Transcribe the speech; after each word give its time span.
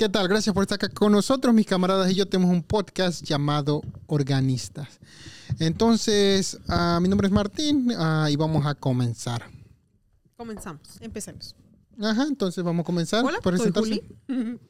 ¿Qué 0.00 0.08
tal? 0.08 0.28
Gracias 0.28 0.54
por 0.54 0.62
estar 0.62 0.76
acá 0.76 0.88
con 0.88 1.12
nosotros, 1.12 1.52
mis 1.52 1.66
camaradas 1.66 2.10
y 2.10 2.14
yo 2.14 2.26
tenemos 2.26 2.50
un 2.50 2.62
podcast 2.62 3.22
llamado 3.22 3.82
Organistas. 4.06 4.98
Entonces, 5.58 6.58
ah, 6.68 6.98
mi 7.02 7.08
nombre 7.10 7.26
es 7.26 7.32
Martín 7.34 7.92
ah, 7.98 8.26
y 8.30 8.36
vamos 8.36 8.64
a 8.64 8.74
comenzar. 8.74 9.44
Comenzamos. 10.38 10.80
Empecemos. 11.02 11.54
Ajá, 12.00 12.22
entonces 12.22 12.64
vamos 12.64 12.84
a 12.84 12.86
comenzar. 12.86 13.22
Hola, 13.26 13.40
por 13.42 13.58
soy. 13.58 13.72
Juli. 13.72 14.02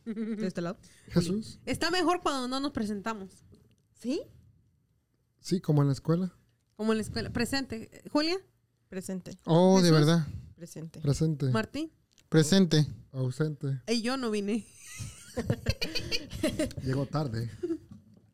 De 0.04 0.48
este 0.48 0.62
lado. 0.62 0.76
Jesús. 1.10 1.60
Está 1.64 1.92
mejor 1.92 2.22
cuando 2.22 2.48
no 2.48 2.58
nos 2.58 2.72
presentamos. 2.72 3.30
¿Sí? 4.00 4.22
Sí, 5.38 5.60
como 5.60 5.82
en 5.82 5.86
la 5.86 5.92
escuela. 5.92 6.34
Como 6.74 6.90
en 6.92 6.98
la 6.98 7.02
escuela. 7.02 7.30
Presente. 7.30 8.02
Julia, 8.10 8.36
Presente. 8.88 9.38
Oh, 9.44 9.80
de 9.80 9.92
verdad. 9.92 10.26
Presente. 10.56 11.00
Presente. 11.00 11.50
Martín. 11.50 11.92
Presente. 12.28 12.84
ausente. 13.12 13.80
Y 13.86 14.02
yo 14.02 14.16
no 14.16 14.32
vine. 14.32 14.66
Llegó 16.84 17.06
tarde. 17.06 17.50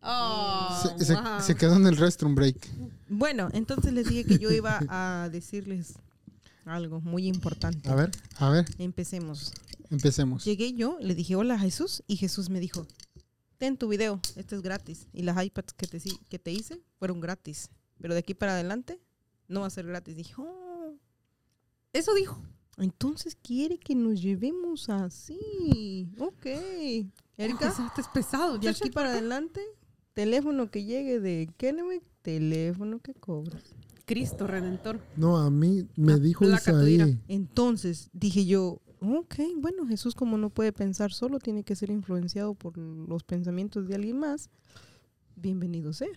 Oh, 0.03 0.83
se, 0.99 1.05
se- 1.05 1.15
wow. 1.15 1.41
se 1.41 1.55
quedó 1.57 1.77
en 1.77 1.87
el 1.87 1.97
restroom 1.97 2.35
break. 2.35 2.57
Bueno, 3.09 3.49
entonces 3.53 3.93
les 3.93 4.09
dije 4.09 4.25
que 4.25 4.39
yo 4.39 4.51
iba 4.53 4.81
a 4.89 5.29
decirles 5.33 5.95
algo 6.65 7.01
muy 7.01 7.27
importante. 7.27 7.89
A 7.89 7.95
ver. 7.95 8.11
A 8.37 8.51
ver, 8.51 8.67
Empecemos. 8.79 9.53
empecemos. 9.91 10.45
Llegué 10.45 10.73
yo, 10.75 10.97
le 11.01 11.15
dije 11.15 11.35
hola 11.37 11.59
Jesús 11.59 12.03
y 12.07 12.17
Jesús 12.17 12.51
me 12.51 12.61
dijo, 12.61 12.87
ten 13.59 13.77
tu 13.77 13.89
video, 13.89 14.21
esto 14.37 14.55
es 14.57 14.63
gratis. 14.63 15.09
Y 15.13 15.23
las 15.23 15.43
iPads 15.45 15.73
que 15.73 15.87
te, 15.87 16.01
que 16.29 16.39
te 16.39 16.53
hice 16.53 16.81
fueron 16.99 17.21
gratis. 17.21 17.71
Pero 18.01 18.15
de 18.15 18.21
aquí 18.21 18.35
para 18.35 18.53
adelante 18.53 19.01
no 19.49 19.61
va 19.61 19.67
a 19.67 19.71
ser 19.71 19.87
gratis. 19.87 20.17
Dije, 20.17 20.35
oh, 20.39 20.95
Eso 21.93 22.15
dijo. 22.15 22.41
Entonces 22.79 23.37
quiere 23.43 23.79
que 23.79 23.95
nos 23.95 24.21
llevemos 24.21 24.89
así. 24.89 26.09
Ok. 26.19 26.47
Erika, 27.39 27.75
Oh, 27.79 28.01
es 28.01 28.09
pesado. 28.09 28.59
de 28.59 28.69
aquí 28.69 28.91
para 28.91 29.11
adelante, 29.11 29.61
teléfono 30.15 30.71
que 30.71 30.85
llegue 30.85 31.21
de 31.21 31.51
Kennewick, 31.57 32.03
teléfono 32.23 32.99
que 33.01 33.15
cobra. 33.15 33.59
Cristo 34.07 34.47
Redentor. 34.47 35.01
No, 35.17 35.37
a 35.39 35.51
mí 35.51 35.87
me 35.97 36.13
La 36.13 36.19
dijo. 36.19 36.45
Isaí. 36.45 37.19
Entonces 37.29 38.09
dije 38.13 38.47
yo, 38.47 38.81
ok, 39.01 39.35
bueno, 39.59 39.87
Jesús 39.87 40.15
como 40.15 40.39
no 40.39 40.49
puede 40.51 40.73
pensar 40.73 41.13
solo, 41.13 41.39
tiene 41.41 41.65
que 41.65 41.75
ser 41.77 41.91
influenciado 41.91 42.55
por 42.55 42.79
los 42.79 43.25
pensamientos 43.25 43.89
de 43.89 43.97
alguien 43.97 44.19
más. 44.19 44.49
Bienvenido 45.35 45.93
sea. 45.93 46.09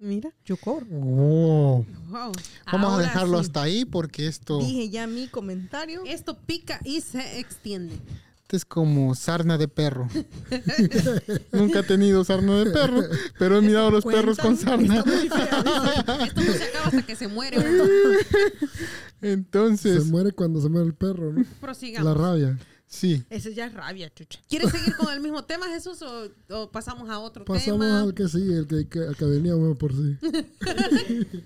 Mira. 0.00 0.30
Yo 0.46 0.56
cobro. 0.56 0.86
Oh. 0.92 1.84
Wow. 2.08 2.32
Vamos 2.72 2.90
Ahora 2.92 3.04
a 3.04 3.06
dejarlo 3.08 3.38
sí. 3.38 3.46
hasta 3.46 3.62
ahí 3.62 3.84
porque 3.84 4.26
esto, 4.26 4.58
Dije 4.58 4.88
ya 4.88 5.06
mi 5.06 5.28
comentario. 5.28 6.02
Esto 6.06 6.38
pica 6.38 6.80
y 6.84 7.02
se 7.02 7.38
extiende. 7.38 7.94
esto 8.42 8.56
es 8.56 8.64
como 8.64 9.14
sarna 9.14 9.58
de 9.58 9.68
perro. 9.68 10.08
Nunca 11.52 11.80
he 11.80 11.82
tenido 11.82 12.24
sarna 12.24 12.58
de 12.64 12.70
perro, 12.70 13.02
pero 13.38 13.58
he 13.58 13.60
mirado 13.60 13.88
a 13.88 13.90
los 13.90 14.04
perros 14.04 14.38
con 14.38 14.56
sarna. 14.56 15.04
Esto 15.04 16.40
no 16.40 16.52
se 16.52 16.64
acaba 16.64 16.86
hasta 16.86 17.02
que 17.02 17.14
se 17.16 17.28
muere. 17.28 17.58
uno. 17.58 17.84
Se 19.20 19.32
Entonces, 19.32 20.06
muere 20.06 20.32
cuando 20.32 20.62
se 20.62 20.70
muere 20.70 20.86
el 20.86 20.94
perro, 20.94 21.30
¿no? 21.34 21.44
Prosigamos. 21.60 22.08
La 22.10 22.14
rabia. 22.18 22.58
Sí. 22.90 23.24
Ese 23.30 23.54
ya 23.54 23.64
es 23.66 23.72
rabia, 23.72 24.12
chucha. 24.12 24.38
¿Quieres 24.48 24.70
seguir 24.70 24.94
con 24.96 25.10
el 25.12 25.20
mismo 25.20 25.42
tema, 25.44 25.66
Jesús, 25.68 26.02
o, 26.02 26.28
o 26.50 26.70
pasamos 26.70 27.08
a 27.08 27.18
otro 27.18 27.46
Pasamos 27.46 27.80
tema? 27.80 28.02
al 28.02 28.12
que 28.12 28.28
sí, 28.28 28.52
el 28.52 28.66
que, 28.66 28.86
que, 28.88 28.98
al 28.98 29.16
que 29.16 29.24
venía 29.24 29.56
uno 29.56 29.74
por 29.74 29.92
sí. 29.94 30.18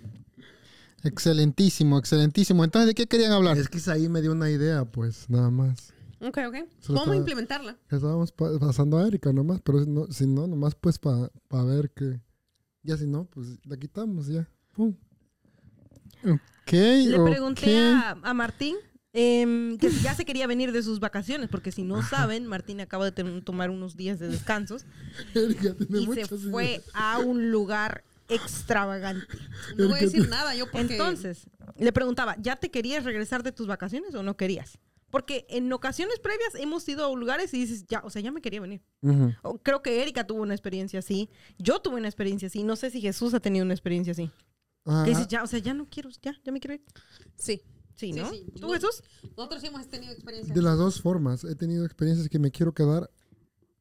Excelentísimo, 1.03 1.99
excelentísimo. 1.99 2.65
Entonces, 2.65 2.87
¿de 2.89 2.95
qué 2.95 3.07
querían 3.07 3.33
hablar? 3.33 3.59
Es 3.59 3.69
que 3.69 3.77
Isaí 3.79 4.09
me 4.09 4.23
dio 4.23 4.33
una 4.33 4.51
idea, 4.51 4.85
pues, 4.87 5.29
nada 5.29 5.51
más. 5.51 5.93
Ok, 6.21 6.39
ok. 6.49 6.55
A 6.55 6.65
estaba- 6.81 7.15
implementarla. 7.17 7.77
Estábamos 7.91 8.33
pa- 8.33 8.59
pasando 8.59 8.97
a 8.99 9.07
Erika 9.07 9.31
nomás, 9.33 9.61
pero 9.63 9.85
si 9.85 9.91
no, 9.91 10.07
si 10.11 10.27
no 10.27 10.47
nomás 10.47 10.75
pues 10.75 10.99
para 10.99 11.29
ver 11.65 11.91
que... 11.91 12.21
Ya 12.83 12.97
si 12.97 13.07
no, 13.07 13.27
pues 13.27 13.49
la 13.67 13.77
quitamos 13.77 14.27
ya. 14.29 14.49
Pum. 14.73 14.95
Ok, 16.25 16.73
Le 16.73 17.19
pregunté 17.23 17.79
a, 17.93 18.11
a 18.23 18.35
Martín 18.35 18.77
em, 19.15 19.79
que 19.79 19.91
ya 19.91 20.15
se 20.15 20.27
quería 20.27 20.47
venir 20.47 20.73
de 20.73 20.83
sus 20.83 21.01
vacaciones, 21.01 21.49
porque 21.49 21.73
si 21.73 21.83
no 21.83 22.03
saben, 22.03 22.47
Martín 22.47 22.83
acaba 22.83 23.11
de 23.11 23.41
tomar 23.41 23.71
unos 23.71 23.97
días 23.97 24.19
de 24.19 24.29
descansos 24.29 24.85
y 25.35 26.07
se 26.13 26.27
fue 26.27 26.83
a 26.93 27.21
un 27.21 27.51
lugar 27.51 28.05
extravagante. 28.29 29.27
No 29.77 29.89
voy 29.89 29.99
a 29.99 30.03
decir 30.03 30.29
nada 30.29 30.55
yo 30.55 30.71
porque... 30.71 30.95
Entonces, 30.95 31.47
le 31.79 31.93
preguntaba, 31.93 32.37
¿ya 32.39 32.57
te 32.57 32.71
querías 32.71 33.05
regresar 33.05 33.43
de 33.43 33.53
tus 33.53 33.67
vacaciones 33.67 34.15
o 34.15 34.23
no 34.23 34.37
querías? 34.37 34.79
Porque 35.11 35.47
en 35.49 35.73
ocasiones 35.73 36.19
previas 36.19 36.57
hemos 36.57 36.89
ido 36.89 37.07
a 37.07 37.17
lugares 37.17 37.55
y 37.55 37.61
dices, 37.61 37.87
ya, 37.87 38.01
o 38.05 38.11
sea, 38.11 38.21
ya 38.21 38.33
me 38.33 38.41
quería 38.41 38.61
venir. 38.61 38.83
O 39.43 39.59
creo 39.59 39.81
que 39.81 40.03
Erika 40.03 40.27
tuvo 40.27 40.43
una 40.43 40.55
experiencia 40.55 40.99
así. 40.99 41.31
Yo 41.57 41.81
tuve 41.81 41.97
una 41.97 42.09
experiencia 42.09 42.49
así. 42.49 42.65
No 42.65 42.75
sé 42.75 42.91
si 42.91 43.01
Jesús 43.01 43.33
ha 43.33 43.39
tenido 43.39 43.65
una 43.65 43.75
experiencia 43.75 44.11
así. 44.11 44.31
Que 44.85 45.11
dices, 45.11 45.29
ya, 45.29 45.45
o 45.45 45.47
sea, 45.47 45.61
ya 45.61 45.73
no 45.73 45.87
quiero, 45.89 46.11
ya, 46.21 46.35
ya 46.43 46.51
me 46.53 46.59
quiero 46.59 46.75
ir. 46.75 46.83
Sí. 47.37 47.63
Sí, 47.97 48.13
Sí, 48.13 48.21
¿no? 48.21 48.31
sí. 48.31 48.45
¿Tú, 48.61 48.67
No. 48.67 48.73
Jesús? 48.75 49.03
Nosotros 49.37 49.61
sí 49.61 49.69
hemos 49.69 49.89
tenido 49.89 50.13
experiencia. 50.13 50.55
de 50.55 50.63
las 50.63 50.77
dos 50.79 51.01
formas. 51.01 51.45
He 51.45 51.55
tenido 51.55 51.85
experiencias 51.85 52.29
que 52.29 52.39
me 52.39 52.51
quiero 52.51 52.73
quedar. 52.75 53.11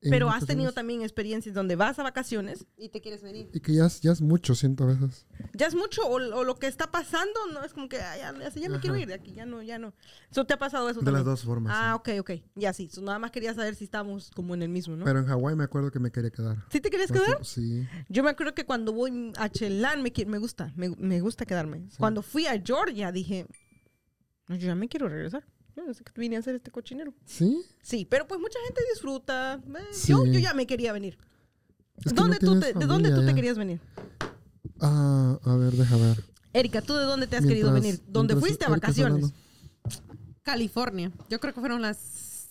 en 0.06 0.09
Pero 0.12 0.25
has 0.28 0.34
vacaciones 0.34 0.47
tenido 0.57 0.72
también 0.74 1.01
experiencias 1.01 1.56
donde 1.56 1.78
vas 1.78 1.97
a 1.97 2.03
vacaciones. 2.03 2.66
Y 2.75 2.90
te 2.90 3.00
quieres 3.00 3.23
venir. 3.23 3.50
Y 3.53 3.62
que 3.62 3.73
ya, 3.73 3.85
es- 3.85 4.02
ya 4.02 4.12
es 4.12 4.19
mucho, 4.22 4.53
siento 4.53 4.84
a 4.84 4.88
veces. 4.88 5.25
Ya 5.53 5.66
es 5.68 5.75
mucho, 5.75 6.02
o, 6.06 6.16
o 6.16 6.44
lo 6.44 6.56
que 6.59 6.68
está 6.68 6.91
pasando, 6.91 7.40
no 7.53 7.63
es 7.63 7.73
como 7.73 7.88
que 7.88 8.02
"Ay, 8.02 8.19
ya, 8.19 8.38
ya, 8.38 8.50
ya 8.50 8.68
me 8.69 8.81
quiero 8.81 8.97
ir 8.97 9.07
de 9.07 9.13
aquí, 9.13 9.31
ya 9.31 9.46
no, 9.46 9.62
ya 9.62 9.79
no. 9.79 9.94
¿Eso 10.29 10.44
te 10.46 10.53
ha 10.56 10.59
pasado 10.59 10.90
eso 10.90 11.00
De 11.00 11.06
también? 11.06 11.19
las 11.19 11.25
dos 11.25 11.44
formas. 11.46 11.72
Ah, 11.73 11.94
sí. 12.06 12.12
ok, 12.18 12.19
ok. 12.19 12.44
Ya 12.56 12.73
sí. 12.73 12.90
So, 12.91 13.02
nada 13.02 13.18
más 13.18 13.31
quería 13.31 13.53
saber 13.53 13.75
si 13.75 13.85
estamos 13.85 14.29
como 14.35 14.53
en 14.56 14.63
el 14.63 14.68
mismo, 14.68 14.97
¿no? 14.97 15.06
Pero 15.06 15.19
en 15.19 15.25
Hawái 15.25 15.56
me 15.56 15.63
acuerdo 15.63 15.90
que 15.90 16.00
me 16.00 16.12
quería 16.12 16.31
quedar. 16.31 16.57
¿Sí 16.69 16.81
te 16.81 16.90
querías 16.90 17.07
Por 17.07 17.19
quedar? 17.22 17.28
tiempo, 17.38 17.46
Sí. 17.46 17.88
Yo 18.09 18.23
me 18.23 18.29
acuerdo 18.31 18.53
que 18.53 18.66
cuando 18.66 18.91
voy 18.91 19.31
a 19.38 19.47
Chelán 19.47 20.02
me, 20.03 20.12
qui- 20.12 20.25
me 20.25 20.38
gusta, 20.38 20.73
me, 20.75 20.90
me 20.97 21.22
gusta 21.22 21.46
quedarme. 21.46 21.88
Cuando 21.97 22.22
fui 22.22 22.46
a 22.46 22.62
Georgia 22.62 23.13
dije, 23.13 23.47
yo 24.56 24.68
ya 24.68 24.75
me 24.75 24.88
quiero 24.88 25.08
regresar. 25.09 25.46
Yo 25.75 25.84
no 25.84 25.94
sé 25.94 26.03
qué 26.03 26.12
vine 26.19 26.36
a 26.36 26.40
hacer 26.40 26.56
este 26.56 26.69
cochinero. 26.72 27.14
¿Sí? 27.25 27.64
Sí, 27.81 28.06
pero 28.09 28.28
pues 28.28 28.40
mucha 28.40 28.59
gente 28.68 28.81
disfruta. 28.94 29.56
Eh, 29.66 29.84
Sí. 29.91 30.12
yo, 30.12 30.25
yo 30.25 30.40
ya 30.40 30.53
me 30.53 30.68
quería 30.68 30.94
venir. 30.94 31.18
Es 31.97 32.06
que 32.14 32.14
¿Dónde 32.14 32.38
no 32.41 32.53
tú 32.53 32.59
te- 32.59 32.74
¿De 32.74 32.86
dónde 32.86 33.12
tú 33.12 33.25
te 33.25 33.34
querías 33.34 33.58
venir? 33.58 33.80
Ah, 34.80 35.40
a 35.44 35.56
ver, 35.56 35.74
deja 35.74 35.96
ver. 35.97 36.24
Erika, 36.53 36.81
¿tú 36.81 36.94
de 36.96 37.06
dónde 37.06 37.25
te 37.28 37.38
has 37.38 37.46
querido 37.46 37.72
venir? 37.74 38.00
¿Dónde 38.08 38.36
fuiste 38.36 38.66
a 38.66 38.69
vacaciones? 38.69 39.25
hablando. 39.25 39.36
California. 40.44 41.12
Yo 41.30 41.40
creo 41.40 41.53
que 41.53 41.59
fueron 41.59 41.81
las... 41.81 42.50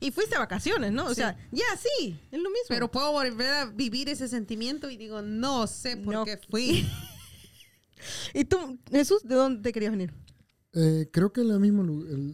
Y 0.00 0.10
fuiste 0.12 0.36
a 0.36 0.38
vacaciones, 0.38 0.92
¿no? 0.92 1.06
O 1.06 1.08
Sí. 1.10 1.16
sea, 1.16 1.36
ya 1.50 1.64
sí, 1.76 2.18
es 2.30 2.38
lo 2.40 2.50
mismo. 2.50 2.66
Pero 2.68 2.90
puedo 2.90 3.10
volver 3.12 3.50
a 3.52 3.64
vivir 3.66 4.08
ese 4.08 4.28
sentimiento 4.28 4.88
y 4.90 4.96
digo, 4.96 5.22
no 5.22 5.66
sé 5.66 5.96
por 5.96 6.14
No. 6.14 6.24
qué 6.24 6.38
fui. 6.50 6.88
¿Y 8.34 8.44
tú, 8.44 8.78
Jesús, 8.90 9.22
de 9.24 9.34
dónde 9.34 9.62
te 9.62 9.72
querías 9.72 9.90
venir? 9.92 10.12
Eh, 10.80 11.10
creo 11.12 11.32
que 11.32 11.42
la, 11.42 11.54
el, 11.56 11.60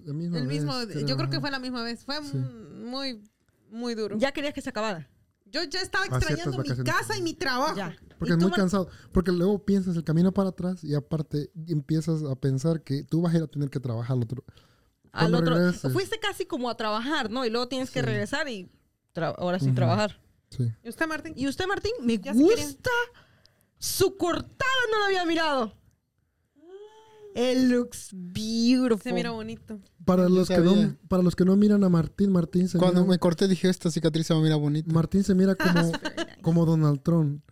la 0.04 0.12
misma 0.12 0.38
El 0.38 0.46
mismo, 0.46 0.76
vez, 0.86 1.06
yo 1.06 1.16
creo 1.16 1.30
que 1.30 1.40
fue 1.40 1.50
la 1.50 1.58
misma 1.58 1.82
vez. 1.82 2.04
Fue 2.04 2.16
Sí. 2.22 2.36
muy, 2.36 3.22
muy 3.70 3.94
duro. 3.94 4.18
Ya 4.18 4.32
querías 4.32 4.52
que 4.52 4.60
se 4.60 4.68
acabara. 4.68 5.08
Yo 5.46 5.62
ya 5.62 5.80
estaba 5.80 6.04
ciertas 6.04 6.30
extrañando 6.30 6.62
mi 6.62 6.84
casa 6.84 7.16
y 7.16 7.22
mi 7.22 7.32
trabajo. 7.32 7.74
Ya. 7.76 7.96
Porque 8.18 8.34
¿Y 8.34 8.36
es 8.36 8.42
muy 8.42 8.52
cansado. 8.52 8.88
Porque 9.12 9.32
luego 9.32 9.64
piensas 9.64 9.96
el 9.96 10.04
camino 10.04 10.32
para 10.32 10.50
atrás 10.50 10.84
y 10.84 10.94
aparte 10.94 11.50
empiezas 11.68 12.22
a 12.22 12.34
pensar 12.34 12.82
que 12.82 13.02
tú 13.04 13.22
vas 13.22 13.32
a 13.34 13.38
ir 13.38 13.42
a 13.44 13.46
tener 13.46 13.70
que 13.70 13.80
trabajar 13.80 14.16
al 14.16 14.22
otro. 14.24 14.44
Al 15.12 15.34
otro. 15.34 15.54
regreses. 15.54 15.92
Fuiste 15.92 16.18
casi 16.18 16.44
como 16.44 16.68
a 16.68 16.76
trabajar, 16.76 17.30
¿no? 17.30 17.46
Y 17.46 17.50
luego 17.50 17.68
tienes 17.68 17.90
que 17.90 18.02
regresar 18.02 18.48
y 18.48 18.70
ahora 19.14 19.58
sí 19.58 19.70
trabajar. 19.72 20.20
Sí. 20.50 20.70
¿Y 20.82 20.88
usted, 20.88 21.06
Martín? 21.06 21.32
¿Y 21.36 21.48
usted, 21.48 21.66
Martín? 21.66 21.92
Me 22.02 22.18
gusta 22.18 22.90
su 23.78 24.16
cortada, 24.16 24.70
no 24.90 24.98
la 25.00 25.06
había 25.06 25.24
mirado. 25.24 25.74
It 27.34 27.68
looks 27.68 28.10
beautiful. 28.12 29.02
Se 29.02 29.12
mira 29.12 29.32
bonito. 29.32 29.80
Para 30.04 30.28
los, 30.28 30.46
que 30.46 30.58
no, 30.58 30.70
sabía. 30.74 30.96
para 31.08 31.22
los 31.22 31.34
que 31.34 31.44
no 31.44 31.56
miran 31.56 31.82
a 31.82 31.88
Martín, 31.88 32.30
Martín 32.30 32.68
se 32.68 32.78
Cuando 32.78 33.00
mira, 33.00 33.10
me 33.10 33.18
corté 33.18 33.48
dije, 33.48 33.68
esta 33.68 33.90
cicatriz 33.90 34.28
se 34.28 34.34
va 34.34 34.40
a 34.40 34.42
mirar 34.42 34.60
bonita. 34.60 34.92
Martín 34.92 35.24
se 35.24 35.34
mira 35.34 35.54
como, 35.56 35.92
como 36.42 36.64
Donald 36.64 37.02
Trump. 37.02 37.42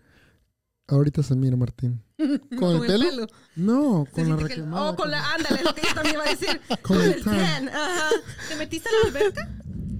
Ahorita 0.86 1.24
se 1.24 1.34
mira 1.34 1.56
Martín. 1.56 2.00
¿Con 2.58 2.76
el 2.76 2.86
pelo? 2.86 3.26
No, 3.56 4.06
con 4.12 4.28
la 4.28 4.36
requemada. 4.36 4.90
Oh, 4.90 4.96
con 4.96 5.10
la. 5.10 5.34
Ándale, 5.34 5.62
es 5.62 5.72
que 5.72 5.88
yo 5.88 5.94
también 5.94 6.14
iba 6.14 6.24
a 6.24 6.28
decir. 6.28 6.60
Con 6.68 6.78
Con 6.98 7.00
el 7.02 7.24
tan. 7.24 7.68
Ajá. 7.68 8.10
¿Te 8.48 8.56
metiste 8.56 8.88
a 8.88 8.92
la 8.92 9.08
alberca? 9.08 9.50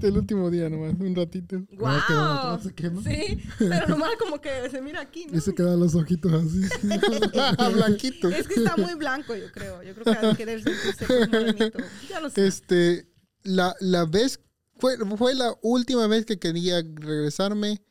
El 0.03 0.19
último 0.19 0.51
día 0.51 0.69
nomás, 0.69 0.95
un 0.99 1.15
ratito. 1.15 1.63
Trump 1.69 2.63
se 2.63 2.75
quema. 2.75 3.03
Sí, 3.03 3.43
pero 3.59 3.89
nomás 3.89 4.11
como 4.19 4.41
que 4.41 4.69
se 4.71 4.81
mira 4.83 5.01
aquí, 5.01 5.27
¿no? 5.27 5.39
Y 5.39 5.41
se 5.41 5.55
quedan 5.55 5.79
los 5.81 5.95
ojitos 5.95 6.33
así. 6.33 6.63
Blanquito. 7.75 8.29
Es 8.29 8.49
que 8.49 8.55
está 8.55 8.77
muy 8.77 8.95
blanco, 8.95 9.35
yo 9.35 9.51
creo. 9.53 9.83
Yo 9.83 9.95
creo 9.95 10.05
que 10.21 10.27
de 10.27 10.37
querer 10.37 10.63
sentirse 10.63 11.27
morenito. 11.27 11.79
Ya 12.09 12.21
lo 12.21 12.31
sé. 12.31 12.47
Este, 12.47 13.09
la, 13.43 13.75
la 13.81 14.05
vez, 14.05 14.41
fue, 14.79 14.97
fue 15.17 15.35
la 15.35 15.55
última 15.63 16.07
vez 16.07 16.27
que 16.27 16.39
quería 16.39 16.83
regresarme. 16.83 17.83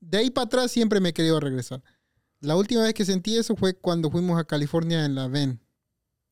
De 0.00 0.18
ahí 0.18 0.30
para 0.30 0.46
atrás 0.46 0.70
siempre 0.70 1.00
me 1.00 1.10
he 1.10 1.12
querido 1.14 1.38
regresar. 1.38 1.82
La 2.40 2.56
última 2.56 2.82
vez 2.82 2.92
que 2.94 3.04
sentí 3.04 3.36
eso 3.36 3.54
fue 3.54 3.74
cuando 3.74 4.10
fuimos 4.10 4.38
a 4.38 4.44
California 4.44 5.04
en 5.04 5.14
la 5.14 5.28
VEN. 5.28 5.60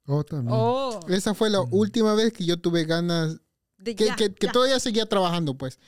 Oh, 0.06 0.24
también. 0.24 0.56
Oh, 0.58 0.98
Esa 1.08 1.34
fue 1.34 1.50
la 1.50 1.60
última 1.60 2.14
vez 2.14 2.32
que 2.32 2.44
yo 2.44 2.60
tuve 2.60 2.84
ganas, 2.84 3.40
de 3.80 3.96
que, 3.96 4.06
ya, 4.06 4.16
que- 4.16 4.32
que 4.34 4.46
ya. 4.46 4.52
todavía 4.52 4.78
seguía 4.80 5.06
trabajando, 5.06 5.54
pues. 5.56 5.78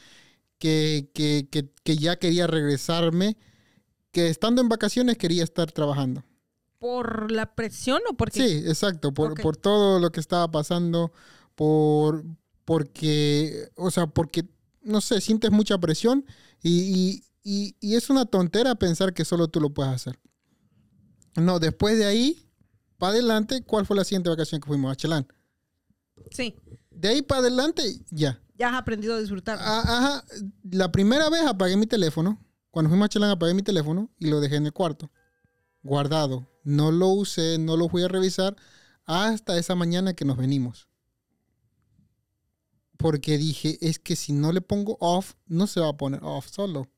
que, 0.59 1.09
que, 1.13 1.97
ya 1.97 2.17
quería 2.21 2.47
regresarme, 2.47 3.37
que 4.13 4.29
estando 4.29 4.63
en 4.63 4.69
vacaciones 4.69 5.19
quería 5.19 5.43
estar 5.43 5.73
trabajando. 5.73 6.23
¿Por 6.79 7.33
la 7.33 7.55
presión 7.57 8.01
o 8.09 8.15
porque 8.17 8.47
Sí, 8.49 8.63
exacto, 8.69 9.13
por, 9.13 9.41
por 9.41 9.57
todo 9.57 9.99
lo 9.99 10.13
que 10.13 10.21
estaba 10.21 10.49
pasando, 10.51 11.13
por 11.57 12.25
porque, 12.65 13.69
o 13.77 13.91
sea, 13.91 14.07
porque, 14.07 14.45
no 14.83 15.01
sé, 15.01 15.21
sientes 15.21 15.51
mucha 15.51 15.79
presión 15.79 16.25
y, 16.63 16.71
y- 16.81 17.25
y- 17.43 17.77
y 17.81 17.97
es 17.97 18.09
una 18.09 18.25
tontera 18.27 18.77
pensar 18.77 19.13
que 19.15 19.25
solo 19.25 19.49
tú 19.49 19.61
lo 19.61 19.71
puedes 19.71 19.93
hacer. 19.93 20.19
No, 21.35 21.59
después 21.59 21.99
de 21.99 22.05
ahí, 22.05 22.49
para 22.99 23.15
adelante, 23.15 23.63
¿cuál 23.65 23.85
fue 23.85 23.97
la 23.97 24.05
siguiente 24.05 24.29
vacación 24.31 24.61
que 24.61 24.69
fuimos? 24.69 24.93
A 24.93 24.97
Chelán. 24.97 25.27
Sí. 26.31 26.55
De 27.03 27.09
ahí 27.09 27.21
para 27.21 27.41
adelante, 27.41 27.83
ya. 28.11 28.41
Ya 28.57 28.69
has 28.69 28.77
aprendido 28.77 29.17
a 29.17 29.19
disfrutar. 29.19 29.59
Ah, 29.61 29.83
Ajá, 29.85 30.25
la 30.71 30.93
primera 30.93 31.29
vez 31.31 31.43
apagué 31.43 31.77
mi 31.77 31.89
teléfono. 31.89 32.41
Cuando 32.71 32.91
fuimos 32.91 33.07
a 33.07 33.09
Chelán 33.09 33.31
apagué 33.31 33.55
mi 33.55 33.65
teléfono 33.65 34.09
y 34.21 34.29
lo 34.29 34.41
dejé 34.41 34.55
en 34.55 34.67
el 34.67 34.73
cuarto. 34.73 35.11
Guardado. 35.83 36.47
No 36.63 36.93
lo 36.93 37.09
usé, 37.09 37.59
no 37.59 37.77
lo 37.77 37.89
fui 37.89 38.05
a 38.05 38.09
revisar 38.09 38.55
hasta 39.05 39.59
esa 39.59 39.75
mañana 39.75 40.15
que 40.15 40.25
nos 40.25 40.37
venimos. 40.37 40.87
Porque 42.99 43.37
dije, 43.37 43.79
es 43.81 43.99
que 43.99 44.15
si 44.15 44.33
no 44.33 44.53
le 44.53 44.61
pongo 44.61 44.97
off, 45.01 45.35
no 45.47 45.67
se 45.67 45.81
va 45.81 45.89
a 45.89 45.97
poner 45.97 46.21
off 46.23 46.51
solo. 46.53 46.89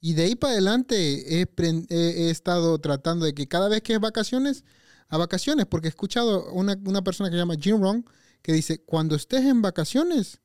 Y 0.00 0.14
de 0.14 0.24
ahí 0.24 0.34
para 0.34 0.54
adelante 0.54 1.40
he, 1.40 2.28
estado 2.28 2.80
tratando 2.80 3.24
de 3.24 3.34
que 3.34 3.46
cada 3.46 3.68
vez 3.68 3.82
que 3.82 3.94
es 3.94 4.00
vacaciones, 4.00 4.64
a 5.08 5.16
vacaciones, 5.16 5.66
porque 5.66 5.86
he 5.86 5.90
escuchado 5.90 6.50
una, 6.50 6.76
una 6.86 7.04
persona 7.04 7.30
que 7.30 7.36
se 7.36 7.38
llama 7.38 7.54
Jim 7.54 7.80
Rohn 7.80 8.04
que 8.42 8.52
dice, 8.52 8.82
cuando 8.84 9.16
estés 9.16 9.44
en 9.44 9.62
vacaciones, 9.62 10.40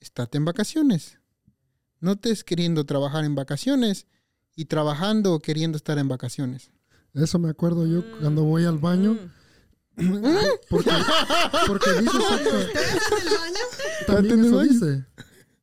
estate 0.00 0.38
en 0.38 0.44
vacaciones. 0.44 1.18
No 2.00 2.12
estés 2.12 2.44
queriendo 2.44 2.84
trabajar 2.84 3.24
en 3.24 3.34
vacaciones 3.34 4.06
y 4.54 4.66
trabajando 4.66 5.40
queriendo 5.40 5.76
estar 5.76 5.98
en 5.98 6.08
vacaciones. 6.08 6.70
Eso 7.14 7.38
me 7.38 7.48
acuerdo 7.48 7.86
yo 7.86 8.02
cuando 8.20 8.44
voy 8.44 8.64
al 8.64 8.78
baño. 8.78 9.14
Mm. 9.14 9.22
Porque, 10.68 10.90
porque 11.66 11.90
dice 12.02 12.18
También 14.06 14.34
en 14.34 14.40
el 14.40 14.46
eso 14.46 14.60
dice. 14.60 15.06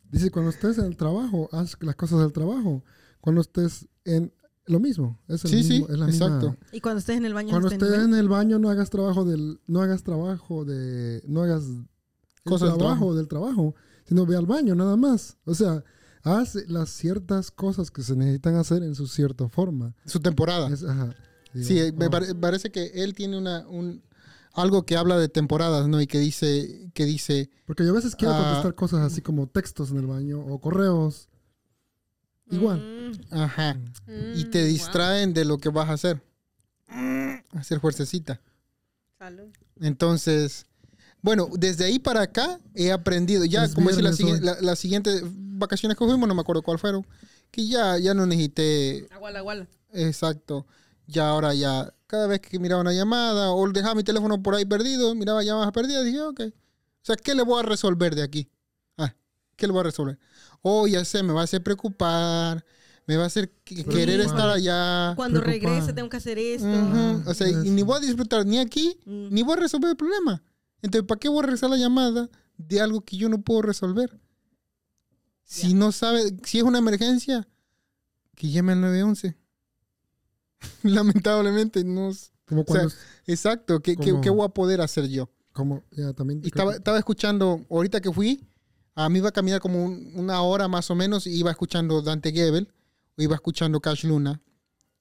Dice, 0.10 0.32
cuando 0.32 0.50
estés 0.50 0.80
en 0.80 0.86
el 0.86 0.98
trabajo, 0.98 1.50
haz 1.52 1.78
las 1.82 1.96
cosas 1.96 2.20
del 2.20 2.32
trabajo. 2.34 2.84
Cuando 3.22 3.42
estés 3.42 3.88
en 4.06 4.34
lo 4.66 4.80
mismo. 4.80 5.20
Es 5.28 5.44
el 5.46 5.52
Sí, 5.52 5.64
sí, 5.64 5.70
mismo, 5.74 5.88
es 5.90 5.98
la 6.00 6.06
misma- 6.08 6.26
exacto. 6.28 6.56
Y 6.72 6.80
cuando 6.82 7.00
estés 7.00 7.18
en 7.18 7.26
el 7.26 7.34
baño. 7.34 7.50
Cuando 7.50 7.68
estés 7.68 7.82
en 7.82 7.86
estés 7.88 7.96
el 7.96 8.02
baño. 8.08 8.14
en 8.16 8.20
el 8.20 8.30
baño, 8.30 8.60
no 8.60 8.70
hagas 8.70 8.90
trabajo 8.90 9.26
del, 9.26 9.60
no 9.68 9.82
hagas 9.82 10.04
trabajo 10.04 10.66
de, 10.66 11.22
no 11.28 11.44
hagas 11.44 11.64
Cosas 12.44 12.70
trabajo 12.70 12.78
trabajo. 12.78 13.16
del 13.16 13.28
trabajo, 13.28 13.76
sino 14.06 14.26
ve 14.26 14.36
al 14.36 14.46
baño 14.46 14.76
nada 14.76 14.96
más. 14.98 15.38
O 15.46 15.54
sea, 15.56 15.84
haz 16.24 16.56
las 16.68 16.90
ciertas 16.90 17.52
cosas 17.52 17.90
que 17.92 18.02
se 18.04 18.16
necesitan 18.16 18.56
hacer 18.56 18.84
en 18.84 18.96
su 18.96 19.08
cierta 19.08 19.48
forma. 19.50 19.96
Su 20.06 20.20
temporada. 20.20 20.70
Es- 20.70 20.84
ajá. 20.84 21.16
Digo, 21.54 21.68
Sí, 21.68 21.94
me 21.98 22.10
pare- 22.10 22.34
parece 22.36 22.72
que 22.72 22.88
él 22.96 23.14
tiene 23.14 23.38
una, 23.38 23.68
un, 23.68 24.02
algo 24.54 24.86
que 24.86 24.98
habla 24.98 25.18
de 25.18 25.30
temporadas, 25.30 25.88
¿no? 25.88 26.02
Y 26.02 26.08
que 26.08 26.20
dice, 26.20 26.90
que 26.94 27.06
dice, 27.06 27.50
Porque 27.66 27.84
yo 27.86 27.92
a 27.92 27.94
veces 27.94 28.16
quiero 28.16 28.34
Ah. 28.34 28.40
contestar 28.44 28.76
cosas 28.76 29.02
así 29.02 29.22
como 29.22 29.48
textos 29.48 29.92
en 29.92 29.98
el 29.98 30.08
baño 30.08 30.40
o 30.42 30.60
correos. 30.60 31.30
Igual. 32.54 32.80
Mm, 32.80 33.34
ajá, 33.36 33.78
y 34.08 34.46
mm, 34.46 34.50
te 34.52 34.60
wow. 34.60 34.68
distraen 34.68 35.34
de 35.34 35.46
lo 35.46 35.58
que 35.58 35.70
vas 35.70 35.90
a 35.90 35.94
hacer. 35.94 36.22
Hacer 37.58 37.80
fuercecita. 37.80 38.40
Salud. 39.18 39.48
Entonces, 39.80 40.66
bueno, 41.22 41.48
desde 41.54 41.86
ahí 41.86 42.00
para 42.00 42.22
acá 42.22 42.60
he 42.76 42.92
aprendido, 42.92 43.46
ya 43.46 43.64
Es 43.64 43.74
como 43.74 43.90
dice 43.90 44.02
la, 44.02 44.12
la- 44.42 44.62
las 44.62 44.80
siguientes 44.80 45.22
vacaciones 45.24 45.98
que 45.98 46.06
fuimos, 46.06 46.28
no 46.28 46.36
me 46.36 46.42
acuerdo 46.42 46.62
cuál 46.62 46.80
fueron, 46.80 47.06
que 47.52 47.68
ya, 47.68 47.98
ya 47.98 48.14
no 48.14 48.26
necesité, 48.26 49.08
Aguala, 49.12 49.40
aguala. 49.40 49.68
exacto, 49.94 50.66
ya 51.08 51.30
ahora 51.30 51.54
ya, 51.54 51.94
cada 52.08 52.28
vez 52.28 52.42
que 52.42 52.60
miraba 52.60 52.82
una 52.82 52.94
llamada 52.94 53.52
o 53.52 53.72
dejaba 53.72 53.96
mi 53.96 54.04
teléfono 54.04 54.42
por 54.42 54.56
ahí 54.56 54.66
perdido, 54.66 55.16
miraba 55.16 55.44
llamadas 55.44 55.72
perdidas, 55.72 56.04
dije, 56.06 56.22
ok, 56.22 56.42
o 56.42 56.52
sea, 57.06 57.16
¿qué 57.16 57.36
le 57.36 57.44
voy 57.44 57.60
a 57.60 57.64
resolver 57.64 58.16
de 58.16 58.24
aquí? 58.24 58.50
Ah, 58.98 59.14
¿qué 59.56 59.68
le 59.68 59.74
voy 59.74 59.82
a 59.82 59.84
resolver? 59.84 60.18
Oh, 60.64 60.88
ya 60.88 61.04
sé, 61.06 61.22
me 61.24 61.34
va 61.34 61.42
a 61.42 61.44
hacer 61.44 61.62
preocupar, 61.62 62.66
me 63.06 63.18
va 63.18 63.24
a 63.24 63.28
hacer 63.28 63.52
que- 63.66 63.84
querer 63.84 64.16
Preocupar. 64.22 64.26
estar 64.26 64.50
allá. 64.50 65.14
Cuando 65.16 65.42
Preocupada. 65.42 65.74
regrese 65.76 65.94
tengo 65.94 66.10
que 66.10 66.18
hacer 66.18 66.40
esto. 66.40 66.66
Ujú, 66.68 67.30
O 67.30 67.34
sea, 67.34 67.50
y 67.50 67.70
ni 67.70 67.84
voy 67.84 67.98
a 67.98 68.00
disfrutar 68.00 68.46
ni 68.46 68.58
aquí, 68.60 68.98
Mm. 69.06 69.28
ni 69.30 69.44
voy 69.44 69.54
a 69.54 69.62
resolver 69.62 69.90
el 69.92 69.98
problema. 69.98 70.42
Entonces, 70.82 71.06
¿para 71.08 71.20
qué 71.20 71.28
voy 71.30 71.40
a 71.40 71.44
regresar 71.44 71.70
la 71.70 71.78
llamada 71.78 72.30
de 72.58 72.82
algo 72.82 73.02
que 73.02 73.18
yo 73.18 73.28
no 73.30 73.42
puedo 73.42 73.62
resolver? 73.62 74.20
Si 75.44 75.70
Ya. 75.72 75.76
no 75.76 75.92
sabe, 75.92 76.34
si 76.46 76.58
es 76.60 76.64
una 76.64 76.80
emergencia, 76.80 77.48
que 78.36 78.50
llame 78.50 78.72
al 78.72 78.82
911. 78.82 79.38
Lamentablemente, 80.84 81.84
no. 81.84 82.10
es- 82.10 82.32
Como 82.46 82.66
cuando, 82.66 82.92
Exacto, 83.26 83.82
¿qué, 83.82 83.96
qué- 83.96 84.12
voy 84.30 84.46
a 84.46 84.50
poder 84.50 84.82
hacer 84.82 85.08
yo? 85.08 85.30
como, 85.54 85.84
ya 85.92 86.14
también. 86.14 86.42
Y 86.44 86.48
estaba, 86.48 86.72
que- 86.72 86.78
estaba 86.78 86.98
escuchando, 86.98 87.64
ahorita 87.70 88.02
que 88.02 88.12
fui, 88.12 88.44
a 88.96 89.10
mí 89.10 89.20
iba 89.20 89.30
a 89.30 89.34
caminar 89.34 89.60
como 89.60 89.84
un- 89.84 90.12
una 90.16 90.42
hora 90.42 90.68
más 90.68 90.90
o 90.92 90.96
menos, 90.96 91.28
y 91.28 91.32
iba 91.38 91.52
escuchando 91.52 92.02
Dante 92.02 92.32
Gebel, 92.32 92.70
o 93.18 93.22
iba 93.22 93.36
escuchando 93.36 93.80
Cash 93.80 94.06
Luna, 94.06 94.42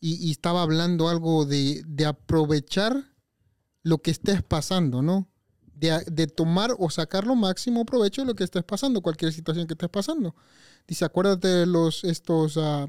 y, 0.01 0.31
estaba 0.33 0.63
hablando 0.63 1.09
algo 1.09 1.45
de, 1.47 1.83
de 1.87 2.07
aprovechar 2.07 3.05
lo 3.85 3.99
que 3.99 4.11
estés 4.11 4.43
pasando, 4.43 5.01
¿no? 5.01 5.29
De 5.75 6.27
tomar 6.29 6.75
o 6.79 6.91
sacar 6.91 7.27
lo 7.27 7.35
máximo 7.35 7.85
provecho 7.85 8.23
de 8.23 8.27
lo 8.27 8.35
que 8.35 8.45
estés 8.45 8.63
pasando, 8.63 9.01
cualquier 9.01 9.33
situación 9.33 9.67
que 9.67 9.75
estés 9.75 9.89
pasando. 9.89 10.35
Dice, 10.87 11.05
acuérdate 11.05 11.49
de 11.49 11.67
los, 11.67 12.05
estos 12.05 12.57
ah, 12.57 12.89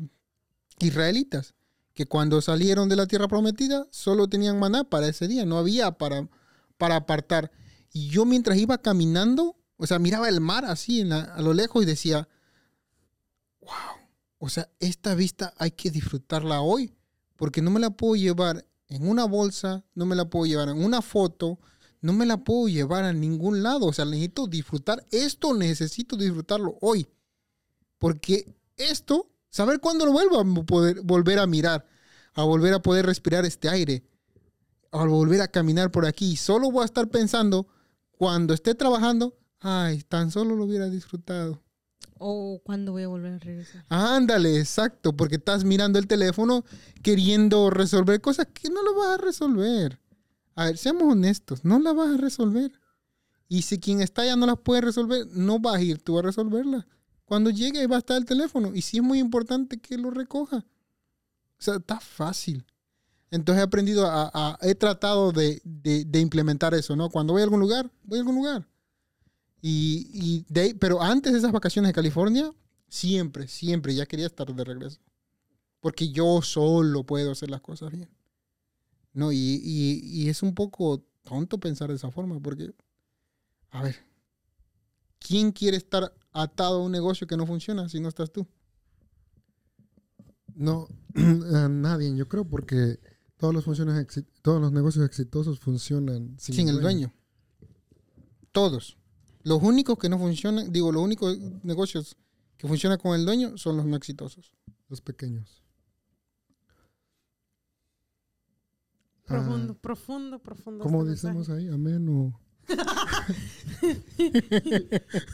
israelitas, 0.79 1.53
que 1.93 2.05
cuando 2.05 2.41
salieron 2.41 2.89
de 2.89 2.95
la 2.95 3.07
tierra 3.07 3.27
prometida, 3.27 3.87
solo 3.91 4.27
tenían 4.27 4.59
maná 4.59 4.83
para 4.83 5.07
ese 5.07 5.27
día, 5.27 5.45
no 5.45 5.57
había 5.57 5.91
para, 5.91 6.27
para 6.77 6.95
apartar. 6.95 7.51
Y 7.91 8.09
yo 8.09 8.25
mientras 8.25 8.57
iba 8.57 8.79
caminando, 8.79 9.55
o 9.77 9.87
sea, 9.87 9.99
miraba 9.99 10.29
el 10.29 10.41
mar 10.41 10.65
así 10.65 11.01
a 11.11 11.41
lo 11.41 11.53
lejos 11.53 11.83
y 11.83 11.85
decía, 11.85 12.27
wow, 13.61 13.71
o 14.39 14.49
sea, 14.49 14.69
esta 14.79 15.15
vista 15.15 15.53
hay 15.57 15.71
que 15.71 15.89
disfrutarla 15.89 16.61
hoy, 16.61 16.93
porque 17.35 17.61
no 17.61 17.71
me 17.71 17.79
la 17.79 17.91
puedo 17.91 18.15
llevar 18.15 18.65
en 18.87 19.07
una 19.07 19.25
bolsa, 19.25 19.83
no 19.95 20.05
me 20.05 20.15
la 20.15 20.29
puedo 20.29 20.45
llevar 20.45 20.69
en 20.69 20.83
una 20.83 21.01
foto, 21.01 21.59
no 22.01 22.11
me 22.11 22.25
la 22.25 22.37
puedo 22.37 22.67
llevar 22.67 23.05
a 23.05 23.13
ningún 23.13 23.63
lado. 23.63 23.87
O 23.87 23.93
sea, 23.93 24.05
necesito 24.05 24.45
disfrutar 24.45 25.05
esto, 25.09 25.53
necesito 25.53 26.17
disfrutarlo 26.17 26.77
hoy. 26.81 27.07
Porque 27.97 28.53
esto, 28.75 29.31
saber 29.49 29.79
cuándo 29.79 30.05
lo 30.05 30.11
vuelvo 30.11 30.39
a 30.39 30.65
poder 30.65 31.01
volver 31.01 31.39
a 31.39 31.47
mirar, 31.47 31.85
a 32.33 32.43
volver 32.43 32.73
a 32.73 32.81
poder 32.81 33.05
respirar 33.05 33.45
este 33.45 33.69
aire, 33.69 34.03
a 34.91 35.05
volver 35.05 35.41
a 35.41 35.47
caminar 35.47 35.91
por 35.91 36.05
aquí. 36.05 36.35
Solo 36.35 36.69
voy 36.69 36.83
a 36.83 36.85
estar 36.85 37.07
pensando 37.07 37.67
cuando 38.11 38.53
esté 38.53 38.75
trabajando, 38.75 39.37
ay, 39.63 40.03
tan 40.03 40.29
solo 40.29 40.55
lo 40.55 40.65
hubiera 40.65 40.89
disfrutado. 40.89 41.61
O 42.19 42.61
cuándo 42.63 42.91
voy 42.91 43.03
a 43.03 43.07
volver 43.07 43.33
a 43.33 43.39
regresar. 43.39 43.83
Ándale, 43.89 44.59
exacto, 44.59 45.15
porque 45.17 45.35
estás 45.35 45.63
mirando 45.65 45.99
el 45.99 46.07
teléfono 46.07 46.63
queriendo 47.01 47.69
resolver 47.69 48.21
cosas 48.21 48.47
que 48.53 48.69
no 48.69 48.81
lo 48.83 48.93
vas 48.95 49.09
a 49.09 49.17
resolver. 49.17 49.99
A 50.55 50.65
ver, 50.65 50.77
seamos 50.77 51.11
honestos, 51.11 51.65
no 51.65 51.79
la 51.79 51.91
vas 51.93 52.13
a 52.13 52.17
resolver. 52.17 52.71
Y 53.49 53.63
si 53.63 53.79
quien 53.79 54.01
está 54.01 54.21
allá 54.21 54.35
no 54.35 54.45
las 54.45 54.59
puede 54.59 54.81
resolver, 54.81 55.27
no 55.33 55.59
vas 55.59 55.75
a 55.77 55.81
ir 55.81 56.01
tú 56.01 56.17
a 56.17 56.21
resolverla. 56.21 56.87
Cuando 57.25 57.49
llegue 57.49 57.79
ahí 57.79 57.87
va 57.87 57.95
a 57.97 57.99
estar 57.99 58.17
el 58.17 58.25
teléfono. 58.25 58.73
Y 58.75 58.81
sí 58.83 58.97
es 58.97 59.03
muy 59.03 59.19
importante 59.19 59.79
que 59.79 59.97
lo 59.97 60.11
recoja. 60.11 60.57
O 60.57 61.61
sea, 61.63 61.75
está 61.75 61.99
fácil. 61.99 62.65
Entonces 63.31 63.61
he 63.61 63.63
aprendido 63.65 64.05
a, 64.07 64.29
a- 64.33 64.57
he 64.61 64.75
tratado 64.75 65.31
de, 65.31 65.61
de- 65.65 66.05
de 66.05 66.19
implementar 66.19 66.73
eso, 66.73 66.95
¿no? 66.95 67.09
Cuando 67.09 67.33
voy 67.33 67.41
a 67.41 67.45
algún 67.45 67.59
lugar, 67.59 67.91
voy 68.03 68.19
a 68.19 68.21
algún 68.21 68.35
lugar. 68.35 68.67
Y, 69.65 70.09
y 70.13 70.45
de 70.49 70.59
ahí- 70.59 70.73
pero 70.73 71.01
antes 71.01 71.31
de 71.31 71.39
esas 71.39 71.53
vacaciones 71.53 71.87
de 71.87 71.93
California, 71.93 72.53
siempre, 72.89 73.47
siempre 73.47 73.95
ya 73.95 74.05
quería 74.05 74.25
estar 74.25 74.53
de 74.53 74.63
regreso. 74.65 74.99
Porque 75.79 76.09
yo 76.11 76.41
solo 76.41 77.05
puedo 77.05 77.31
hacer 77.31 77.49
las 77.49 77.61
cosas 77.61 77.89
bien. 77.93 78.09
No, 79.13 79.31
y, 79.31 79.37
y- 79.37 80.01
y 80.03 80.27
es 80.27 80.43
un 80.43 80.53
poco 80.53 81.05
tonto 81.23 81.59
pensar 81.61 81.87
de 81.89 81.95
esa 81.95 82.11
forma, 82.11 82.41
porque, 82.41 82.73
a 83.69 83.81
ver, 83.83 83.95
¿quién 85.19 85.53
quiere 85.53 85.77
estar 85.77 86.13
atado 86.33 86.81
a 86.81 86.83
un 86.83 86.91
negocio 86.91 87.25
que 87.25 87.37
no 87.37 87.45
funciona 87.47 87.87
si 87.87 88.01
no 88.01 88.09
estás 88.09 88.33
tú? 88.33 88.45
No, 90.55 90.87
a 91.15 91.69
nadie, 91.69 92.13
yo 92.17 92.27
creo, 92.27 92.43
porque 92.45 92.99
todos 93.37 93.53
los, 93.53 93.63
funciones 93.63 94.05
todos 94.41 94.59
los 94.59 94.73
negocios 94.73 95.05
exitosos 95.05 95.59
funcionan 95.59 96.35
sin, 96.37 96.55
Sin, 96.55 96.67
el 96.69 96.81
dueño. 96.81 97.13
Todos. 98.51 98.97
Los 99.43 99.61
únicos 99.61 99.97
que 99.97 100.09
no 100.09 100.17
funcionan, 100.17 100.71
digo, 100.71 100.91
los 100.91 101.03
únicos 101.03 101.37
negocios 101.63 102.15
que 102.57 102.67
funcionan 102.67 102.97
con 102.97 103.17
el 103.19 103.25
dueño 103.25 103.57
son 103.57 103.77
los 103.77 103.85
no 103.85 103.95
exitosos. 103.95 104.53
Los 104.89 105.01
pequeños. 105.01 105.63
Profundo, 109.25 109.73
Ah, 109.73 109.79
profundo, 109.81 110.39
profundo. 110.39 110.83
¿Cómo 110.83 111.01
este 111.01 111.11
decimos 111.11 111.47
mensaje. 111.49 111.67
ahí? 111.67 111.73
Amén 111.73 112.07
o 112.09 112.39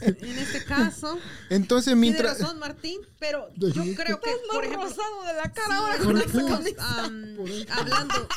En 0.04 0.38
este 0.38 0.64
caso, 0.64 1.18
Entonces, 1.48 1.92
tiene 1.92 2.00
mientras... 2.00 2.40
razón 2.40 2.58
Martín, 2.58 3.00
pero 3.18 3.48
yo 3.54 3.72
creo 3.94 4.20
que, 4.20 4.30
por 4.52 4.64
ejemplo, 4.64 4.88
de 4.88 5.34
la 5.34 5.44
Sí, 5.44 5.50
estamos, 6.26 6.66
am, 6.78 7.36
hablando 7.70 8.28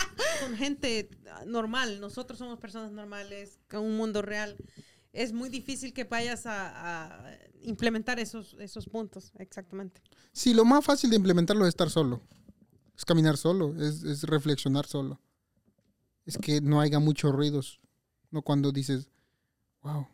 con 0.42 0.56
gente 0.56 1.10
ah, 1.32 1.44
normal. 1.46 2.00
Nosotros 2.00 2.38
somos 2.38 2.60
personas 2.60 2.92
normales, 2.92 3.60
con 3.70 3.82
un 3.84 3.98
mundo 3.98 4.22
real. 4.22 4.56
Es 5.14 5.32
muy 5.32 5.50
difícil 5.50 5.94
que 5.94 6.04
vayas 6.04 6.46
a, 6.46 7.30
a 7.30 7.38
implementar 7.62 8.20
esos, 8.20 8.56
esos 8.60 8.88
puntos, 8.88 9.32
exactamente. 9.38 10.02
Sí, 10.32 10.54
lo 10.54 10.66
más 10.66 10.84
fácil 10.84 11.10
de 11.12 11.16
implementarlo 11.16 11.66
es 11.66 11.70
estar 11.70 11.90
solo. 11.90 12.22
Es 12.98 13.06
caminar 13.06 13.38
solo, 13.38 13.80
es, 13.82 14.04
es 14.04 14.24
reflexionar 14.24 14.86
solo. 14.86 15.22
Es 16.26 16.38
que 16.38 16.62
no 16.62 16.82
haya 16.82 17.00
muchos 17.00 17.32
ruidos. 17.32 17.80
No 18.32 18.42
cuando 18.42 18.72
dices, 18.72 19.10
wow, 19.84 20.08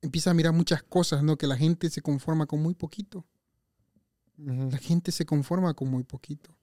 empieza 0.00 0.30
a 0.30 0.34
mirar 0.34 0.52
muchas 0.52 0.82
cosas, 0.82 1.22
¿no? 1.22 1.36
Que 1.36 1.46
la 1.46 1.56
gente 1.56 1.88
se 1.88 2.02
conforma 2.02 2.46
con 2.46 2.60
muy 2.60 2.74
poquito. 2.74 3.24
La 4.36 4.78
gente 4.78 5.12
se 5.12 5.24
conforma 5.24 5.74
con 5.74 5.88
muy 5.88 6.02
poquito. 6.02 6.56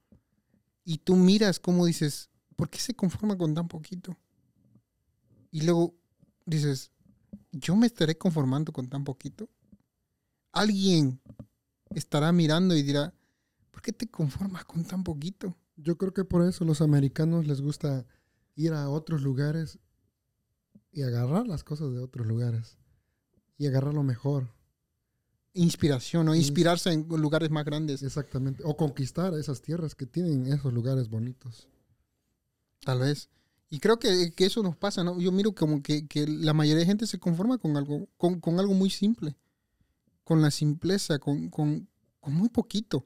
Y 0.83 0.97
tú 0.97 1.15
miras 1.15 1.59
cómo 1.59 1.85
dices, 1.85 2.29
¿por 2.55 2.69
qué 2.69 2.79
se 2.79 2.93
conforma 2.93 3.37
con 3.37 3.53
tan 3.53 3.67
poquito? 3.67 4.17
Y 5.51 5.61
luego 5.61 5.95
dices, 6.45 6.91
¿yo 7.51 7.75
me 7.75 7.87
estaré 7.87 8.17
conformando 8.17 8.71
con 8.71 8.87
tan 8.87 9.03
poquito? 9.03 9.49
Alguien 10.51 11.19
estará 11.95 12.31
mirando 12.31 12.75
y 12.75 12.83
dirá, 12.83 13.13
¿por 13.71 13.81
qué 13.81 13.91
te 13.91 14.07
conformas 14.07 14.65
con 14.65 14.83
tan 14.83 15.03
poquito? 15.03 15.55
Yo 15.75 15.97
creo 15.97 16.13
que 16.13 16.25
por 16.25 16.45
eso 16.45 16.65
los 16.65 16.81
americanos 16.81 17.47
les 17.47 17.61
gusta 17.61 18.05
ir 18.55 18.73
a 18.73 18.89
otros 18.89 19.21
lugares 19.21 19.79
y 20.91 21.03
agarrar 21.03 21.47
las 21.47 21.63
cosas 21.63 21.91
de 21.91 21.99
otros 21.99 22.27
lugares 22.27 22.77
y 23.57 23.67
agarrar 23.67 23.93
lo 23.93 24.03
mejor. 24.03 24.49
Inspiración, 25.53 26.25
¿no? 26.25 26.33
Sí. 26.33 26.39
Inspirarse 26.39 26.91
en 26.91 27.07
lugares 27.07 27.49
más 27.49 27.65
grandes. 27.65 28.03
Exactamente. 28.03 28.63
O 28.65 28.75
conquistar 28.75 29.33
esas 29.33 29.61
tierras 29.61 29.95
que 29.95 30.05
tienen 30.05 30.47
esos 30.47 30.73
lugares 30.73 31.09
bonitos. 31.09 31.67
Tal 32.81 32.99
vez. 32.99 33.29
Y 33.69 33.79
creo 33.79 33.99
que, 33.99 34.31
que 34.31 34.45
eso 34.45 34.63
nos 34.63 34.75
pasa, 34.75 35.03
¿no? 35.03 35.19
Yo 35.19 35.31
miro 35.31 35.53
como 35.53 35.83
que, 35.83 36.07
que 36.07 36.25
la 36.27 36.53
mayoría 36.53 36.79
de 36.79 36.85
gente 36.87 37.05
se 37.05 37.19
conforma 37.19 37.59
con 37.59 37.77
algo, 37.77 38.07
con, 38.17 38.39
con 38.39 38.59
algo 38.59 38.73
muy 38.73 38.89
simple. 38.89 39.35
Con 40.23 40.41
la 40.41 40.49
simpleza, 40.49 41.19
con, 41.19 41.49
con, 41.49 41.87
con 42.19 42.33
muy 42.33 42.49
poquito. 42.49 43.05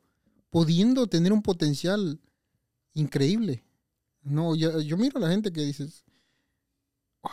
Pudiendo 0.49 1.07
tener 1.07 1.33
un 1.33 1.41
potencial 1.41 2.21
increíble. 2.93 3.65
No, 4.21 4.55
yo, 4.55 4.79
yo 4.79 4.95
miro 4.95 5.17
a 5.17 5.21
la 5.21 5.29
gente 5.29 5.51
que 5.51 5.61
dices, 5.61 6.05
wow, 7.21 7.31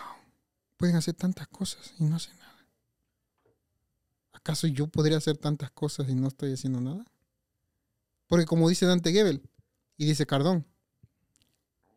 pueden 0.76 0.96
hacer 0.96 1.14
tantas 1.14 1.46
cosas 1.46 1.94
y 1.98 2.04
no 2.04 2.16
hacen 2.16 2.36
nada. 2.38 2.66
¿Acaso 4.32 4.66
yo 4.66 4.88
podría 4.88 5.18
hacer 5.18 5.36
tantas 5.36 5.70
cosas 5.70 6.08
y 6.08 6.14
no 6.14 6.28
estoy 6.28 6.52
haciendo 6.52 6.80
nada? 6.80 7.04
Porque 8.26 8.46
como 8.46 8.68
dice 8.68 8.86
Dante 8.86 9.12
Gebel 9.12 9.42
y 9.96 10.06
dice 10.06 10.26
Cardón, 10.26 10.66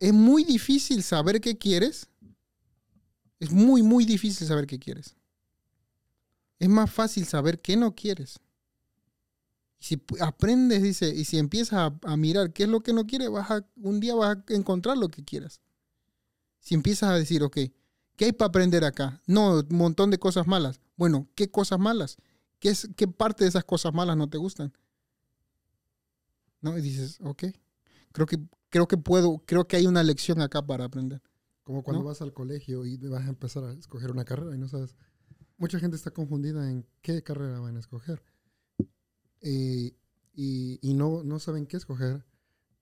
es 0.04 0.12
muy 0.12 0.44
difícil 0.44 1.02
saber 1.02 1.40
qué 1.40 1.58
quieres. 1.58 2.10
Es 3.40 3.52
muy, 3.52 3.82
muy 3.82 4.04
difícil 4.04 4.46
saber 4.46 4.68
qué 4.68 4.78
quieres. 4.78 5.16
Es 6.60 6.68
más 6.68 6.92
fácil 6.92 7.26
saber 7.26 7.62
qué 7.62 7.78
no 7.78 7.96
quieres. 7.96 8.42
Si 9.80 10.02
aprendes, 10.20 10.84
dice, 10.84 11.08
y 11.08 11.24
si 11.24 11.38
empiezas 11.38 11.94
a, 12.02 12.18
mirar 12.18 12.52
qué 12.52 12.64
es 12.64 12.70
lo 12.70 12.82
que 12.82 12.92
no 12.92 13.08
quieres, 13.08 13.30
un 13.78 14.02
día 14.02 14.14
vas 14.14 14.36
a 14.36 14.44
encontrar 14.54 14.98
lo 14.98 15.08
que 15.08 15.24
quieras. 15.24 15.62
Si 16.60 16.76
empiezas 16.76 17.10
a 17.10 17.18
decir, 17.18 17.42
ok, 17.42 17.60
¿qué 18.18 18.26
hay 18.26 18.34
para 18.34 18.50
aprender 18.50 18.84
acá? 18.84 19.22
No, 19.26 19.60
un 19.60 19.78
montón 19.78 20.12
de 20.12 20.20
cosas 20.20 20.48
malas. 20.48 20.82
Bueno, 20.98 21.30
¿qué 21.34 21.50
cosas 21.50 21.80
malas? 21.80 22.18
¿Qué, 22.60 22.68
es, 22.68 22.90
¿Qué 22.98 23.08
parte 23.08 23.46
de 23.46 23.50
esas 23.50 23.64
cosas 23.64 23.94
malas 23.94 24.18
no 24.18 24.30
te 24.30 24.38
gustan? 24.38 24.74
¿No? 26.60 26.78
Y 26.78 26.82
dices, 26.82 27.20
ok, 27.22 27.46
creo 28.12 28.28
que, 28.28 28.38
creo 28.74 28.88
que 28.88 28.98
puedo, 28.98 29.44
creo 29.46 29.68
que 29.68 29.76
hay 29.76 29.86
una 29.86 30.02
lección 30.02 30.42
acá 30.42 30.66
para 30.66 30.86
aprender. 30.86 31.22
Como 31.62 31.84
cuando 31.84 32.02
¿No? 32.02 32.10
vas 32.10 32.24
al 32.24 32.34
colegio 32.34 32.88
y 32.88 32.98
vas 32.98 33.24
a 33.24 33.30
empezar 33.30 33.64
a 33.64 33.72
escoger 33.74 34.10
una 34.10 34.26
carrera 34.26 34.56
y 34.56 34.58
no 34.58 34.68
sabes. 34.68 34.96
Mucha 35.60 35.78
gente 35.80 35.96
está 35.96 36.10
confundida 36.10 36.72
en 36.72 36.84
qué 37.04 37.22
carrera 37.22 37.60
van 37.60 37.78
a 37.78 37.80
escoger. 37.80 38.24
Eh, 39.42 39.96
y 40.34 40.80
y 40.82 40.94
no, 40.96 41.24
no 41.24 41.38
saben 41.38 41.68
qué 41.68 41.78
escoger. 41.78 42.26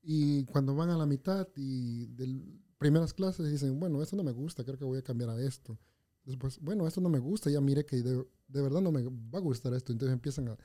Y 0.02 0.46
cuando 0.46 0.74
van 0.76 0.90
a 0.92 0.98
la 0.98 1.06
mitad 1.06 1.46
y 1.58 2.06
de 2.06 2.42
primeras 2.78 3.14
clases 3.14 3.52
dicen, 3.52 3.78
bueno, 3.78 4.02
esto 4.02 4.16
no 4.16 4.24
me 4.24 4.32
gusta, 4.32 4.64
creo 4.64 4.78
que 4.78 4.86
voy 4.86 5.00
a 5.00 5.04
cambiar 5.04 5.30
a 5.32 5.42
esto. 5.42 5.78
Después, 6.24 6.58
bueno, 6.62 6.88
esto 6.88 7.02
no 7.02 7.10
me 7.10 7.20
gusta, 7.20 7.50
ya 7.50 7.60
mire 7.60 7.86
que 7.86 7.98
de, 7.98 8.26
de 8.48 8.62
verdad 8.62 8.80
no 8.80 8.94
me 8.94 9.04
va 9.04 9.40
a 9.40 9.42
gustar 9.42 9.74
esto. 9.74 9.92
Entonces 9.92 10.14
empiezan 10.14 10.48
a, 10.48 10.58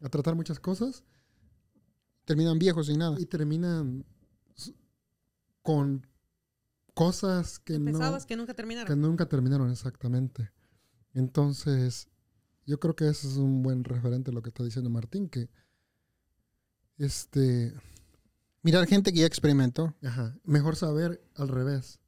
a 0.00 0.08
tratar 0.08 0.34
muchas 0.34 0.58
cosas 0.58 1.04
Terminan 2.24 2.58
viejos 2.58 2.88
sin 2.88 2.98
nada. 2.98 3.16
y 3.20 3.26
terminan 3.26 4.04
con 5.66 6.06
cosas 6.94 7.58
que 7.58 7.78
no 7.78 7.86
Pensabas 7.86 8.24
que 8.24 8.36
nunca 8.36 8.52
que 8.52 8.56
terminaron. 8.56 9.00
nunca 9.00 9.28
terminaron 9.28 9.70
exactamente. 9.70 10.50
Entonces, 11.12 12.08
yo 12.64 12.78
creo 12.78 12.94
que 12.94 13.08
ese 13.08 13.26
es 13.26 13.36
un 13.36 13.62
buen 13.62 13.84
referente 13.84 14.30
a 14.30 14.34
lo 14.34 14.42
que 14.42 14.50
está 14.50 14.62
diciendo 14.62 14.88
Martín, 14.90 15.28
que 15.28 15.50
este, 16.98 17.74
Mirar 18.62 18.86
gente 18.86 19.12
que 19.12 19.20
ya 19.20 19.26
experimentó. 19.26 19.94
ajá, 20.02 20.36
mejor 20.44 20.76
saber 20.76 21.22
al 21.34 21.48
revés, 21.48 22.00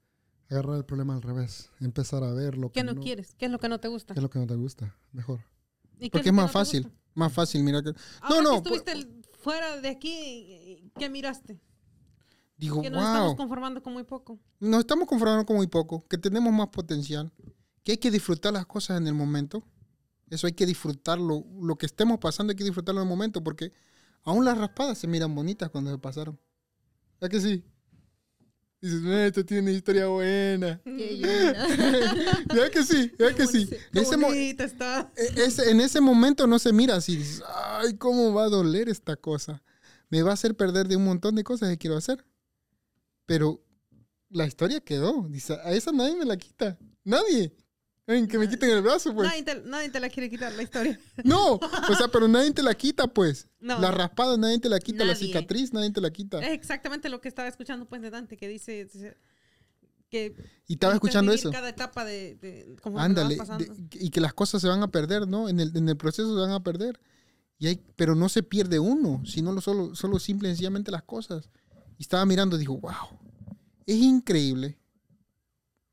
agarrar 0.51 0.77
el 0.77 0.85
problema 0.85 1.15
al 1.15 1.23
revés, 1.23 1.71
empezar 1.81 2.23
a 2.25 2.33
ver 2.33 2.57
lo 2.57 2.73
que 2.73 2.81
¿Qué 2.81 2.85
no, 2.85 3.01
quieres? 3.01 3.35
¿Qué 3.37 3.47
es 3.47 3.53
lo 3.53 3.59
que 3.59 3.69
no 3.69 3.81
te 3.81 3.89
gusta? 3.89 4.15
qué 4.15 4.21
es 4.21 4.23
lo 4.23 4.31
que 4.31 4.39
no 4.39 4.47
te 4.47 4.55
gusta, 4.55 4.97
mejor. 5.13 5.41
¿Y 5.99 6.05
qué 6.05 6.11
Porque 6.11 6.19
es 6.19 6.25
que 6.25 6.33
más 6.33 6.47
no 6.47 6.53
fácil. 6.53 6.93
Más 7.15 7.33
fácil 7.33 7.63
mirar 7.65 7.83
que... 7.83 7.93
Ahora 8.21 8.43
no, 8.43 8.63
que 8.63 8.75
estuviste 8.75 9.23
fuera 9.41 9.81
de 9.81 9.89
aquí, 9.89 10.91
¿qué 10.99 11.09
miraste? 11.09 11.61
Digo, 12.59 12.83
Que 12.83 12.91
nos 12.91 13.05
estamos 13.05 13.37
conformando 13.37 13.83
con 13.83 13.93
muy 13.93 14.03
poco. 14.05 14.39
Nos 14.61 14.81
estamos 14.81 15.07
conformando 15.09 15.47
con 15.47 15.57
muy 15.57 15.69
poco. 15.69 16.05
Que 16.09 16.19
tenemos 16.19 16.53
más 16.53 16.69
potencial. 16.69 17.33
Que 17.85 17.93
hay 17.93 17.99
que 17.99 18.11
disfrutar 18.11 18.53
las 18.53 18.67
cosas 18.67 18.99
en 19.01 19.07
el 19.07 19.15
momento. 19.15 19.65
Eso 20.29 20.47
hay 20.47 20.53
que 20.53 20.67
disfrutarlo. 20.67 21.45
Lo 21.63 21.77
que 21.79 21.87
estemos 21.87 22.19
pasando 22.19 22.51
hay 22.51 22.57
que 22.57 22.65
disfrutarlo 22.65 23.01
en 23.01 23.07
el 23.07 23.09
momento. 23.09 23.43
Porque 23.45 23.73
aún 24.25 24.45
las 24.45 24.59
raspadas 24.59 24.99
se 24.99 25.07
miran 25.07 25.35
bonitas 25.35 25.71
cuando 25.71 25.91
se 25.93 25.99
pasaron. 25.99 26.39
¿Ya 27.21 27.29
que 27.29 27.41
sí? 27.41 27.65
Dices, 28.81 29.03
"Eh, 29.05 29.27
esto 29.27 29.45
tiene 29.45 29.63
una 29.63 29.73
historia 29.73 30.07
buena. 30.07 30.81
¿Ya 30.85 30.85
que 32.73 32.85
sí? 32.85 33.13
¿Ya 33.19 33.35
que 33.35 33.47
sí? 33.47 33.67
Qué 33.93 34.01
Ese 34.01 34.17
está. 34.65 35.13
E- 35.17 35.43
ese- 35.47 35.71
en 35.71 35.81
ese 35.81 36.01
momento 36.01 36.47
no 36.47 36.59
se 36.61 36.73
mira 36.73 36.95
así, 36.97 37.17
dices, 37.17 37.43
ay, 37.81 37.97
¿cómo 37.97 38.33
va 38.33 38.45
a 38.45 38.49
doler 38.49 38.89
esta 38.89 39.17
cosa? 39.17 39.63
Me 40.11 40.23
va 40.23 40.31
a 40.31 40.35
hacer 40.35 40.57
perder 40.57 40.87
de 40.87 40.97
un 40.97 41.05
montón 41.05 41.35
de 41.35 41.43
cosas 41.45 41.71
que 41.71 41.79
quiero 41.79 41.97
hacer. 41.97 42.25
Pero 43.29 43.63
la 44.31 44.47
historia 44.47 44.81
quedó. 44.81 45.29
Dice, 45.29 45.53
a 45.63 45.73
esa 45.73 45.93
nadie 45.93 46.17
me 46.17 46.25
la 46.25 46.39
quita. 46.39 46.79
Nadie. 47.05 47.55
Que 48.07 48.39
me 48.39 48.49
quiten 48.49 48.71
el 48.71 48.81
brazo, 48.81 49.15
pues. 49.15 49.29
Nadie, 49.29 49.43
te, 49.43 49.61
nadie 49.67 49.91
te 49.91 50.01
la 50.01 50.09
quiere 50.09 50.31
quitar 50.31 50.51
la 50.55 50.63
historia. 50.63 50.99
No, 51.25 51.57
o 51.57 51.95
sea, 51.95 52.09
pero 52.09 52.27
nadie 52.27 52.51
te 52.53 52.63
la 52.63 52.73
quita, 52.75 53.07
pues. 53.07 53.49
No. 53.61 53.79
La 53.79 53.91
raspada 53.91 54.39
nadie 54.39 54.59
te 54.59 54.71
la 54.71 54.79
quita, 54.81 55.05
la 55.05 55.15
cicatriz 55.15 55.75
nadie 55.75 55.91
te 55.91 56.01
la 56.01 56.11
quita. 56.11 56.41
Es 56.41 56.53
exactamente 56.55 57.11
lo 57.11 57.21
que 57.21 57.29
estaba 57.29 57.49
escuchando 57.49 57.85
pues 57.87 58.01
de 58.01 58.09
Dante, 58.09 58.39
que 58.39 58.49
dice, 58.49 58.87
dice 58.87 59.19
que 60.09 60.35
Y 60.67 60.73
estaba 60.75 60.95
escuchando 60.95 61.33
eso. 61.33 61.51
cada 61.53 61.69
etapa 61.69 62.07
de, 62.07 62.37
de 62.37 62.77
conforme 62.81 63.05
Ándale, 63.05 63.37
de- 63.37 63.89
y 64.01 64.09
que 64.09 64.23
las 64.23 64.33
cosas 64.33 64.63
se 64.63 64.69
van 64.69 64.83
a 64.83 64.91
perder, 64.91 65.29
¿no? 65.29 65.51
En 65.51 65.61
el, 65.61 65.77
en 65.77 65.87
el 65.87 65.99
proceso 65.99 66.35
se 66.35 66.41
van 66.41 66.53
a 66.53 66.63
perder. 66.63 66.99
Y 67.59 67.67
hay, 67.67 67.85
pero 67.95 68.15
no 68.15 68.31
se 68.31 68.43
pierde 68.43 68.79
uno, 68.79 69.21
sino 69.27 69.53
lo 69.53 69.61
solo, 69.61 69.95
solo 69.95 70.19
simple 70.19 70.49
y 70.49 70.53
sencillamente 70.53 70.91
las 70.91 71.03
cosas. 71.03 71.51
Y 71.99 72.03
estaba 72.03 72.25
mirando 72.25 72.57
y 72.57 72.61
dijo, 72.61 72.79
wow, 72.79 73.19
es 73.87 73.97
increíble, 73.97 74.79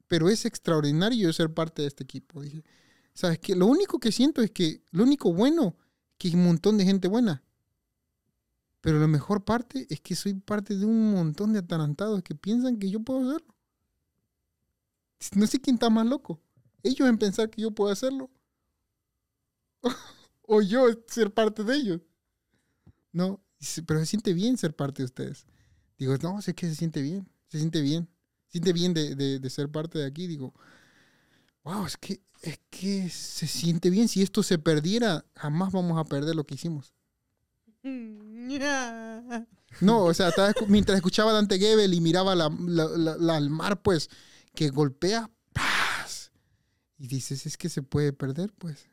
pero 0.07 0.29
es 0.29 0.45
extraordinario 0.45 1.33
ser 1.33 1.53
parte 1.53 1.81
de 1.81 1.87
este 1.87 2.03
equipo. 2.03 2.41
Dije, 2.41 2.63
¿sabes 3.13 3.39
qué? 3.39 3.55
Lo 3.55 3.65
único 3.65 3.99
que 3.99 4.11
siento 4.11 4.41
es 4.41 4.51
que, 4.51 4.83
lo 4.91 5.03
único 5.03 5.33
bueno, 5.33 5.75
que 6.17 6.27
hay 6.27 6.35
un 6.35 6.45
montón 6.45 6.77
de 6.77 6.85
gente 6.85 7.07
buena. 7.07 7.43
Pero 8.81 8.99
la 8.99 9.07
mejor 9.07 9.43
parte 9.43 9.87
es 9.89 9.99
que 9.99 10.15
soy 10.15 10.35
parte 10.35 10.77
de 10.77 10.85
un 10.85 11.11
montón 11.11 11.53
de 11.53 11.59
atarantados 11.59 12.21
que 12.21 12.35
piensan 12.35 12.77
que 12.77 12.89
yo 12.89 12.99
puedo 12.99 13.27
hacerlo. 13.27 13.55
No 15.35 15.47
sé 15.47 15.59
quién 15.59 15.77
está 15.77 15.89
más 15.89 16.05
loco. 16.05 16.39
Ellos 16.83 17.09
en 17.09 17.17
pensar 17.17 17.49
que 17.49 17.63
yo 17.63 17.71
puedo 17.71 17.91
hacerlo. 17.91 18.29
o 20.43 20.61
yo 20.61 20.85
ser 21.07 21.33
parte 21.33 21.63
de 21.63 21.75
ellos. 21.75 22.01
No, 23.11 23.43
pero 23.87 24.01
se 24.01 24.05
siente 24.05 24.33
bien 24.33 24.57
ser 24.57 24.75
parte 24.75 25.01
de 25.01 25.05
ustedes. 25.05 25.47
Digo, 25.97 26.15
no, 26.21 26.41
sé 26.41 26.53
que 26.53 26.67
se 26.67 26.75
siente 26.75 27.01
bien. 27.01 27.27
Se 27.47 27.57
siente 27.59 27.81
bien. 27.81 28.07
Se 28.47 28.53
siente 28.53 28.73
bien 28.73 28.93
de, 28.93 29.15
de- 29.15 29.39
de 29.39 29.49
ser 29.49 29.69
parte 29.69 29.99
de 29.99 30.05
aquí. 30.05 30.27
Digo, 30.27 30.53
wow, 31.63 31.85
es 31.85 31.97
que, 31.97 32.21
es 32.41 32.59
que 32.69 33.09
se 33.09 33.47
siente 33.47 33.89
bien. 33.89 34.07
Si 34.07 34.21
esto 34.21 34.43
se 34.43 34.57
perdiera, 34.59 35.25
jamás 35.35 35.71
vamos 35.71 35.97
a 35.99 36.03
perder 36.05 36.35
lo 36.35 36.45
que 36.45 36.55
hicimos. 36.55 36.93
No, 39.81 40.03
o 40.05 40.13
sea, 40.13 40.29
escu- 40.31 40.67
mientras 40.67 40.95
escuchaba 40.95 41.33
Dante 41.33 41.59
Gebel 41.59 41.93
y 41.93 42.01
miraba 42.01 42.35
la, 42.35 42.49
la- 42.49 42.85
la- 42.97 43.17
la- 43.17 43.35
al 43.37 43.49
mar, 43.49 43.81
pues, 43.81 44.09
que 44.53 44.69
golpea. 44.69 45.29
Y 46.97 47.07
dices, 47.07 47.45
es 47.45 47.57
que 47.57 47.67
se 47.69 47.81
puede 47.81 48.13
perder, 48.13 48.53
pues. 48.57 48.87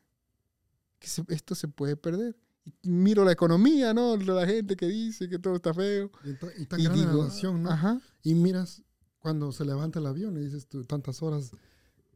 Que 0.99 1.07
se- 1.09 1.25
esto 1.29 1.55
se 1.55 1.69
puede 1.69 1.97
perder. 1.97 2.37
Miro 2.83 3.25
la 3.25 3.33
economía, 3.33 3.93
¿no? 3.93 4.17
La 4.17 4.47
gente 4.47 4.77
que 4.77 4.87
dice 4.87 5.29
que 5.29 5.39
todo 5.39 5.57
está 5.57 5.75
feo. 5.75 6.11
Y, 6.25 6.35
ta- 6.35 6.53
y 6.59 6.67
tan 6.67 6.81
Y 6.81 6.85
grande 6.85 7.01
digo, 7.07 7.19
la 7.23 7.25
nación, 7.29 7.63
¿no? 7.63 7.71
ajá, 7.71 8.01
Y 8.23 8.35
miras 8.35 8.83
cuando 9.19 9.51
se 9.53 9.65
levanta 9.65 9.99
el 9.99 10.07
avión 10.07 10.37
y 10.37 10.41
dices 10.45 10.67
tú, 10.69 10.85
tantas 10.85 11.23
horas 11.23 11.51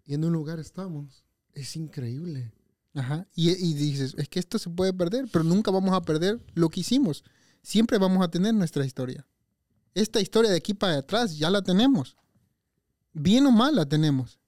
y 0.04 0.14
en 0.14 0.24
un 0.24 0.32
lugar 0.32 0.58
estamos. 0.60 1.24
Es 1.52 1.74
increíble. 1.76 2.52
ajá. 2.94 3.26
Y, 3.34 3.50
y 3.50 3.74
dices, 3.74 4.14
es 4.18 4.28
que 4.28 4.38
esto 4.38 4.58
se 4.58 4.70
puede 4.70 4.92
perder, 4.92 5.26
pero 5.32 5.42
nunca 5.44 5.70
vamos 5.70 5.92
a 5.94 6.02
perder 6.02 6.40
lo 6.54 6.68
que 6.68 6.80
hicimos. 6.80 7.24
Siempre 7.62 7.98
vamos 7.98 8.22
a 8.24 8.28
tener 8.30 8.54
nuestra 8.54 8.84
historia. 8.86 9.26
Esta 9.94 10.20
historia 10.20 10.50
de 10.50 10.58
aquí 10.58 10.74
para 10.74 10.98
atrás 10.98 11.36
ya 11.38 11.50
la 11.50 11.62
tenemos. 11.62 12.16
Bien 13.12 13.46
o 13.46 13.50
mal 13.50 13.74
la 13.74 13.86
tenemos. 13.88 14.38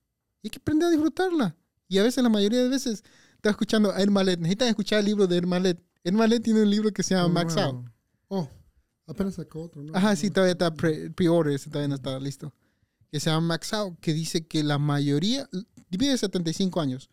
Y 0.43 0.47
hay 0.49 0.50
que 0.50 0.59
aprender 0.59 0.88
a 0.88 0.90
disfrutarla. 0.90 1.57
Y 1.88 1.99
a 1.99 2.02
veces, 2.02 2.23
la 2.23 2.28
mayoría 2.28 2.62
de 2.62 2.69
veces, 2.69 3.02
estás 3.35 3.52
escuchando 3.52 3.90
a 3.90 4.00
Hermalet. 4.00 4.38
Necesitan 4.38 4.69
escuchar 4.69 5.00
el 5.00 5.07
libro 5.07 5.26
de 5.26 5.37
Hermalet. 5.38 5.83
Hermalet 6.09 6.43
tiene 6.43 6.62
un 6.62 6.71
libro 6.71 6.91
que 6.93 7.03
se 7.03 7.15
llama 7.15 7.27
Uno 7.27 7.35
Max 7.35 7.55
nuevo. 7.55 7.79
Out. 7.79 7.87
Oh, 8.29 8.49
apenas 9.07 9.35
sacó 9.35 9.62
otro, 9.62 9.83
¿no? 9.83 9.95
Ajá, 9.95 10.15
sí, 10.17 10.31
todavía 10.31 10.53
está 10.53 10.73
pre- 10.73 11.11
pre-order, 11.11 11.55
ese 11.55 11.71
todavía 11.71 11.88
no 11.88 11.95
está 11.95 12.19
listo. 12.19 12.55
Que 13.11 13.21
se 13.21 13.31
llama 13.31 13.47
Max 13.49 13.73
Out, 13.73 13.99
que 14.00 14.12
dice 14.12 14.47
que 14.47 14.62
la 14.62 14.79
mayoría, 14.79 15.49
divide 15.88 16.17
75 16.19 16.81
años. 16.81 17.11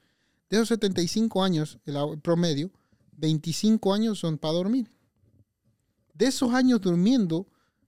De 0.49 0.57
esos 0.57 0.67
75 0.69 1.43
años, 1.43 1.79
el 1.85 2.19
promedio, 2.21 2.71
25 3.13 3.93
años 3.93 4.19
son 4.19 4.37
para 4.37 4.53
dormir. 4.53 4.91
De 6.13 6.27
esos 6.27 6.53
años 6.53 6.81
durmiendo, 6.81 7.47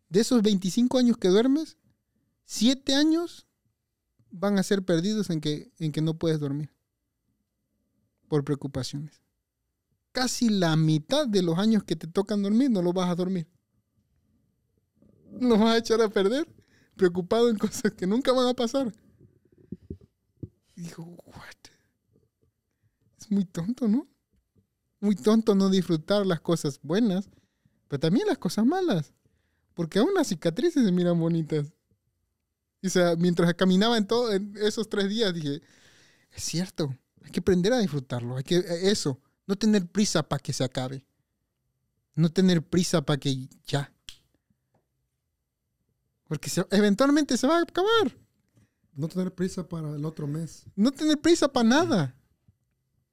de 0.10 0.22
esos 0.22 0.42
25 0.42 0.98
años 0.98 1.18
que 1.18 1.28
duermes, 1.28 1.78
7 2.46 2.96
años 2.96 3.46
van 4.32 4.58
a 4.58 4.64
ser 4.64 4.84
perdidos 4.84 5.30
en 5.30 5.42
que, 5.42 5.72
en 5.80 5.92
que 5.92 6.02
no 6.02 6.18
puedes 6.18 6.40
dormir. 6.40 6.70
Por 8.28 8.44
preocupaciones. 8.44 9.22
Casi 10.18 10.50
la 10.50 10.76
mitad 10.76 11.28
de 11.28 11.44
los 11.44 11.60
años 11.60 11.84
que 11.84 11.96
te 11.96 12.08
tocan 12.08 12.42
dormir 12.42 12.72
no 12.72 12.82
los 12.82 12.94
vas 12.94 13.10
a 13.10 13.16
dormir 13.16 13.48
nos 15.40 15.60
vas 15.60 15.76
a 15.76 15.78
echar 15.78 16.02
a 16.02 16.10
perder 16.10 16.48
preocupado 16.96 17.50
en 17.50 17.58
cosas 17.58 17.94
que 17.94 18.08
nunca 18.08 18.32
van 18.32 18.48
a 18.48 18.54
pasar. 18.54 18.94
Y 20.76 20.82
digo, 20.82 21.04
what? 21.26 21.72
Es 23.20 23.32
muy 23.32 23.46
tonto, 23.46 23.88
¿no? 23.88 24.08
Muy 25.00 25.16
tonto 25.16 25.56
no 25.56 25.70
disfrutar 25.70 26.26
las 26.26 26.42
cosas 26.42 26.80
buenas, 26.82 27.30
pero 27.88 28.00
también 28.00 28.28
las 28.28 28.38
cosas 28.38 28.66
malas. 28.66 29.14
Porque 29.74 30.00
aún 30.00 30.14
las 30.16 30.28
cicatrices 30.28 30.84
se 30.84 30.92
miran 30.92 31.20
bonitas. 31.20 31.72
O 32.84 32.90
sea, 32.90 33.16
mientras 33.16 33.54
caminaba 33.56 33.98
en 33.98 34.08
todos 34.08 34.40
esos 34.56 34.90
tres 34.90 35.10
días, 35.10 35.34
dije, 35.34 35.62
es 36.32 36.44
cierto, 36.44 36.96
hay 37.24 37.32
que 37.32 37.40
aprender 37.40 37.74
a 37.74 37.80
disfrutarlo. 37.80 38.38
Hay 38.38 38.44
que, 38.44 38.58
eso, 38.84 39.20
no 39.48 39.56
tener 39.56 39.88
prisa 39.88 40.22
para 40.24 40.40
que 40.40 40.54
se 40.54 40.64
acabe. 40.64 41.04
No 42.16 42.30
tener 42.32 42.62
prisa 42.62 43.02
para 43.02 43.18
que 43.20 43.48
ya. 43.66 43.92
Porque 46.28 46.50
se- 46.50 46.68
eventualmente 46.72 47.38
se 47.38 47.48
va 47.48 47.58
a 47.60 47.62
acabar. 47.62 48.16
No 48.94 49.08
tener 49.08 49.34
prisa 49.34 49.68
para 49.68 49.96
el 49.96 50.04
otro 50.06 50.28
mes, 50.28 50.64
No 50.76 50.92
tener 50.92 51.20
prisa 51.22 51.48
para 51.52 51.68
nada. 51.70 52.16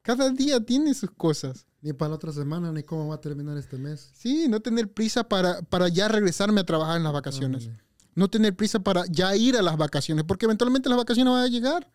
Cada 0.03 0.31
día 0.31 0.61
tiene 0.65 0.93
sus 0.95 1.11
cosas. 1.11 1.67
ni 1.81 1.93
para 1.93 2.09
la 2.11 2.15
otra 2.17 2.33
semana, 2.33 2.73
ni 2.73 2.83
cómo 2.83 3.09
va 3.09 3.17
a 3.17 3.21
terminar 3.21 3.59
este 3.59 3.77
mes. 3.77 4.11
Sí, 4.15 4.49
no 4.49 4.61
tener 4.61 4.91
prisa 4.91 5.29
para, 5.29 5.61
para 5.63 5.89
ya 5.89 6.09
regresarme 6.09 6.63
a 6.63 6.65
trabajar 6.65 6.97
en 6.97 7.05
las 7.05 7.13
vacaciones. 7.13 7.69
No 8.15 8.29
tener 8.31 8.57
prisa 8.57 8.79
para 8.81 9.05
ya 9.07 9.37
ir 9.37 9.55
a 9.59 9.63
las 9.63 9.77
vacaciones, 9.77 10.25
porque 10.25 10.47
eventualmente 10.47 10.89
las 10.89 10.97
vacaciones 10.97 11.31
van 11.31 11.43
a 11.45 11.49
llegar. 11.49 11.87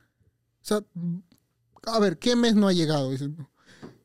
O 0.62 0.65
sea, 0.65 0.84
a 1.88 2.00
ver, 2.00 2.19
¿qué 2.19 2.36
mes 2.36 2.53
no 2.55 2.67
ha 2.67 2.74
llegado? 2.74 3.10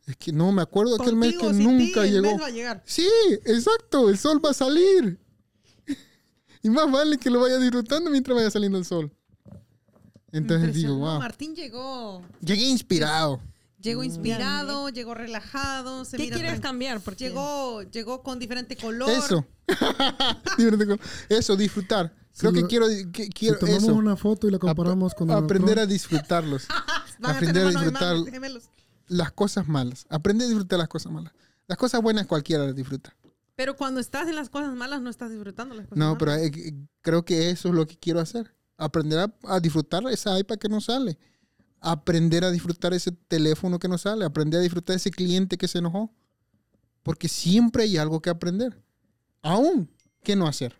Es 0.06 0.16
que 0.16 0.32
no 0.32 0.52
me 0.52 0.60
acuerdo 0.62 0.96
de 0.96 1.02
aquel 1.02 1.16
mes 1.16 1.32
que 1.38 1.48
ti, 1.50 1.64
nunca 1.64 2.04
el 2.04 2.12
llegó. 2.12 2.26
mes 2.32 2.40
va 2.42 2.46
a 2.46 2.50
llegar. 2.50 2.82
Sí, 2.84 3.08
exacto, 3.46 4.08
el 4.10 4.18
sol 4.18 4.40
va 4.44 4.50
a 4.50 4.54
salir. 4.54 5.18
Y 6.62 6.70
más 6.70 6.90
vale 6.90 7.18
que 7.18 7.28
lo 7.28 7.40
vaya 7.40 7.58
disfrutando 7.58 8.08
mientras 8.10 8.34
vaya 8.34 8.50
saliendo 8.50 8.78
el 8.78 8.86
sol. 8.86 9.12
Entonces 10.32 10.74
digo, 10.74 10.96
wow. 10.96 11.18
Martín 11.18 11.54
llegó, 11.54 12.22
Llegué 12.40 12.64
inspirado. 12.64 13.40
llegó 13.80 14.02
inspirado, 14.02 14.88
llegó 14.88 15.14
relajado, 15.14 16.04
se 16.06 16.16
¿Qué 16.16 16.24
mira 16.24 16.36
quieres 16.36 16.60
cambiar? 16.60 17.00
Porque 17.00 17.28
Llegó, 17.28 17.82
llegó 17.82 18.22
con 18.22 18.38
diferente 18.38 18.76
color. 18.76 19.10
Eso. 19.10 19.46
Diferente 20.56 20.84
color. 20.86 21.00
eso, 21.28 21.54
disfrutar. 21.56 22.12
Creo 22.36 22.52
que 22.52 22.62
lo- 22.62 22.68
quiero, 22.68 22.86
que, 23.12 23.28
quiero 23.28 23.54
si 23.56 23.60
tomamos 23.60 23.82
eso. 23.84 23.94
una 23.94 24.16
foto 24.16 24.48
y 24.48 24.50
la 24.50 24.58
comparamos 24.58 25.14
con 25.14 25.30
el 25.30 25.36
aprender 25.36 25.72
otro, 25.78 25.82
a 25.82 25.86
disfrutarlos. 25.86 26.66
Van 27.20 27.32
a 27.32 27.36
aprender 27.36 27.62
tener 27.62 27.68
a 27.76 27.80
manos 27.80 27.92
disfrutar 27.92 28.32
gemelos. 28.32 28.64
Las 29.08 29.32
cosas 29.32 29.68
malas. 29.68 30.06
Aprender 30.08 30.46
a 30.46 30.48
disfrutar 30.48 30.78
las 30.78 30.88
cosas 30.88 31.12
malas. 31.12 31.32
Las 31.66 31.78
cosas 31.78 32.02
buenas 32.02 32.26
cualquiera 32.26 32.64
las 32.64 32.74
disfruta. 32.74 33.16
Pero 33.56 33.76
cuando 33.76 34.00
estás 34.00 34.28
en 34.28 34.34
las 34.34 34.48
cosas 34.50 34.74
malas, 34.74 35.00
no 35.00 35.10
estás 35.10 35.30
disfrutando 35.30 35.74
las 35.74 35.86
cosas 35.86 35.98
No, 35.98 36.06
malas. 36.14 36.18
pero 36.18 36.34
eh, 36.34 36.50
eh, 36.68 36.74
creo 37.02 37.24
que 37.24 37.50
eso 37.50 37.68
es 37.68 37.74
lo 37.74 37.86
que 37.86 37.96
quiero 37.96 38.20
hacer. 38.20 38.54
Aprender 38.76 39.18
a, 39.20 39.34
a 39.44 39.60
disfrutar 39.60 40.02
esa 40.10 40.38
iPad 40.38 40.56
que 40.58 40.68
no 40.68 40.80
sale. 40.80 41.18
Aprender 41.80 42.44
a 42.44 42.50
disfrutar 42.50 42.92
ese 42.94 43.12
teléfono 43.12 43.78
que 43.78 43.88
no 43.88 43.98
sale. 43.98 44.24
Aprender 44.24 44.58
a 44.60 44.62
disfrutar 44.62 44.96
ese 44.96 45.10
cliente 45.10 45.56
que 45.56 45.68
se 45.68 45.78
enojó. 45.78 46.10
Porque 47.02 47.28
siempre 47.28 47.84
hay 47.84 47.96
algo 47.96 48.20
que 48.20 48.30
aprender. 48.30 48.82
Aún, 49.42 49.88
¿qué 50.22 50.34
no 50.34 50.46
hacer? 50.48 50.76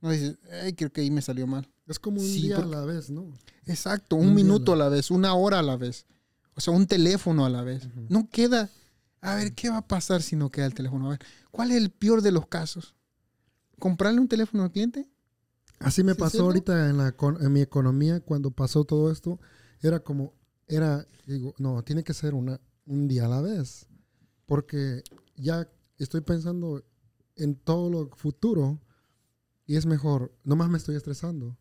No 0.00 0.10
dices, 0.10 0.38
ay, 0.62 0.74
creo 0.74 0.92
que 0.92 1.00
ahí 1.00 1.10
me 1.10 1.22
salió 1.22 1.46
mal. 1.46 1.68
es 1.86 1.98
como 1.98 2.20
un 2.20 2.26
Sí, 2.26 2.42
día 2.42 2.56
porque- 2.56 2.74
a 2.76 2.78
la 2.80 2.84
vez, 2.84 3.08
¿no? 3.10 3.32
Exacto, 3.66 4.16
Un 4.16 4.20
un, 4.20 4.26
día 4.28 4.32
a 4.32 4.44
minuto 4.44 4.76
la 4.76 4.84
a 4.84 4.88
la 4.90 4.94
vez, 4.94 5.10
una 5.10 5.34
hora 5.34 5.58
a 5.58 5.62
la 5.62 5.76
vez. 5.76 6.06
O 6.58 6.60
sea, 6.60 6.74
un 6.74 6.88
teléfono 6.88 7.46
a 7.46 7.48
la 7.48 7.62
vez. 7.62 7.86
Ujú. 7.86 8.06
No 8.08 8.28
queda, 8.28 8.68
a 9.20 9.36
ver, 9.36 9.54
¿qué 9.54 9.70
va 9.70 9.76
a 9.76 9.86
pasar 9.86 10.22
si 10.22 10.34
no 10.34 10.50
queda 10.50 10.66
el 10.66 10.74
teléfono? 10.74 11.06
A 11.06 11.10
ver, 11.10 11.20
¿cuál 11.52 11.70
es 11.70 11.76
el 11.76 11.90
peor 11.92 12.20
de 12.20 12.32
los 12.32 12.48
casos? 12.48 12.96
¿Comprarle 13.78 14.20
un 14.20 14.26
teléfono 14.26 14.64
al 14.64 14.72
cliente? 14.72 15.08
Así 15.78 16.02
me 16.02 16.14
¿Sí, 16.14 16.18
pasó 16.18 16.42
ahorita 16.42 16.90
en, 16.90 16.96
la, 16.96 17.14
en 17.40 17.52
mi 17.52 17.60
economía 17.60 18.18
cuando 18.18 18.50
pasó 18.50 18.84
todo 18.84 19.12
esto. 19.12 19.38
Era 19.80 20.00
como, 20.00 20.34
era, 20.66 21.06
digo, 21.28 21.54
no, 21.58 21.84
tiene 21.84 22.02
que 22.02 22.12
ser 22.12 22.34
una, 22.34 22.60
un 22.86 23.06
día 23.06 23.26
a 23.26 23.28
la 23.28 23.40
vez. 23.40 23.86
Porque 24.44 25.04
ya 25.36 25.70
estoy 25.96 26.22
pensando 26.22 26.84
en 27.36 27.54
todo 27.54 27.88
lo 27.88 28.10
futuro 28.16 28.80
y 29.64 29.76
es 29.76 29.86
mejor, 29.86 30.36
nomás 30.42 30.70
me 30.70 30.78
estoy 30.78 30.96
estresando. 30.96 31.56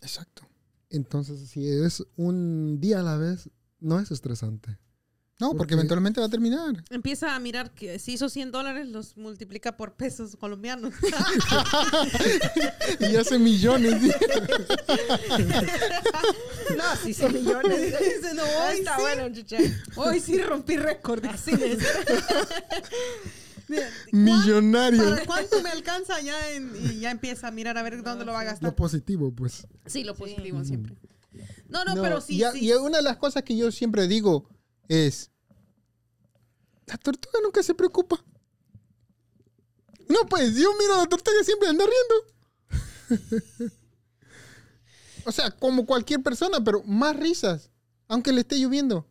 Exacto. 0.00 0.48
Entonces, 0.88 1.50
si 1.50 1.68
es 1.68 2.02
un 2.16 2.80
día 2.80 3.00
a 3.00 3.02
la 3.02 3.18
vez, 3.18 3.50
no 3.80 4.00
es 4.00 4.10
estresante. 4.10 4.78
No, 5.40 5.50
porque 5.50 5.58
Porque- 5.58 5.74
eventualmente 5.74 6.18
va 6.20 6.26
a 6.26 6.30
terminar. 6.30 6.82
Empieza 6.90 7.36
a 7.36 7.38
mirar 7.38 7.70
que 7.72 8.00
si 8.00 8.14
hizo 8.14 8.28
100 8.28 8.50
dólares, 8.50 8.88
los 8.88 9.16
multiplica 9.16 9.76
por 9.76 9.94
pesos 9.94 10.34
colombianos. 10.34 10.92
y 12.98 13.14
hace 13.14 13.38
millones. 13.38 14.02
No, 16.76 16.96
sí 17.04 17.14
son 17.14 17.32
millones. 17.34 17.80
Dice, 18.00 18.34
no, 18.34 18.42
Ah, 18.42 18.68
hoy 18.70 18.78
Está 18.78 18.96
sí, 18.96 19.02
bueno, 19.02 19.34
chucha. 19.34 19.58
hoy 19.94 20.18
sí 20.20 20.42
rompí 20.42 20.76
récord. 20.76 21.24
Así 21.26 21.52
es. 21.52 21.78
Millonario. 24.10 25.04
¿Para 25.04 25.24
cuánto 25.24 25.62
me 25.62 25.70
alcanza 25.70 26.20
ya? 26.20 26.50
en- 26.50 26.72
y 26.90 27.00
ya 27.00 27.10
empieza 27.12 27.48
a 27.48 27.50
mirar 27.52 27.76
a 27.78 27.82
ver 27.82 28.02
dónde 28.02 28.24
lo 28.24 28.32
va 28.32 28.40
a 28.40 28.44
gastar. 28.44 28.70
Lo 28.70 28.74
positivo, 28.76 29.30
pues. 29.32 29.66
Sí, 29.86 30.02
lo 30.04 30.14
positivo 30.16 30.64
siempre. 30.64 30.96
No, 31.68 31.84
no, 31.84 31.94
No, 31.94 32.02
pero 32.02 32.20
sí, 32.20 32.36
y, 32.36 32.42
a- 32.44 32.52
sí. 32.52 32.64
y 32.66 32.72
una 32.72 32.98
de 32.98 33.02
las 33.02 33.16
cosas 33.18 33.42
que 33.42 33.56
yo 33.56 33.70
siempre 33.70 34.08
digo 34.08 34.48
es, 34.88 35.30
la 36.86 36.96
tortuga 36.96 37.38
nunca 37.42 37.62
se 37.62 37.74
preocupa. 37.74 38.24
No, 40.08 40.26
pues 40.28 40.54
yo 40.56 40.70
miro 40.78 40.94
a 40.94 40.98
la 40.98 41.06
tortuga 41.06 41.36
y 41.40 41.44
siempre 41.44 41.68
anda 41.68 41.84
riendo. 41.84 43.38
o 45.26 45.32
sea, 45.32 45.50
como 45.50 45.84
cualquier 45.84 46.22
persona, 46.22 46.62
pero 46.62 46.82
más 46.84 47.14
risas, 47.16 47.70
aunque 48.06 48.32
le 48.32 48.40
esté 48.40 48.58
lloviendo. 48.58 49.06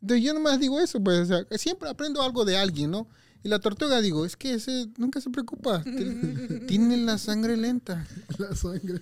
Entonces 0.00 0.24
yo 0.24 0.34
nomás 0.34 0.58
digo 0.58 0.80
eso, 0.80 1.00
pues, 1.02 1.20
o 1.20 1.26
sea, 1.26 1.46
siempre 1.58 1.88
aprendo 1.88 2.20
algo 2.20 2.44
de 2.44 2.56
alguien, 2.58 2.90
¿no? 2.90 3.08
Y 3.42 3.48
la 3.48 3.58
tortuga 3.60 4.00
digo, 4.00 4.24
es 4.26 4.36
que 4.36 4.54
ese 4.54 4.88
nunca 4.98 5.20
se 5.20 5.30
preocupa. 5.30 5.82
Tiene 6.66 6.96
la 6.98 7.18
sangre 7.18 7.56
lenta. 7.56 8.06
La 8.38 8.54
sangre. 8.56 9.00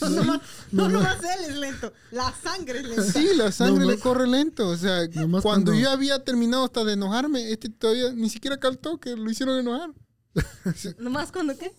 No, 0.00 0.08
nomás- 0.10 0.40
no 0.72 0.88
nomás 0.88 1.18
él 1.22 1.50
es 1.50 1.56
lento. 1.56 1.92
La 2.10 2.32
sangre 2.32 2.80
es 2.80 2.86
lenta. 2.88 3.02
Sí, 3.04 3.28
la 3.36 3.52
sangre 3.52 3.86
le 3.86 3.98
corre 3.98 4.26
lento. 4.26 4.68
O 4.68 4.76
sea, 4.76 5.08
cuando, 5.10 5.42
cuando- 5.42 5.74
yo 5.74 5.90
había 5.90 6.22
terminado 6.24 6.64
hasta 6.64 6.84
de 6.84 6.94
enojarme, 6.94 7.50
este 7.52 7.68
todavía 7.68 8.12
ni 8.12 8.28
siquiera 8.30 8.58
caltó 8.58 8.98
que 8.98 9.16
lo 9.16 9.30
hicieron 9.30 9.58
enojar. 9.58 9.90
¿Nomás 10.98 11.32
cuando 11.32 11.56
qué? 11.56 11.72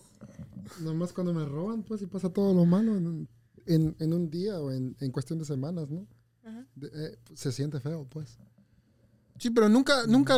Nomás 0.80 1.12
cuando 1.12 1.34
me 1.34 1.44
roban, 1.44 1.82
pues, 1.82 2.00
y 2.02 2.06
pasa 2.06 2.30
todo 2.30 2.54
lo 2.54 2.64
malo 2.64 2.96
en, 2.96 3.06
un- 3.06 3.28
en, 3.66 3.96
en 3.98 4.12
un 4.12 4.30
día 4.30 4.58
o 4.60 4.70
en, 4.72 4.96
en 5.00 5.10
cuestión 5.12 5.38
de 5.38 5.44
semanas, 5.44 5.90
¿no? 5.90 6.06
Ajá. 6.44 6.66
De- 6.74 6.88
eh, 6.92 7.18
se 7.34 7.52
siente 7.52 7.80
feo, 7.80 8.06
pues. 8.08 8.38
Sí, 9.38 9.50
pero 9.50 9.68
nunca, 9.68 10.06
nunca 10.06 10.36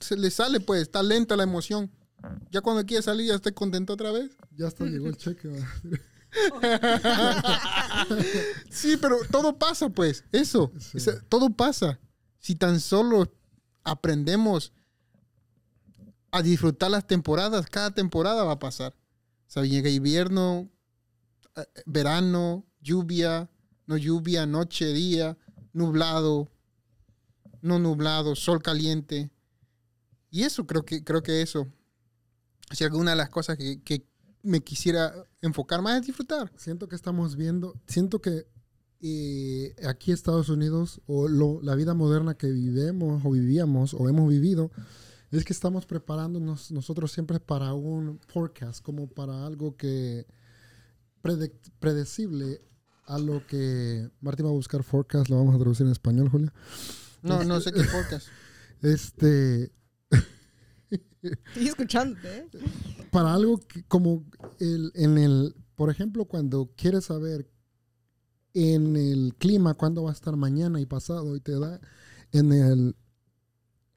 se 0.00 0.16
le 0.16 0.30
sale, 0.30 0.60
pues, 0.60 0.82
está 0.82 1.02
lenta 1.02 1.36
la 1.36 1.42
emoción. 1.44 1.90
Ya 2.50 2.62
cuando 2.62 2.84
quiere 2.86 3.02
salir 3.02 3.26
ya 3.26 3.34
estoy 3.34 3.52
contento 3.52 3.92
otra 3.92 4.10
vez. 4.10 4.30
Ya 4.56 4.66
hasta 4.68 4.84
llegó 4.86 5.08
el 5.08 5.16
cheque. 5.18 5.50
Sí, 8.70 8.96
pero 8.96 9.18
todo 9.30 9.58
pasa, 9.58 9.88
pues. 9.88 10.24
Eso. 10.32 10.72
Sí. 10.78 10.98
O 10.98 11.00
sea, 11.00 11.20
todo 11.28 11.50
pasa. 11.50 11.98
Si 12.38 12.54
tan 12.54 12.80
solo 12.80 13.32
aprendemos 13.84 14.72
a 16.30 16.42
disfrutar 16.42 16.90
las 16.90 17.06
temporadas, 17.06 17.66
cada 17.66 17.92
temporada 17.92 18.44
va 18.44 18.52
a 18.52 18.58
pasar. 18.58 18.94
O 19.46 19.50
sea, 19.50 19.64
llega 19.64 19.88
invierno, 19.88 20.68
eh, 21.56 21.64
verano, 21.86 22.66
lluvia, 22.80 23.48
no 23.86 23.96
lluvia, 23.96 24.46
noche, 24.46 24.86
día, 24.86 25.38
nublado, 25.72 26.50
no 27.60 27.78
nublado, 27.78 28.34
sol 28.34 28.62
caliente. 28.62 29.30
Y 30.30 30.42
eso 30.42 30.66
creo 30.66 30.84
que, 30.84 31.04
creo 31.04 31.22
que 31.22 31.42
eso. 31.42 31.68
Si 32.72 32.82
alguna 32.82 33.12
de 33.12 33.16
las 33.16 33.30
cosas 33.30 33.56
que, 33.56 33.80
que 33.82 34.04
me 34.44 34.60
quisiera 34.62 35.12
enfocar 35.42 35.82
más 35.82 36.00
es 36.00 36.06
disfrutar. 36.06 36.52
Siento 36.56 36.86
que 36.88 36.94
estamos 36.96 37.34
viendo, 37.36 37.74
siento 37.86 38.20
que 38.20 38.46
eh, 39.00 39.74
aquí 39.86 40.12
Estados 40.12 40.48
Unidos 40.48 41.00
o 41.06 41.28
lo- 41.28 41.60
la 41.62 41.74
vida 41.74 41.94
moderna 41.94 42.34
que 42.34 42.50
vivimos 42.50 43.22
o 43.24 43.30
vivíamos 43.30 43.92
o 43.94 44.08
hemos 44.08 44.28
vivido 44.30 44.70
es 45.30 45.44
que 45.44 45.52
estamos 45.52 45.84
preparándonos 45.84 46.70
nosotros 46.70 47.10
siempre 47.12 47.40
para 47.40 47.74
un 47.74 48.20
forecast, 48.28 48.82
como 48.82 49.08
para 49.08 49.44
algo 49.46 49.76
que 49.76 50.26
prede- 51.22 51.52
predecible 51.80 52.62
a 53.06 53.18
lo 53.18 53.46
que 53.46 54.08
Martín 54.20 54.46
va 54.46 54.50
a 54.50 54.52
buscar 54.52 54.82
forecast, 54.84 55.28
lo 55.28 55.36
vamos 55.36 55.54
a 55.54 55.58
traducir 55.58 55.84
en 55.86 55.92
español, 55.92 56.28
Julia. 56.30 56.52
No, 57.22 57.42
no 57.44 57.60
sé 57.60 57.72
qué 57.72 57.82
podcast. 57.92 58.28
Este, 58.80 59.72
Estoy 61.22 61.68
escuchándote, 61.68 62.36
¿eh? 62.38 62.48
Para 63.14 63.32
algo 63.32 63.60
que, 63.60 63.84
como 63.84 64.24
el, 64.58 64.90
en 64.96 65.18
el, 65.18 65.54
por 65.76 65.88
ejemplo, 65.88 66.24
cuando 66.24 66.72
quieres 66.76 67.04
saber 67.04 67.48
en 68.54 68.96
el 68.96 69.34
clima 69.38 69.74
cuándo 69.74 70.02
va 70.02 70.10
a 70.10 70.12
estar 70.12 70.36
mañana 70.36 70.80
y 70.80 70.86
pasado 70.86 71.36
y 71.36 71.40
te 71.40 71.52
da 71.58 71.80
en 72.32 72.52
el 72.52 72.96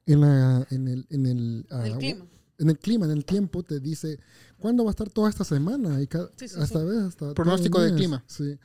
en, 0.06 0.20
la, 0.20 0.66
en 0.70 0.86
el 0.88 1.06
en 1.10 1.26
el, 1.26 1.66
ah, 1.70 1.86
El 1.86 1.98
clima. 1.98 2.26
en 2.58 2.70
el 2.70 2.78
clima 2.78 3.06
en 3.06 3.12
el 3.12 3.24
tiempo 3.24 3.62
te 3.64 3.80
dice 3.80 4.18
cuándo 4.58 4.84
va 4.84 4.90
a 4.90 4.92
estar 4.92 5.10
toda 5.10 5.28
esta 5.30 5.44
semana 5.44 6.00
y 6.00 6.06
cada, 6.06 6.28
Sí, 6.36 6.48
sí, 6.48 6.54
hasta 6.58 6.78
sí. 6.80 6.86
vez 6.86 6.98
hasta 6.98 7.34
Pronóstico 7.34 7.80
del 7.80 7.94
clima. 7.96 8.22
sí 8.26 8.56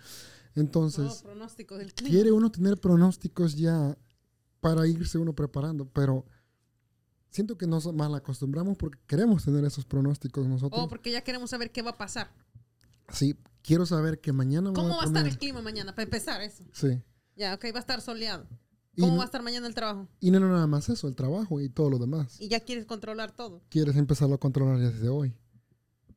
entonces 0.55 1.19
Oh, 1.21 1.23
pronóstico 1.23 1.77
del 1.77 1.93
clima. 1.93 2.11
quiere 2.11 2.31
uno 2.31 2.51
tener 2.51 2.77
pronósticos 2.79 3.55
ya 3.55 3.97
para 4.61 4.87
irse 4.87 5.17
uno 5.17 5.33
preparando 5.33 5.85
pero 5.91 6.25
siento 7.33 7.57
que 7.57 7.67
nos 7.67 7.91
mal 7.93 8.13
acostumbramos 8.13 8.77
porque 8.77 8.99
queremos 9.07 9.43
tener 9.43 9.65
esos 9.65 9.85
pronósticos 9.85 10.47
nosotros 10.47 10.81
Oh, 10.81 10.87
porque 10.87 11.11
ya 11.11 11.21
queremos 11.21 11.49
saber 11.49 11.71
qué 11.71 11.81
va 11.81 11.91
a 11.91 11.97
pasar. 11.97 12.31
Sí, 13.09 13.35
quiero 13.63 13.85
saber 13.85 14.21
que 14.21 14.31
mañana 14.31 14.69
me 14.69 14.75
¿Cómo 14.75 14.89
voy 14.89 14.97
va 14.97 15.03
a 15.03 15.07
estar 15.07 15.27
el 15.27 15.37
clima 15.37 15.61
mañana? 15.61 15.93
Para 15.93 16.03
empezar 16.03 16.41
eso. 16.41 16.63
Sí. 16.71 17.01
Ya, 17.35 17.55
ok, 17.55 17.65
va 17.73 17.77
a 17.77 17.79
estar 17.79 18.01
soleado. 18.01 18.47
¿Cómo 18.95 19.13
no, 19.13 19.17
va 19.17 19.23
a 19.23 19.25
estar 19.25 19.41
mañana 19.41 19.65
el 19.65 19.73
trabajo? 19.73 20.07
y 20.19 20.29
no 20.29 20.39
nada 20.39 20.67
más 20.67 20.87
eso, 20.87 21.07
el 21.07 21.15
trabajo 21.15 21.59
y 21.59 21.67
todo 21.69 21.89
lo 21.89 21.97
demás. 21.97 22.39
Y 22.39 22.47
ya 22.47 22.59
quieres 22.59 22.85
controlar 22.85 23.35
todo. 23.35 23.63
Quieres 23.69 23.95
empezarlo 23.95 24.35
a 24.35 24.39
controlar 24.39 24.77
desde 24.77 25.09
hoy. 25.09 25.33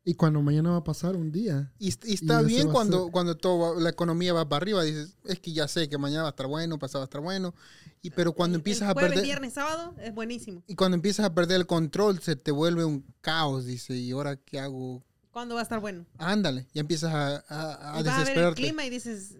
Y 0.08 0.14
cuando 0.14 0.40
mañana 0.40 0.70
va 0.70 0.76
a 0.76 0.84
pasar 0.84 1.16
un 1.16 1.32
día, 1.32 1.72
Y, 1.80 1.86
y 2.04 2.14
está 2.14 2.38
ese 2.38 2.46
bien 2.46 2.68
a 2.68 2.72
cuando, 2.72 3.02
ser- 3.04 3.12
cuando 3.12 3.36
todo 3.36 3.74
va- 3.74 3.80
la 3.80 3.90
economía 3.90 4.32
va 4.32 4.48
para 4.48 4.62
arriba, 4.62 4.84
dices, 4.84 5.16
es 5.24 5.40
que 5.40 5.52
ya 5.52 5.66
sé 5.66 5.88
que 5.88 5.98
mañana 5.98 6.22
va 6.22 6.28
a 6.28 6.30
estar 6.30 6.46
bueno, 6.46 6.78
pasado 6.78 7.00
va 7.00 7.04
a 7.04 7.06
estar 7.06 7.20
bueno. 7.20 7.54
Y, 8.02 8.10
pero 8.10 8.32
cuando 8.32 8.54
El- 8.54 8.60
empiezas 8.60 8.82
el 8.82 8.90
a 8.90 8.92
jueves, 8.92 9.10
perder... 9.10 9.24
viernes, 9.24 9.52
sábado 9.54 9.94
es 10.00 10.14
buenísimo. 10.14 10.62
Y 10.68 10.76
cuando 10.76 10.94
empiezas 10.94 11.26
a 11.26 11.34
perder 11.34 11.56
el 11.60 11.66
control, 11.66 12.20
se 12.20 12.36
te 12.36 12.52
vuelve 12.52 12.84
un 12.84 13.04
caos, 13.20 13.66
dice, 13.66 13.96
¿y 13.96 14.12
ahora 14.12 14.36
qué 14.36 14.60
hago? 14.60 15.04
¿Cuándo 15.32 15.56
va 15.56 15.60
a 15.60 15.64
estar 15.64 15.80
bueno? 15.80 16.06
Ándale, 16.18 16.68
ya 16.72 16.82
empiezas 16.82 17.12
a, 17.12 17.44
a- 17.48 17.96
a 17.96 18.00
y 18.00 18.04
vas 18.04 18.18
a 18.20 18.24
ver 18.24 18.38
el 18.38 18.54
clima 18.54 18.86
y 18.86 18.90
dices, 18.90 19.34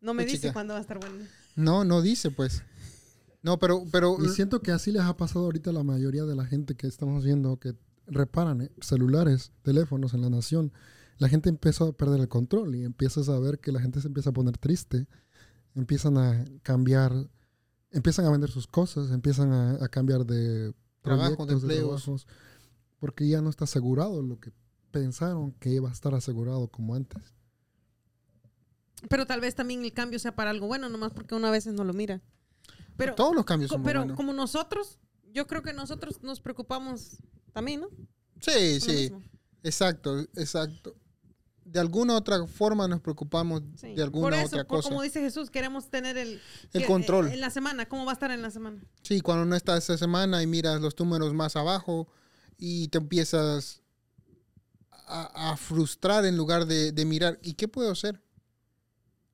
no 0.00 0.14
me 0.14 0.24
dice 0.24 0.38
chica. 0.38 0.52
cuándo 0.54 0.72
va 0.72 0.78
a 0.78 0.80
estar 0.82 0.98
bueno. 0.98 1.26
No, 1.56 1.84
no 1.84 2.00
dice, 2.00 2.30
pues. 2.30 2.62
No, 3.42 3.58
pero, 3.58 3.84
pero 3.92 4.16
y 4.24 4.28
siento 4.30 4.62
que 4.62 4.70
así 4.72 4.92
les 4.92 5.02
ha 5.02 5.14
pasado 5.16 5.44
ahorita 5.44 5.68
a 5.70 5.72
la 5.74 5.82
mayoría 5.82 6.24
de 6.24 6.34
la 6.36 6.46
gente 6.46 6.74
que 6.74 6.86
estamos 6.86 7.22
viendo 7.24 7.58
que 7.58 7.74
reparan 8.10 8.60
eh, 8.62 8.70
celulares, 8.80 9.52
teléfonos 9.62 10.12
en 10.14 10.20
la 10.22 10.30
nación. 10.30 10.72
La 11.18 11.28
gente 11.28 11.48
empezó 11.48 11.86
a 11.88 11.92
perder 11.92 12.20
el 12.20 12.28
control 12.28 12.74
y 12.74 12.84
empiezas 12.84 13.28
a 13.28 13.38
ver 13.38 13.58
que 13.60 13.72
la 13.72 13.80
gente 13.80 14.00
se 14.00 14.08
empieza 14.08 14.30
a 14.30 14.32
poner 14.32 14.58
triste. 14.58 15.06
Empiezan 15.74 16.18
a 16.18 16.44
cambiar, 16.62 17.12
empiezan 17.90 18.24
a 18.26 18.30
vender 18.30 18.50
sus 18.50 18.66
cosas, 18.66 19.10
empiezan 19.10 19.52
a, 19.52 19.84
a 19.84 19.88
cambiar 19.88 20.24
de 20.26 20.74
Trabajo, 21.02 21.46
de 21.46 21.54
empleos. 21.54 22.02
trabajos, 22.04 22.26
porque 22.98 23.26
ya 23.28 23.40
no 23.40 23.48
está 23.50 23.64
asegurado 23.64 24.20
lo 24.22 24.38
que 24.40 24.52
pensaron 24.90 25.52
que 25.52 25.70
iba 25.70 25.88
a 25.88 25.92
estar 25.92 26.14
asegurado 26.14 26.68
como 26.68 26.94
antes. 26.94 27.22
Pero 29.08 29.26
tal 29.26 29.40
vez 29.40 29.54
también 29.54 29.84
el 29.84 29.92
cambio 29.92 30.18
sea 30.18 30.34
para 30.34 30.50
algo 30.50 30.66
bueno, 30.66 30.88
nomás 30.88 31.12
porque 31.12 31.34
uno 31.34 31.46
a 31.46 31.50
veces 31.50 31.72
no 31.72 31.84
lo 31.84 31.92
mira. 31.94 32.20
Pero, 32.96 33.14
todos 33.14 33.34
los 33.34 33.44
cambios 33.46 33.70
co- 33.70 33.76
son 33.76 33.82
pero 33.84 34.00
buenos. 34.00 34.16
como 34.16 34.32
nosotros, 34.34 34.98
yo 35.32 35.46
creo 35.46 35.62
que 35.62 35.72
nosotros 35.72 36.22
nos 36.22 36.40
preocupamos 36.40 37.18
también, 37.52 37.80
¿no? 37.80 37.88
Sí, 38.40 38.74
lo 38.74 38.80
sí, 38.80 38.92
mismo. 38.92 39.22
exacto, 39.62 40.18
exacto. 40.36 40.96
De 41.64 41.78
alguna 41.78 42.16
otra 42.16 42.44
forma 42.46 42.88
nos 42.88 43.00
preocupamos 43.00 43.62
Sí. 43.76 43.94
de 43.94 44.02
alguna 44.02 44.24
por 44.24 44.34
eso, 44.34 44.46
otra 44.46 44.64
por 44.66 44.78
cosa. 44.78 44.88
como 44.88 45.02
dice 45.02 45.20
Jesús, 45.20 45.50
queremos 45.50 45.88
tener 45.88 46.16
el, 46.16 46.40
El 46.72 46.82
que- 46.82 46.86
control. 46.86 47.28
En 47.28 47.40
la 47.40 47.50
semana, 47.50 47.86
¿cómo 47.88 48.04
va 48.04 48.12
a 48.12 48.14
estar 48.14 48.30
en 48.32 48.42
la 48.42 48.50
semana? 48.50 48.82
Sí, 49.02 49.20
cuando 49.20 49.44
no 49.44 49.54
estás 49.54 49.84
esa 49.84 49.96
semana 49.98 50.42
y 50.42 50.46
miras 50.46 50.80
los 50.80 50.98
números 50.98 51.32
más 51.34 51.54
abajo 51.56 52.08
y 52.58 52.88
te 52.88 52.98
empiezas 52.98 53.82
a, 55.06 55.52
a 55.52 55.56
frustrar 55.56 56.24
en 56.24 56.36
lugar 56.36 56.66
de, 56.66 56.92
de 56.92 57.04
mirar, 57.04 57.38
¿y 57.42 57.54
qué 57.54 57.68
puedo 57.68 57.90
hacer? 57.92 58.20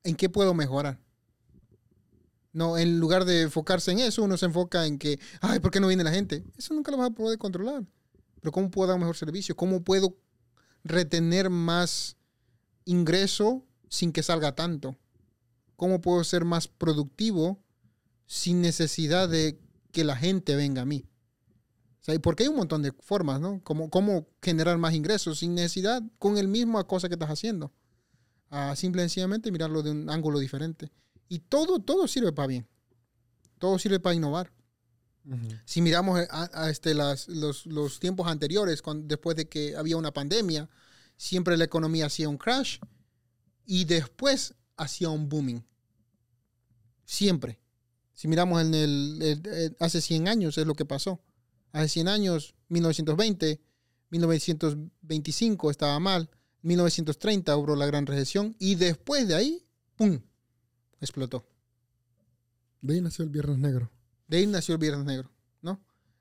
¿En 0.03 0.15
qué 0.15 0.29
puedo 0.29 0.53
mejorar? 0.53 0.99
No, 2.53 2.77
en 2.77 2.99
lugar 2.99 3.25
de 3.25 3.43
enfocarse 3.43 3.91
en 3.91 3.99
eso, 3.99 4.23
uno 4.23 4.37
se 4.37 4.45
enfoca 4.47 4.85
en 4.87 4.97
que, 4.97 5.19
ay, 5.41 5.59
¿por 5.59 5.69
qué 5.71 5.79
no 5.79 5.87
viene 5.87 6.03
la 6.03 6.11
gente? 6.11 6.43
Eso 6.57 6.73
nunca 6.73 6.91
lo 6.91 6.97
vas 6.97 7.09
a 7.09 7.13
poder 7.13 7.37
controlar. 7.37 7.83
Pero 8.47 8.53
¿cómo 8.53 8.71
puedo 8.71 8.87
dar 8.87 8.95
un 8.95 9.01
mejor 9.01 9.17
servicio? 9.17 9.57
¿Cómo 9.57 9.83
puedo 9.83 10.15
retener 10.85 11.49
más 11.49 12.15
ingreso 12.85 13.65
sin 13.89 14.13
que 14.13 14.23
salga 14.23 14.55
tanto? 14.55 14.95
¿Cómo 15.75 15.99
puedo 15.99 16.23
ser 16.23 16.45
más 16.45 16.69
productivo 16.69 17.61
sin 18.25 18.61
necesidad 18.61 19.27
de 19.27 19.59
que 19.91 20.05
la 20.05 20.15
gente 20.15 20.55
venga 20.55 20.83
a 20.83 20.85
mí? 20.85 21.03
O 22.07 22.19
porque 22.21 22.43
hay 22.43 22.47
un 22.47 22.55
montón 22.55 22.83
de 22.83 22.93
formas, 22.93 23.41
¿no? 23.41 23.61
Como 23.65 23.89
cómo 23.89 24.29
generar 24.41 24.77
más 24.77 24.93
ingresos 24.93 25.39
sin 25.39 25.53
necesidad 25.53 26.01
con 26.17 26.37
el 26.37 26.47
mismo 26.47 26.81
cosa 26.87 27.09
que 27.09 27.15
estás 27.15 27.31
haciendo. 27.31 27.73
A 28.49 28.77
simple 28.77 29.01
y 29.01 29.03
sencillamente 29.03 29.51
mirarlo 29.51 29.83
de 29.83 29.91
un 29.91 30.09
ángulo 30.09 30.39
diferente. 30.39 30.89
Y 31.27 31.39
todo, 31.39 31.79
todo 31.79 32.07
sirve 32.07 32.31
para 32.31 32.47
bien. 32.47 32.67
Todo 33.59 33.77
sirve 33.77 33.99
para 33.99 34.15
innovar. 34.15 34.53
Si 35.65 35.81
miramos 35.81 36.19
eh, 36.21 36.27
a, 36.31 36.49
a 36.53 36.69
este, 36.69 36.93
las- 36.93 37.27
los, 37.27 37.65
los 37.65 37.99
tiempos 37.99 38.27
anteriores, 38.27 38.81
cuando, 38.81 39.07
después 39.07 39.35
de 39.35 39.47
que 39.49 39.75
había 39.75 39.97
una 39.97 40.13
pandemia, 40.13 40.69
siempre 41.17 41.57
la 41.57 41.65
economía 41.65 42.05
hacía 42.05 42.29
un 42.29 42.37
crash 42.37 42.77
y 43.65 43.85
después 43.85 44.53
hacía 44.77 45.09
un 45.09 45.27
booming. 45.27 45.63
Siempre. 47.05 47.59
Si 48.13 48.27
miramos 48.27 48.61
en 48.61 48.73
el, 48.73 49.19
el- 49.21 49.47
el- 49.47 49.77
hace 49.79 50.01
100 50.01 50.27
años 50.27 50.57
es 50.57 50.65
lo 50.65 50.75
que 50.75 50.85
pasó. 50.85 51.21
Hace 51.71 51.89
100 51.89 52.07
años, 52.07 52.55
1920, 52.69 53.59
1925 54.09 55.69
estaba 55.71 55.99
mal, 55.99 56.29
1930 56.61 57.55
hubo 57.57 57.75
la 57.75 57.85
gran 57.85 58.05
recesión 58.05 58.55
y 58.59 58.75
después 58.75 59.27
de 59.27 59.35
ahí, 59.35 59.65
¡pum!, 59.95 60.19
explotó. 61.01 61.45
De 62.81 62.95
ahí 62.95 63.01
nació 63.01 63.23
el 63.23 63.29
Viernes 63.29 63.57
Negro. 63.59 63.91
De 64.27 64.37
ahí 64.37 64.47
nació 64.47 64.75
el 64.75 64.79
Viernes 64.79 65.05
Negro, 65.05 65.31
¿no? 65.61 65.79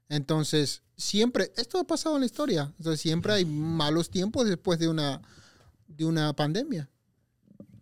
Entonces, 0.08 0.82
siempre, 0.96 1.52
esto 1.56 1.78
ha 1.78 1.84
pasado 1.84 2.14
en 2.16 2.20
la 2.20 2.26
historia. 2.26 2.72
Entonces, 2.78 3.00
siempre 3.00 3.32
hay 3.32 3.44
malos 3.44 4.10
tiempos 4.10 4.46
después 4.46 4.78
de 4.78 4.88
una, 4.88 5.20
de 5.88 6.04
una 6.04 6.34
pandemia. 6.34 6.88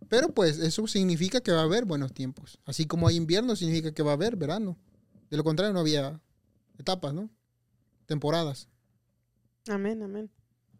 Pero 0.08 0.28
pues 0.28 0.58
eso 0.58 0.86
significa 0.86 1.40
que 1.40 1.52
va 1.52 1.60
a 1.60 1.64
haber 1.64 1.84
buenos 1.84 2.12
tiempos. 2.12 2.58
Así 2.64 2.86
como 2.86 3.08
hay 3.08 3.16
invierno, 3.16 3.56
significa 3.56 3.92
que 3.92 4.02
va 4.02 4.12
a 4.12 4.14
haber 4.14 4.36
verano. 4.36 4.78
De 5.30 5.36
lo 5.36 5.44
contrario, 5.44 5.72
no 5.72 5.80
había 5.80 6.20
etapas, 6.78 7.12
¿no? 7.12 7.30
Temporadas. 8.06 8.68
Amén, 9.68 10.02
amén. 10.02 10.30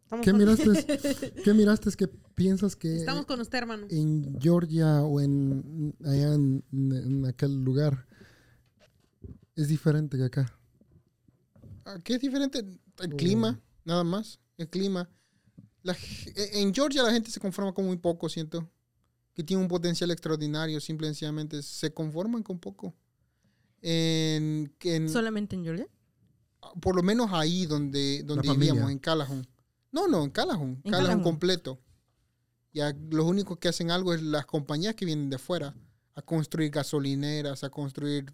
Estamos 0.03 0.25
¿Qué 0.25 0.31
con, 0.31 0.39
miraste? 0.39 1.33
¿Qué 1.45 1.55
miraste 1.55 1.91
que 1.93 2.07
piensas 2.07 2.77
que 2.77 2.97
estamos 2.97 3.27
con 3.27 3.41
usted, 3.41 3.59
hermano. 3.59 3.87
en 3.91 4.39
Georgia 4.41 5.03
o 5.03 5.21
en 5.21 5.95
allá 6.05 6.35
en, 6.35 6.65
en 6.73 7.27
aquel 7.27 7.65
lugar 7.65 8.07
es 9.57 9.69
diferente 9.69 10.17
que 10.17 10.25
acá? 10.25 10.59
Aquí 11.85 12.15
es 12.15 12.21
diferente 12.21 12.59
el 12.61 13.13
Oh. 13.13 13.17
clima, 13.17 13.61
nada 13.85 14.05
más. 14.05 14.39
El 14.57 14.69
clima. 14.69 15.09
La 15.83 15.93
e, 15.93 16.61
en 16.63 16.73
Georgia 16.75 17.03
la 17.03 17.13
gente 17.13 17.31
se 17.31 17.41
conforma 17.41 17.73
con 17.75 17.85
muy 17.87 17.97
poco, 17.99 18.29
siento. 18.29 18.71
Que 19.35 19.43
tiene 19.43 19.63
un 19.63 19.69
potencial 19.69 20.11
extraordinario, 20.11 20.81
simple 20.81 21.07
y 21.07 21.11
sencillamente 21.11 21.61
se 21.63 21.93
conforman 21.93 22.43
con 22.43 22.59
poco. 22.59 22.95
En, 23.83 24.73
que 24.79 24.97
en- 24.97 25.09
¿Solamente 25.09 25.57
en 25.57 25.65
Georgia? 25.65 25.89
por 26.81 26.97
lo 26.97 27.03
menos 27.03 27.29
ahí 27.33 27.67
donde, 27.67 28.23
donde 28.25 28.49
vivíamos, 28.51 28.91
en 28.91 28.99
Callahan. 28.99 29.47
No, 29.93 30.09
no, 30.09 30.25
en 30.25 30.31
Callahan. 30.31 30.81
En 30.83 30.91
Callahan 30.91 31.03
Callahan. 31.03 31.23
completo. 31.23 31.79
Ya 32.73 32.97
los 33.11 33.27
únicos 33.27 33.59
que 33.59 33.69
hacen 33.69 33.91
algo 33.91 34.15
es 34.15 34.23
las 34.23 34.47
compañías 34.47 34.95
que 34.95 35.05
vienen 35.05 35.29
de 35.29 35.37
fuera 35.39 35.77
a 36.15 36.23
construir 36.23 36.71
gasolineras, 36.71 37.63
a 37.65 37.69
construir 37.71 38.33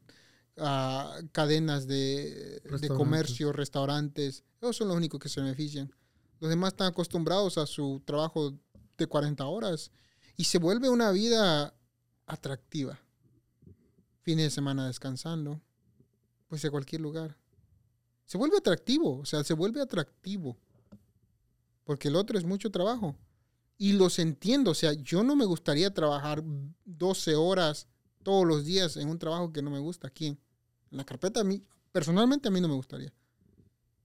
ah, 0.60 1.20
cadenas 1.32 1.86
de, 1.86 2.62
comercio, 2.96 3.52
restaurantes. 3.52 4.44
Esos 4.60 4.76
son 4.76 4.88
los 4.88 4.96
únicos 4.96 5.20
que 5.20 5.28
se 5.28 5.40
benefician. 5.40 5.92
Los 6.38 6.50
demás 6.50 6.72
están 6.72 6.88
acostumbrados 6.88 7.58
a 7.58 7.66
su 7.66 8.02
trabajo 8.04 8.54
de 8.96 9.06
40 9.06 9.44
horas 9.46 9.90
y 10.36 10.44
se 10.44 10.58
vuelve 10.58 10.88
una 10.88 11.10
vida 11.10 11.74
atractiva. 12.26 12.98
Fines 14.22 14.46
de 14.46 14.50
semana 14.50 14.86
descansando, 14.86 15.60
pues 16.46 16.62
de 16.62 16.70
cualquier 16.70 17.00
lugar. 17.00 17.36
Se 18.24 18.38
vuelve 18.38 18.58
atractivo, 18.58 19.18
o 19.18 19.24
sea, 19.24 19.42
se 19.42 19.54
vuelve 19.54 19.80
atractivo. 19.80 20.56
Porque 21.84 22.08
el 22.08 22.16
otro 22.16 22.38
es 22.38 22.44
mucho 22.44 22.70
trabajo. 22.70 23.16
Y 23.76 23.94
los 23.94 24.18
entiendo, 24.18 24.70
o 24.70 24.74
sea, 24.74 24.92
yo 24.92 25.24
no 25.24 25.34
me 25.34 25.44
gustaría 25.44 25.92
trabajar 25.92 26.44
12 26.84 27.34
horas 27.34 27.88
todos 28.22 28.46
los 28.46 28.64
días 28.64 28.96
en 28.96 29.08
un 29.08 29.18
trabajo 29.18 29.52
que 29.52 29.62
no 29.62 29.70
me 29.70 29.78
gusta 29.78 30.06
aquí. 30.06 30.38
En 30.90 30.98
la 30.98 31.04
carpeta, 31.04 31.40
a 31.40 31.44
mí, 31.44 31.62
personalmente 31.92 32.48
a 32.48 32.50
mí 32.50 32.60
no 32.60 32.68
me 32.68 32.74
gustaría. 32.74 33.12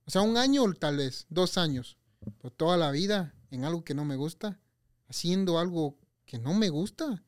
O 0.06 0.12
sea, 0.12 0.22
un 0.22 0.38
año 0.38 0.72
tal 0.74 0.98
vez, 0.98 1.26
dos 1.30 1.58
años. 1.58 1.98
Pero 2.38 2.52
toda 2.52 2.78
la 2.78 2.92
vida 2.92 3.34
en 3.52 3.66
algo 3.66 3.84
que 3.84 3.94
no 3.94 4.06
me 4.06 4.16
gusta, 4.16 4.60
haciendo 5.08 5.60
algo 5.60 5.98
que 6.26 6.40
no 6.40 6.54
me 6.54 6.70
gusta. 6.70 7.24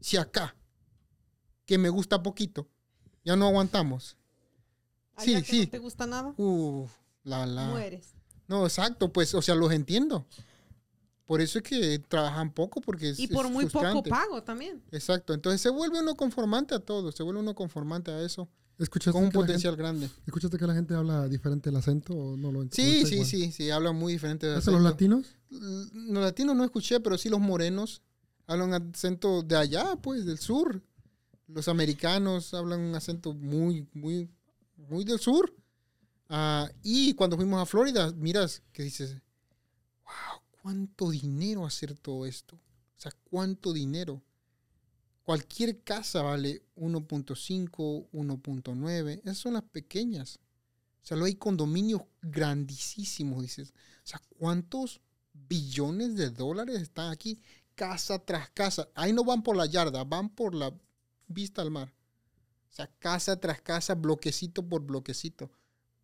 Si 0.00 0.16
acá, 0.16 0.56
que 1.66 1.78
me 1.78 1.88
gusta 1.88 2.22
poquito, 2.22 2.68
ya 3.24 3.36
no 3.36 3.46
aguantamos. 3.46 4.16
Sí, 5.18 5.34
que 5.34 5.44
sí. 5.44 5.60
no 5.64 5.70
te 5.70 5.78
gusta 5.78 6.06
nada, 6.06 6.34
Uf, 6.36 6.90
la, 7.24 7.46
la. 7.46 7.66
mueres. 7.66 8.14
No, 8.48 8.64
exacto, 8.64 9.12
pues, 9.12 9.34
o 9.34 9.42
sea, 9.42 9.54
los 9.54 9.70
entiendo. 9.72 10.26
Por 11.26 11.40
eso 11.40 11.58
es 11.58 11.64
que 11.64 11.98
trabajan 12.00 12.52
poco, 12.52 12.80
porque 12.80 13.10
es, 13.10 13.20
Y 13.20 13.28
por 13.28 13.46
es 13.46 13.52
muy 13.52 13.66
poco 13.66 14.02
pago 14.02 14.42
también. 14.42 14.82
Exacto, 14.90 15.32
entonces 15.32 15.60
se 15.60 15.68
vuelve 15.68 16.00
uno 16.00 16.16
conformante 16.16 16.74
a 16.74 16.80
todo, 16.80 17.12
se 17.12 17.22
vuelve 17.22 17.40
uno 17.40 17.54
conformante 17.54 18.10
a 18.10 18.20
eso, 18.22 18.48
¿Escuchaste, 18.80 19.12
con 19.12 19.24
un 19.24 19.30
potencial 19.30 19.76
grande. 19.76 20.08
¿Escuchaste 20.26 20.56
que 20.58 20.66
la 20.66 20.74
gente 20.74 20.94
habla 20.94 21.28
diferente 21.28 21.68
el 21.68 21.76
acento 21.76 22.14
o 22.14 22.36
no 22.36 22.50
lo 22.50 22.62
Sí, 22.70 23.04
sí, 23.04 23.14
igual? 23.14 23.28
sí, 23.28 23.52
sí, 23.52 23.70
hablan 23.70 23.94
muy 23.94 24.14
diferente 24.14 24.46
de 24.46 24.58
¿Eso 24.58 24.72
los 24.72 24.82
latinos? 24.82 25.26
Los 25.50 26.24
latinos 26.24 26.56
no 26.56 26.64
escuché, 26.64 26.98
pero 27.00 27.18
sí 27.18 27.28
los 27.28 27.40
morenos 27.40 28.02
hablan 28.46 28.72
acento 28.72 29.42
de 29.42 29.56
allá, 29.56 29.96
pues, 29.96 30.24
del 30.24 30.38
sur. 30.38 30.82
Los 31.46 31.68
americanos 31.68 32.54
hablan 32.54 32.80
un 32.80 32.94
acento 32.94 33.34
muy, 33.34 33.86
muy, 33.92 34.30
muy 34.76 35.04
del 35.04 35.20
sur. 35.20 35.54
Ah, 36.28 36.70
y 36.82 37.12
cuando 37.14 37.36
fuimos 37.36 37.60
a 37.60 37.66
Florida, 37.66 38.12
miras 38.12 38.62
que 38.72 38.82
dices, 38.84 39.16
wow, 40.04 40.40
cuánto 40.62 41.10
dinero 41.10 41.66
hacer 41.66 41.98
todo 41.98 42.24
esto. 42.24 42.56
O 42.56 43.00
sea, 43.00 43.12
cuánto 43.24 43.72
dinero. 43.72 44.22
Cualquier 45.24 45.82
casa 45.82 46.22
vale 46.22 46.62
1.5, 46.76 48.08
1.9. 48.12 49.20
Esas 49.22 49.38
son 49.38 49.54
las 49.54 49.62
pequeñas. 49.62 50.40
O 51.02 51.06
sea, 51.06 51.16
luego 51.16 51.26
hay 51.26 51.36
condominios 51.36 52.02
grandísimos, 52.20 53.42
dices. 53.42 53.72
O 54.04 54.06
sea, 54.06 54.20
¿cuántos 54.38 55.00
billones 55.32 56.16
de 56.16 56.30
dólares 56.30 56.80
están 56.80 57.10
aquí? 57.10 57.40
Casa 57.74 58.18
tras 58.18 58.50
casa. 58.50 58.88
Ahí 58.94 59.12
no 59.12 59.24
van 59.24 59.42
por 59.42 59.56
la 59.56 59.66
yarda, 59.66 60.04
van 60.04 60.28
por 60.28 60.54
la 60.54 60.74
vista 61.28 61.62
al 61.62 61.70
mar. 61.70 61.92
O 62.70 62.72
sea, 62.72 62.86
casa 62.98 63.38
tras 63.38 63.60
casa, 63.60 63.94
bloquecito 63.94 64.66
por 64.68 64.82
bloquecito. 64.82 65.50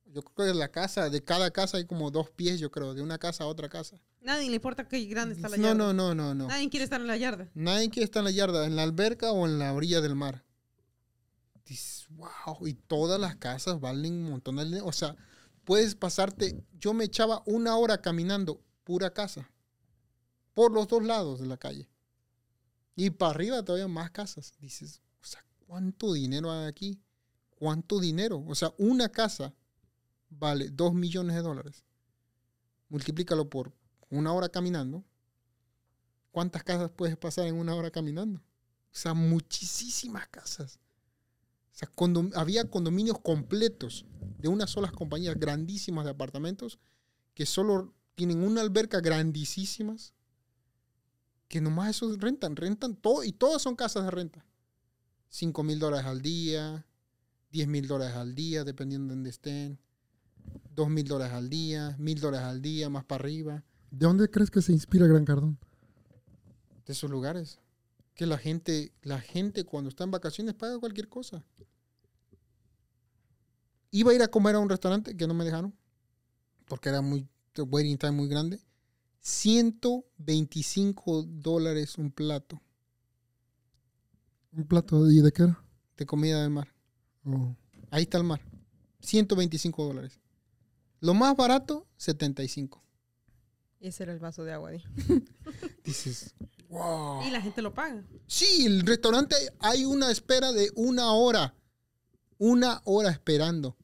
Yo 0.07 0.23
creo 0.23 0.53
que 0.53 0.59
la 0.59 0.71
casa, 0.71 1.11
de 1.11 1.23
cada 1.23 1.51
casa 1.51 1.77
hay 1.77 1.85
como 1.85 2.11
dos 2.11 2.31
pies, 2.31 2.59
yo 2.59 2.71
creo, 2.71 2.95
de 2.95 3.03
una 3.03 3.19
casa 3.19 3.45
a 3.45 3.49
otra 3.49 3.69
casa. 3.69 4.01
Nadie 4.27 4.51
le 4.51 4.57
importa 4.57 4.89
qué 4.89 5.05
grande 5.05 5.37
está 5.37 5.49
la 5.49 5.57
No, 5.57 5.63
yarda. 5.69 5.79
no, 5.79 5.93
no, 5.95 6.15
no, 6.17 6.35
no. 6.35 6.49
Nadie 6.49 6.69
quiere 6.69 6.83
estar 6.83 7.01
en 7.01 7.07
la 7.07 7.17
yarda. 7.17 7.49
Nadie 7.55 7.89
quiere 7.91 8.07
estar 8.07 8.23
en 8.23 8.25
la 8.25 8.31
yarda, 8.33 8.67
en 8.67 8.75
la 8.75 8.83
alberca 8.83 9.31
o 9.31 9.47
en 9.47 9.61
la 9.61 9.73
orilla 9.73 10.01
del 10.01 10.17
mar. 10.17 10.45
Dices, 11.65 12.09
wow, 12.11 12.67
y 12.67 12.75
todas 12.75 13.21
las 13.21 13.37
casas 13.37 13.79
valen 13.79 14.15
un 14.15 14.31
montón 14.31 14.57
de 14.57 14.65
dinero. 14.65 14.85
O 14.85 14.91
sea, 14.91 15.15
puedes 15.63 15.95
pasarte. 15.95 16.61
Yo 16.73 16.93
me 16.93 17.05
echaba 17.05 17.45
una 17.47 17.77
hora 17.77 18.03
caminando, 18.03 18.65
pura 18.83 19.13
casa, 19.15 19.49
por 20.55 20.73
los 20.73 20.89
dos 20.89 21.05
lados 21.05 21.39
de 21.39 21.47
la 21.47 21.57
calle. 21.57 21.89
Y 22.97 23.11
para 23.11 23.31
arriba 23.31 23.63
todavía 23.65 23.87
más 23.87 24.11
casas. 24.11 24.55
Dices, 24.59 25.03
o 25.23 25.25
sea, 25.25 25.45
¿cuánto 25.69 26.13
dinero 26.15 26.51
hay 26.51 26.67
aquí? 26.67 27.01
¿Cuánto 27.51 28.01
dinero? 28.01 28.43
O 28.45 28.57
sea, 28.57 28.75
una 28.79 29.09
casa 29.09 29.55
vale 30.31 30.71
dos 30.71 30.95
millones 30.95 31.37
de 31.37 31.43
dólares. 31.43 31.85
Multiplícalo 32.89 33.49
por 33.49 33.73
una 34.11 34.33
hora 34.33 34.49
caminando. 34.49 35.05
¿Cuántas 36.31 36.63
casas 36.65 36.91
puedes 36.91 37.17
pasar 37.17 37.47
en 37.47 37.55
una 37.57 37.75
hora 37.75 37.91
caminando? 37.91 38.41
O 38.41 38.99
sea, 38.99 39.15
muchísimas 39.15 40.29
casas. 40.29 40.79
O 41.73 41.79
sea, 41.79 41.91
había 42.35 42.71
condominios 42.71 43.19
completos 43.21 44.07
de 44.39 44.49
unas 44.49 44.71
solas 44.71 44.93
compañías 44.93 45.39
grandísimas 45.39 46.05
de 46.05 46.13
apartamentos 46.13 46.79
que 47.35 47.45
solo 47.45 47.95
tienen 48.15 48.43
una 48.43 48.63
alberca 48.63 49.01
grandísimas 49.01 50.15
que 51.49 51.61
nomás 51.61 51.91
esos 51.91 52.19
rentan, 52.19 52.57
rentan 52.57 52.97
todo 52.97 53.23
y 53.23 53.33
todas 53.33 53.63
son 53.63 53.77
casas 53.77 54.05
de 54.05 54.11
renta. 54.11 54.45
5 55.29 55.63
mil 55.63 55.79
dólares 55.79 56.07
al 56.07 56.23
día, 56.23 56.87
10 57.53 57.69
mil 57.69 57.87
dólares 57.87 58.17
al 58.17 58.35
día, 58.35 58.65
dependiendo 58.65 59.09
de 59.09 59.15
donde 59.17 59.31
estén, 59.31 59.79
2 60.75 60.89
mil 60.89 61.07
dólares 61.07 61.35
al 61.35 61.49
día, 61.49 61.95
mil 61.99 62.21
dólares 62.21 62.47
al 62.47 62.63
día, 62.63 62.89
más 62.89 63.05
para 63.05 63.23
arriba. 63.23 63.65
¿De 63.91 64.07
dónde 64.07 64.31
crees 64.31 64.51
que 64.51 64.63
se 64.63 64.73
inspira 64.73 65.07
Gran 65.07 65.25
Cardón? 65.25 65.59
de 66.87 66.93
esos 66.93 67.11
lugares. 67.11 67.59
Que 68.15 68.27
la 68.27 68.39
gente, 68.39 68.93
la 69.03 69.21
gente 69.21 69.65
cuando 69.65 69.91
está 69.91 70.05
en 70.05 70.13
vacaciones 70.13 70.55
paga 70.55 70.79
cualquier 70.79 71.09
cosa. 71.09 71.45
Iba 73.91 74.13
a 74.13 74.15
ir 74.15 74.23
a 74.23 74.29
comer 74.29 74.55
a 74.55 74.61
un 74.61 74.71
restaurante 74.71 75.17
que 75.17 75.27
no 75.27 75.35
me 75.35 75.45
dejaron 75.45 75.75
porque 76.67 76.89
era 76.89 77.01
muy 77.01 77.29
waiting 77.59 77.99
time 77.99 78.13
muy 78.13 78.29
grande. 78.29 78.61
125 79.21 81.25
dólares 81.25 81.99
un 81.99 82.13
plato 82.13 82.63
¿Un 84.53 84.65
plato 84.67 85.11
y 85.11 85.21
de 85.21 85.33
qué 85.33 85.43
era? 85.43 85.61
de 85.97 86.07
comida 86.07 86.43
del 86.43 86.51
mar. 86.51 86.73
Oh. 87.25 87.57
Ahí 87.91 88.05
está 88.05 88.19
el 88.19 88.25
mar. 88.25 88.41
125 89.01 89.85
dólares. 89.85 90.21
Lo 91.01 91.15
más 91.15 91.37
barato, 91.37 91.89
75. 91.97 92.86
Ese 93.81 94.03
era 94.05 94.13
el 94.13 94.19
vaso 94.19 94.45
de 94.45 94.53
agua. 94.53 94.71
di. 94.71 94.83
Dices, 95.85 96.35
wow. 96.69 97.23
Y 97.27 97.31
la 97.31 97.41
gente 97.41 97.63
lo 97.63 97.73
paga. 97.75 98.05
Sí, 98.27 98.67
el 98.67 98.81
restaurante 98.83 99.37
hay 99.61 99.85
una 99.85 100.11
espera 100.11 100.53
de 100.53 100.71
una 100.75 101.13
hora. 101.13 101.55
Una 102.39 102.81
hora 102.85 103.11
esperando. 103.11 103.77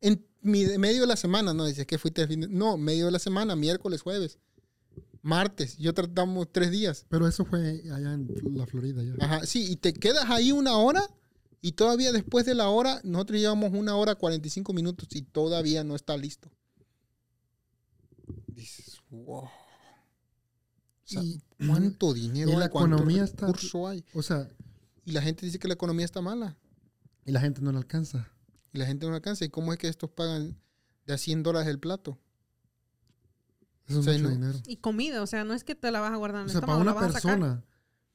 En 0.00 0.24
mi- 0.42 0.78
medio 0.78 1.02
de 1.02 1.06
la 1.06 1.16
semana, 1.16 1.52
no 1.52 1.64
dices 1.66 1.86
que 1.86 1.98
fuiste 1.98 2.22
el 2.22 2.28
fin 2.28 2.40
de- 2.42 2.48
No, 2.48 2.76
medio 2.76 3.06
de 3.06 3.12
la 3.12 3.18
semana, 3.18 3.56
miércoles, 3.56 4.02
jueves, 4.02 4.38
martes. 5.22 5.76
Yo 5.78 5.92
tratamos 5.92 6.48
tres 6.52 6.70
días. 6.70 7.04
Pero 7.08 7.26
eso 7.26 7.44
fue 7.44 7.82
allá 7.92 8.14
en 8.14 8.28
la 8.54 8.66
Florida 8.66 9.02
ya. 9.02 9.14
Ajá, 9.24 9.44
sí, 9.46 9.70
y 9.70 9.76
te 9.76 9.92
quedas 9.92 10.30
ahí 10.30 10.52
una 10.52 10.76
hora 10.78 11.02
y 11.60 11.72
todavía 11.72 12.12
después 12.12 12.46
de 12.46 12.54
la 12.54 12.68
hora, 12.70 13.00
nosotros 13.04 13.38
llevamos 13.40 13.72
una 13.74 13.96
hora 13.96 14.14
45 14.14 14.72
minutos 14.72 15.08
y 15.12 15.22
todavía 15.22 15.82
no 15.84 15.94
está 15.96 16.16
listo. 16.16 16.50
Dices, 18.46 18.99
wow. 19.10 19.44
O 19.44 19.50
sea, 21.04 21.22
Y- 21.22 21.40
¿cuánto 21.66 22.14
dinero 22.14 22.50
y 22.50 22.56
la 22.56 22.64
hay? 22.64 22.70
¿Cuánto 22.70 22.94
economía 22.96 23.24
está- 23.24 23.46
recurso 23.46 23.88
hay? 23.88 24.04
O 24.14 24.22
sea, 24.22 24.48
Y 25.04 25.12
la 25.12 25.22
gente 25.22 25.44
dice 25.46 25.58
que 25.58 25.66
la 25.68 25.74
economía 25.74 26.04
está 26.04 26.20
mala. 26.20 26.56
y 27.24 27.32
la 27.32 27.40
gente 27.40 27.60
no 27.60 27.70
le 27.72 27.78
alcanza. 27.78 28.28
Y 28.72 28.78
la 28.78 28.86
gente 28.86 29.06
no 29.06 29.14
alcanza. 29.14 29.44
¿Y 29.44 29.48
cómo 29.50 29.72
es 29.72 29.78
que 29.78 29.88
estos 29.88 30.10
pagan 30.10 30.56
de 31.06 31.14
a 31.14 31.18
100 31.18 31.42
dólares 31.42 31.68
el 31.68 31.78
plato? 31.80 32.18
Eso 33.86 33.98
es 34.00 34.06
O 34.06 34.10
sea, 34.10 34.12
mucho 34.14 34.24
no- 34.24 34.30
dinero. 34.30 34.58
Y 34.66 34.76
comida, 34.76 35.22
o 35.22 35.26
sea, 35.26 35.42
no 35.44 35.54
es 35.54 35.64
que 35.64 35.74
te 35.74 35.90
la 35.90 36.00
vas 36.00 36.12
a 36.12 36.16
guardar 36.16 36.42
en 36.42 36.46
O 36.46 36.46
el 36.46 36.52
sea, 36.52 36.60
para 36.60 36.76
una 36.78 36.94
la 36.94 37.00
persona, 37.00 37.64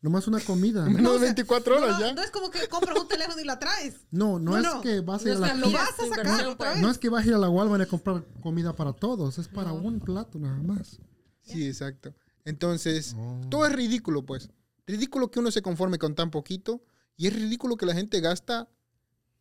nomás 0.06 0.28
una 0.28 0.40
comida. 0.40 0.86
Menos 0.90 1.12
o 1.12 1.14
de 1.16 1.20
sea, 1.20 1.26
24 1.34 1.78
horas 1.78 2.00
no, 2.00 2.06
ya. 2.08 2.14
No 2.14 2.22
es 2.22 2.32
como 2.32 2.50
que 2.50 2.66
compras 2.70 2.98
un 2.98 3.08
teléfono 3.08 3.42
y 3.42 3.44
la 3.44 3.60
traes. 3.60 3.96
No, 4.12 4.40
no, 4.40 4.52
No, 4.52 4.58
es 4.58 4.64
no. 4.64 4.82
que 4.82 5.02
vas 5.02 5.26
a 5.26 5.30
ir 5.30 5.34
a 5.36 5.38
O 5.40 5.40
sea, 5.46 5.54
la 5.56 5.60
lo 5.60 5.72
vas 5.72 5.90
es 6.00 6.00
a 6.12 6.16
sacar 6.16 6.48
otra 6.48 6.74
vez. 6.74 6.82
No 6.82 6.90
es 6.90 6.98
que 6.98 7.10
vas 7.10 7.26
a 7.26 7.28
ir 7.28 7.34
a 7.34 7.38
la 7.38 7.50
Walmart 7.50 7.84
a 7.84 7.86
comprar 7.88 8.24
comida 8.42 8.74
para 8.74 8.94
todos, 8.94 9.38
es 9.38 9.48
para 9.50 9.70
No. 9.70 9.76
un 9.76 10.00
plato 10.00 10.40
nada 10.40 10.58
más. 10.62 11.00
Sí, 11.42 11.68
exacto. 11.68 12.14
Entonces, 12.46 13.16
Oh. 13.18 13.42
todo 13.50 13.66
es 13.66 13.74
ridículo, 13.74 14.26
pues. 14.26 14.50
Ridículo 14.88 15.32
que 15.32 15.40
uno 15.40 15.52
se 15.52 15.62
conforme 15.62 15.98
con 15.98 16.16
tan 16.16 16.32
poquito. 16.32 16.84
Y 17.18 17.28
es 17.28 17.34
ridículo 17.36 17.76
que 17.78 17.86
la 17.86 17.94
gente 17.94 18.20
gasta 18.22 18.70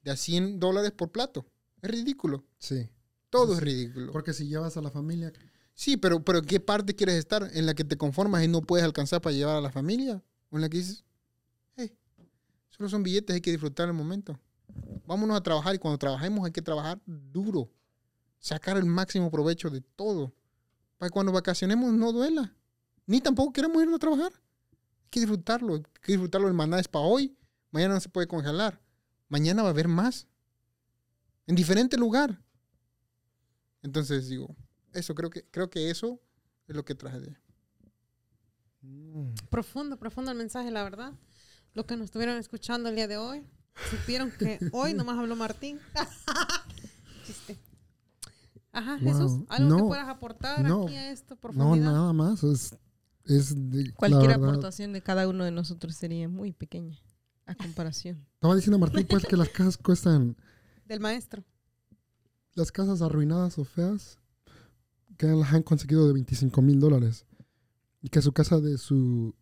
de 0.03 0.11
a 0.11 0.17
100 0.17 0.59
dólares 0.61 0.93
por 0.93 1.11
plato. 1.13 1.47
Es 1.83 1.91
ridículo. 1.91 2.45
Sí, 2.59 2.89
Todo 3.31 3.49
Sí, 3.49 3.53
es 3.53 3.59
sí. 3.59 3.65
ridículo. 3.65 4.13
porque 4.13 4.33
si 4.33 4.47
llevas 4.49 4.77
a 4.77 4.81
la 4.83 4.91
familia, 4.91 5.33
Sí, 5.77 5.97
pero, 5.97 6.25
pero 6.25 6.41
¿qué 6.41 6.61
parte 6.61 6.95
quieres 6.95 7.17
estar? 7.17 7.51
¿En 7.53 7.67
la 7.67 7.75
que 7.75 7.83
te 7.83 7.97
conformas 7.97 8.45
y 8.45 8.49
no 8.49 8.63
puedes 8.63 8.85
alcanzar 8.85 9.21
para 9.21 9.35
llevar 9.35 9.57
a 9.57 9.61
la 9.61 9.73
familia? 9.73 10.23
¿O 10.55 10.57
en 10.57 10.63
la 10.63 10.69
que 10.69 10.77
dices, 10.77 11.05
hey, 11.75 11.99
solo 12.71 12.89
son 12.89 13.03
billetes, 13.03 13.35
hay 13.35 13.41
que 13.41 13.51
disfrutar 13.51 13.89
el 13.89 13.93
momento? 13.93 14.39
Vámonos 15.05 15.37
a 15.37 15.43
trabajar 15.43 15.75
y 15.75 15.81
cuando 15.81 15.99
trabajemos 15.99 16.47
hay 16.47 16.53
que 16.53 16.63
trabajar 16.63 17.01
duro. 17.05 17.73
Sacar 18.39 18.77
el 18.77 18.85
máximo 18.85 19.33
provecho 19.33 19.69
de 19.69 19.81
todo. 19.81 20.33
Para 20.97 21.09
que 21.09 21.13
cuando 21.13 21.33
vacacionemos 21.33 21.93
no 21.93 22.13
duela. 22.13 22.55
Ni 23.05 23.21
tampoco 23.21 23.53
queremos 23.53 23.83
irnos 23.83 23.97
a 23.97 23.99
trabajar. 23.99 24.33
que 25.11 25.19
disfrutarlo. 25.19 25.75
Hay 25.75 25.83
que 26.01 26.13
disfrutarlo. 26.13 26.47
El 26.47 26.55
maná 26.55 26.79
es 26.79 26.87
para 26.87 27.05
hoy. 27.05 27.37
Mañana 27.73 27.95
no 27.95 28.01
se 28.01 28.09
puede 28.09 28.29
congelar. 28.29 28.81
Mañana 29.29 29.63
va 29.63 29.71
a 29.71 29.73
haber 29.73 29.89
más. 29.89 30.29
En 31.49 31.57
diferente 31.57 31.97
lugar. 31.97 32.41
Entonces 33.83 34.29
digo, 34.29 34.55
eso 34.93 35.17
creo 35.17 35.31
que, 35.31 35.45
creo 35.51 35.69
que 35.69 35.91
eso 35.91 36.21
es 36.69 36.77
lo 36.77 36.85
que 36.85 36.95
traje 36.95 37.19
de. 37.19 37.44
Mm. 38.85 39.35
Profundo, 39.51 39.99
profundo 39.99 40.31
el 40.31 40.37
mensaje, 40.39 40.71
la 40.71 40.83
verdad. 40.85 41.13
Lo 41.73 41.87
que 41.87 41.97
nos 41.97 42.05
estuvieron 42.07 42.37
escuchando 42.37 42.89
el 42.89 42.95
día 42.97 43.09
de 43.09 43.17
hoy, 43.17 43.47
supieron 43.91 44.31
que 44.31 44.59
hoy 44.73 44.95
nomás 44.95 45.19
habló 45.19 45.35
Martín. 45.37 45.79
Chiste. 47.27 47.59
Ajá, 48.73 48.99
Wow. 49.01 49.13
Jesús, 49.13 49.33
algo 49.49 49.77
que 49.77 49.83
No, 49.83 49.89
puedas 49.89 50.09
aportar 50.09 50.65
no, 50.65 50.85
aquí 50.85 50.95
a 50.97 51.11
esto, 51.13 51.35
No, 51.35 51.41
profundidad. 51.41 51.93
nada 51.93 52.13
más. 52.13 52.43
Es, 52.43 52.77
es 53.25 53.55
de, 53.71 53.85
la 53.87 53.95
Cualquier 53.95 54.33
aportación 54.33 54.93
de 54.93 55.01
cada 55.03 55.29
uno 55.29 55.45
de 55.45 55.51
nosotros 55.53 55.95
sería 55.95 56.29
muy 56.29 56.53
pequeña 56.53 56.99
a 57.47 57.55
comparación. 57.55 58.27
Estaba 58.35 58.57
diciendo 58.57 58.79
Martín, 58.79 59.07
pues, 59.09 59.25
que 59.27 59.37
las 59.37 59.49
casas 59.49 59.77
cuestan, 59.79 60.37
Del 60.87 61.01
maestro. 61.01 61.45
las 62.55 62.71
casas 62.73 63.01
arruinadas 63.01 63.59
o 63.59 63.65
feas, 63.65 64.19
que 65.17 65.27
las 65.29 65.53
han 65.53 65.63
conseguido 65.63 66.07
de 66.09 66.13
25 66.15 66.61
mil 66.63 66.81
dólares. 66.81 67.25
Y 68.05 68.11
que 68.11 68.21
su 68.21 68.33
casa 68.33 68.61
de 68.61 68.77
su, 68.77 69.35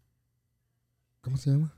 ¿cómo 1.20 1.36
se 1.36 1.50
llama? 1.50 1.74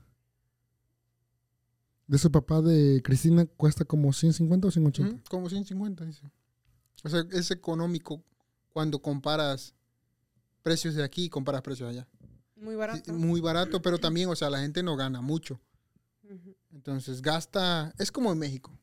De 2.05 2.19
su 2.19 2.31
papá 2.31 2.61
de 2.61 3.01
Cristina 3.03 3.47
cuesta 3.47 3.85
como 3.85 4.13
150 4.13 4.67
o 4.67 4.69
180. 4.69 5.15
Ujú, 5.15 5.23
Como 5.27 5.49
150, 5.49 6.05
dice. 6.05 6.21
O 7.03 7.09
sea, 7.09 7.25
es 7.31 7.49
económico 7.49 8.23
cuando 8.69 9.01
comparas 9.01 9.73
precios 10.61 10.93
de 10.93 11.03
aquí 11.03 11.23
y 11.23 11.29
comparas 11.29 11.63
precios 11.63 11.89
allá. 11.89 12.07
Muy 12.55 12.73
Sí, 12.73 12.77
barato. 12.77 13.13
Muy 13.13 13.41
barato, 13.41 13.81
pero 13.81 13.97
también, 13.97 14.29
o 14.29 14.35
sea, 14.35 14.51
la 14.51 14.59
gente 14.59 14.83
no 14.83 14.95
gana 14.95 15.21
mucho. 15.21 15.59
Entonces 16.71 17.23
gasta, 17.23 17.95
es 17.97 18.11
como 18.11 18.31
en 18.31 18.37
México. 18.37 18.77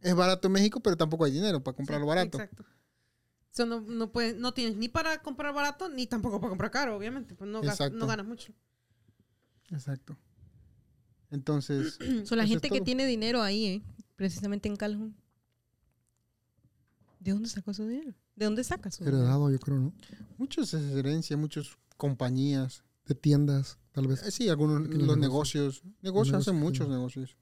Es 0.00 0.16
barato 0.16 0.48
en 0.48 0.54
México, 0.54 0.80
pero 0.80 0.96
tampoco 0.96 1.24
hay 1.24 1.30
dinero 1.30 1.62
para 1.62 1.76
comprarlo 1.76 2.04
Sí, 2.04 2.08
barato. 2.08 2.38
Exacto. 2.38 2.64
No, 3.66 3.80
no, 3.80 4.10
puedes, 4.12 4.36
no 4.36 4.52
tienes 4.54 4.76
ni 4.76 4.88
para 4.88 5.22
comprar 5.22 5.52
barato, 5.54 5.88
ni 5.88 6.06
tampoco 6.06 6.40
para 6.40 6.50
comprar 6.50 6.70
caro, 6.70 6.96
obviamente. 6.96 7.34
Pues 7.34 7.50
no, 7.50 7.60
gas- 7.60 7.74
Exacto. 7.74 7.96
no 7.98 8.06
ganas 8.06 8.26
mucho. 8.26 8.52
Exacto. 9.70 10.16
Entonces, 11.30 11.98
So, 12.24 12.36
la 12.36 12.44
es 12.44 12.50
gente 12.50 12.70
que 12.70 12.80
tiene 12.80 13.06
dinero 13.06 13.42
ahí, 13.42 13.66
¿eh? 13.66 13.82
precisamente 14.16 14.68
en 14.68 14.76
Calhoun. 14.76 15.14
¿De 17.20 17.32
dónde 17.32 17.48
sacó 17.48 17.74
su 17.74 17.86
dinero? 17.86 18.14
¿De 18.36 18.44
dónde 18.44 18.62
saca 18.64 18.90
su 18.90 19.04
dinero? 19.04 19.18
Heredado, 19.18 19.50
yo 19.50 19.58
creo, 19.58 19.78
¿no? 19.78 19.92
muchos 20.38 20.72
es 20.72 20.82
herencia, 20.92 21.36
muchas 21.36 21.76
compañías. 21.96 22.84
De 23.06 23.14
tiendas, 23.14 23.78
tal 23.92 24.06
vez. 24.06 24.22
Eh, 24.22 24.30
Sí, 24.30 24.48
algunos 24.50 24.82
los 24.82 25.16
negocios. 25.16 25.82
negocios. 25.82 25.82
Negocios 26.02 26.36
hacen 26.36 26.56
muchos 26.56 26.86
sí. 26.86 26.92
negocios. 26.92 27.36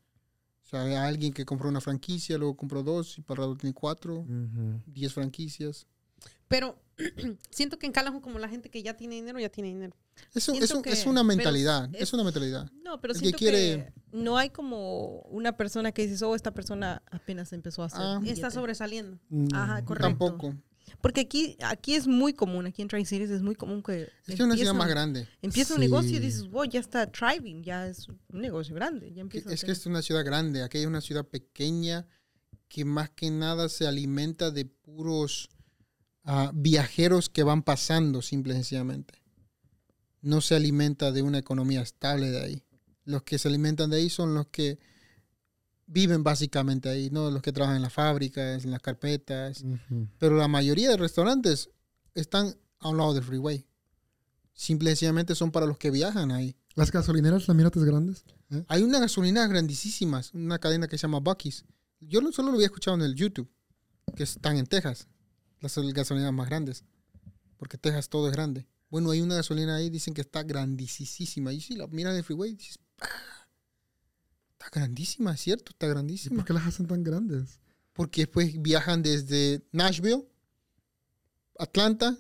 O 0.65 0.69
sea, 0.69 0.83
hay 0.83 0.95
alguien 0.95 1.33
que 1.33 1.45
compró 1.45 1.69
una 1.69 1.81
franquicia, 1.81 2.39
luego 2.39 2.57
compró 2.57 2.83
dos 2.85 3.19
y 3.19 3.23
para 3.23 3.43
el 3.43 3.49
rato 3.51 3.59
tiene 3.61 3.75
cuatro, 3.75 4.25
diez 4.87 5.13
franquicias. 5.13 5.87
Pero 6.49 6.79
siento 7.51 7.79
que 7.79 7.87
en 7.87 7.93
Calhoun, 7.93 8.21
como 8.21 8.39
la 8.39 8.49
gente 8.49 8.71
que 8.71 8.83
ya 8.83 8.95
tiene 8.97 9.17
dinero, 9.17 9.39
ya 9.39 9.49
tiene 9.49 9.69
dinero. 9.69 9.97
Eso, 10.35 10.53
Siento 10.53 10.65
eso 10.65 10.83
que- 10.83 10.91
es 10.91 11.05
una 11.07 11.23
mentalidad. 11.23 11.95
es- 11.95 12.03
Es, 12.03 12.13
una 12.15 12.25
mentalidad. 12.25 12.71
No, 12.85 13.01
pero 13.01 13.13
El 13.13 13.19
que 13.21 13.25
siento 13.27 13.39
que, 13.39 13.45
quiere- 13.45 13.93
no 14.13 14.39
hay 14.39 14.49
como 14.51 15.21
una 15.23 15.57
persona 15.57 15.93
que 15.93 16.03
dices, 16.03 16.23
oh, 16.23 16.35
esta 16.35 16.53
persona 16.55 17.03
apenas 17.11 17.53
empezó 17.53 17.83
a 17.83 17.87
hacer. 17.87 18.01
Ah. 18.03 18.15
Y 18.19 18.23
billete". 18.23 18.41
está 18.41 18.51
sobresaliendo. 18.51 19.19
Mm. 19.29 19.49
Ajá, 19.55 19.85
correcto. 19.85 20.09
Tampoco. 20.09 20.55
Porque 21.01 21.23
aquí, 21.23 21.57
aquí 21.63 21.97
es 21.97 22.07
muy 22.07 22.33
común, 22.33 22.65
aquí 22.67 22.81
en 22.81 22.87
Tri-Cities 22.89 23.29
es 23.31 23.43
muy 23.43 23.57
común 23.57 23.83
que 23.83 24.05
Es 24.05 24.09
que 24.25 24.33
es 24.35 24.41
una 24.41 24.55
ciudad 24.55 24.71
empieza- 24.71 24.73
más 24.75 24.89
grande. 24.89 25.29
Empieza 25.43 25.75
un 25.75 25.81
Sí. 25.81 25.87
negocio 25.89 26.17
y 26.17 26.21
dices, 26.21 26.49
wow, 26.49 26.65
ya 26.65 26.79
está 26.81 27.11
thriving, 27.11 27.63
ya 27.65 27.89
es 27.89 28.07
un 28.09 28.41
negocio 28.41 28.75
grande. 28.75 29.09
Ya 29.09 29.15
Que- 29.17 29.21
empieza 29.23 29.51
a 29.51 29.53
Es 29.53 29.65
que 29.65 29.73
es 29.73 29.85
una 29.85 30.01
ciudad 30.01 30.25
grande. 30.25 30.63
Aquí 30.63 30.79
es 30.79 30.87
una 30.87 31.01
ciudad 31.01 31.27
pequeña 31.27 32.07
que 32.69 32.85
más 32.85 33.11
que 33.11 33.31
nada 33.31 33.69
se 33.69 33.87
alimenta 33.87 34.51
de 34.53 34.65
puros 34.65 35.49
ah, 36.27 36.51
viajeros 36.55 37.29
que 37.31 37.43
van 37.43 37.63
pasando, 37.63 38.21
simple 38.21 38.53
y 38.53 38.57
sencillamente. 38.57 39.15
No 40.21 40.41
se 40.43 40.55
alimenta 40.57 41.11
de 41.13 41.23
una 41.23 41.39
economía 41.39 41.81
estable 41.81 42.31
de 42.31 42.43
ahí. 42.43 42.63
Los 43.05 43.23
que 43.23 43.39
se 43.39 43.49
alimentan 43.49 43.89
de 43.91 43.97
ahí 43.99 44.11
son 44.11 44.35
los 44.35 44.49
que 44.49 44.79
viven 45.87 46.25
básicamente 46.25 46.89
ahí, 46.89 47.11
¿no? 47.11 47.31
Los 47.31 47.43
que 47.43 47.53
trabajan 47.53 47.77
en 47.77 47.83
las 47.83 47.93
fábricas, 47.93 48.65
en 48.65 48.73
las 48.73 48.81
carpetas. 48.83 49.65
Pero 50.19 50.37
la 50.37 50.49
mayoría 50.49 50.91
de 50.91 50.97
restaurantes 50.97 51.71
están 52.15 52.57
a 52.81 52.89
un 52.89 52.97
lado 52.97 53.15
del 53.15 53.23
freeway. 53.23 53.65
Simple 54.53 54.91
y 54.91 54.93
sencillamente 54.93 55.35
son 55.35 55.53
para 55.53 55.67
los 55.67 55.79
que 55.79 55.91
viajan 55.91 56.33
ahí. 56.33 56.57
Las 56.75 56.91
gasolineras, 56.91 57.47
las 57.47 57.57
mirates 57.57 57.85
grandes. 57.85 58.25
¿eh? 58.51 58.65
Hay 58.69 58.83
unas 58.83 59.01
gasolineras 59.01 59.49
grandísimas, 59.49 60.33
una 60.35 60.59
cadena 60.59 60.89
que 60.89 60.99
se 60.99 61.03
llama 61.03 61.21
Bucky's. 61.21 61.65
Yo 62.01 62.21
lo- 62.21 62.33
solo 62.33 62.49
lo 62.49 62.55
había 62.57 62.67
escuchado 62.67 62.97
en 62.97 63.03
el 63.03 63.15
YouTube, 63.15 63.49
que 64.17 64.25
están 64.25 64.57
en 64.57 64.67
Texas, 64.67 65.07
las 65.61 65.77
gasolineras 65.79 66.33
más 66.33 66.49
grandes, 66.49 66.85
porque 67.57 67.79
Texas 67.79 68.09
todo 68.09 68.27
es 68.29 68.33
grande. 68.33 68.67
Bueno, 68.91 69.11
hay 69.11 69.21
una 69.21 69.35
gasolina 69.35 69.77
ahí, 69.77 69.91
dicen 69.91 70.15
que 70.15 70.21
está 70.21 70.43
grandísima. 70.43 71.53
Y 71.53 71.61
si 71.61 71.75
la 71.75 71.87
miras 71.89 72.13
en 72.13 72.19
el 72.19 72.25
freeway, 72.25 72.55
dices, 72.55 72.79
"Ah, 73.01 73.47
está 74.53 74.69
grandísima, 74.73 75.33
es 75.35 75.41
cierto, 75.41 75.73
está 75.73 75.87
¿Y 75.87 75.91
grandísima. 75.91 76.37
por 76.37 76.45
qué 76.45 76.53
las 76.53 76.67
hacen 76.67 76.87
tan 76.87 77.03
grandes? 77.03 77.59
Porque 77.93 78.23
después 78.23 78.61
viajan 78.63 79.03
desde 79.03 79.63
Nashville, 79.73 80.25
Atlanta, 81.59 82.17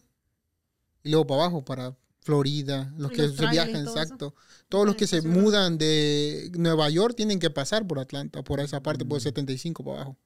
y 1.02 1.10
luego 1.10 1.26
para 1.26 1.42
abajo, 1.42 1.64
para 1.64 1.96
Florida, 2.20 2.92
los 2.98 3.12
Y 3.12 3.14
que 3.14 3.22
los 3.28 3.36
se 3.36 3.44
y 3.44 3.48
viajan, 3.50 3.84
todo 3.84 3.92
eso. 3.94 4.02
exacto. 4.02 4.34
Todos 4.68 4.86
los 4.86 4.96
que 4.96 5.06
se 5.06 5.22
mudan 5.22 5.78
de 5.78 6.50
Nueva 6.58 6.90
York 6.90 7.14
tienen 7.16 7.38
que 7.38 7.50
pasar 7.50 7.86
por 7.86 7.98
Atlanta, 8.00 8.42
por 8.42 8.58
esa 8.60 8.82
parte, 8.82 9.04
por 9.04 9.18
Mm. 9.18 9.22
75 9.22 9.84
para 9.84 9.96
abajo. 9.98 10.18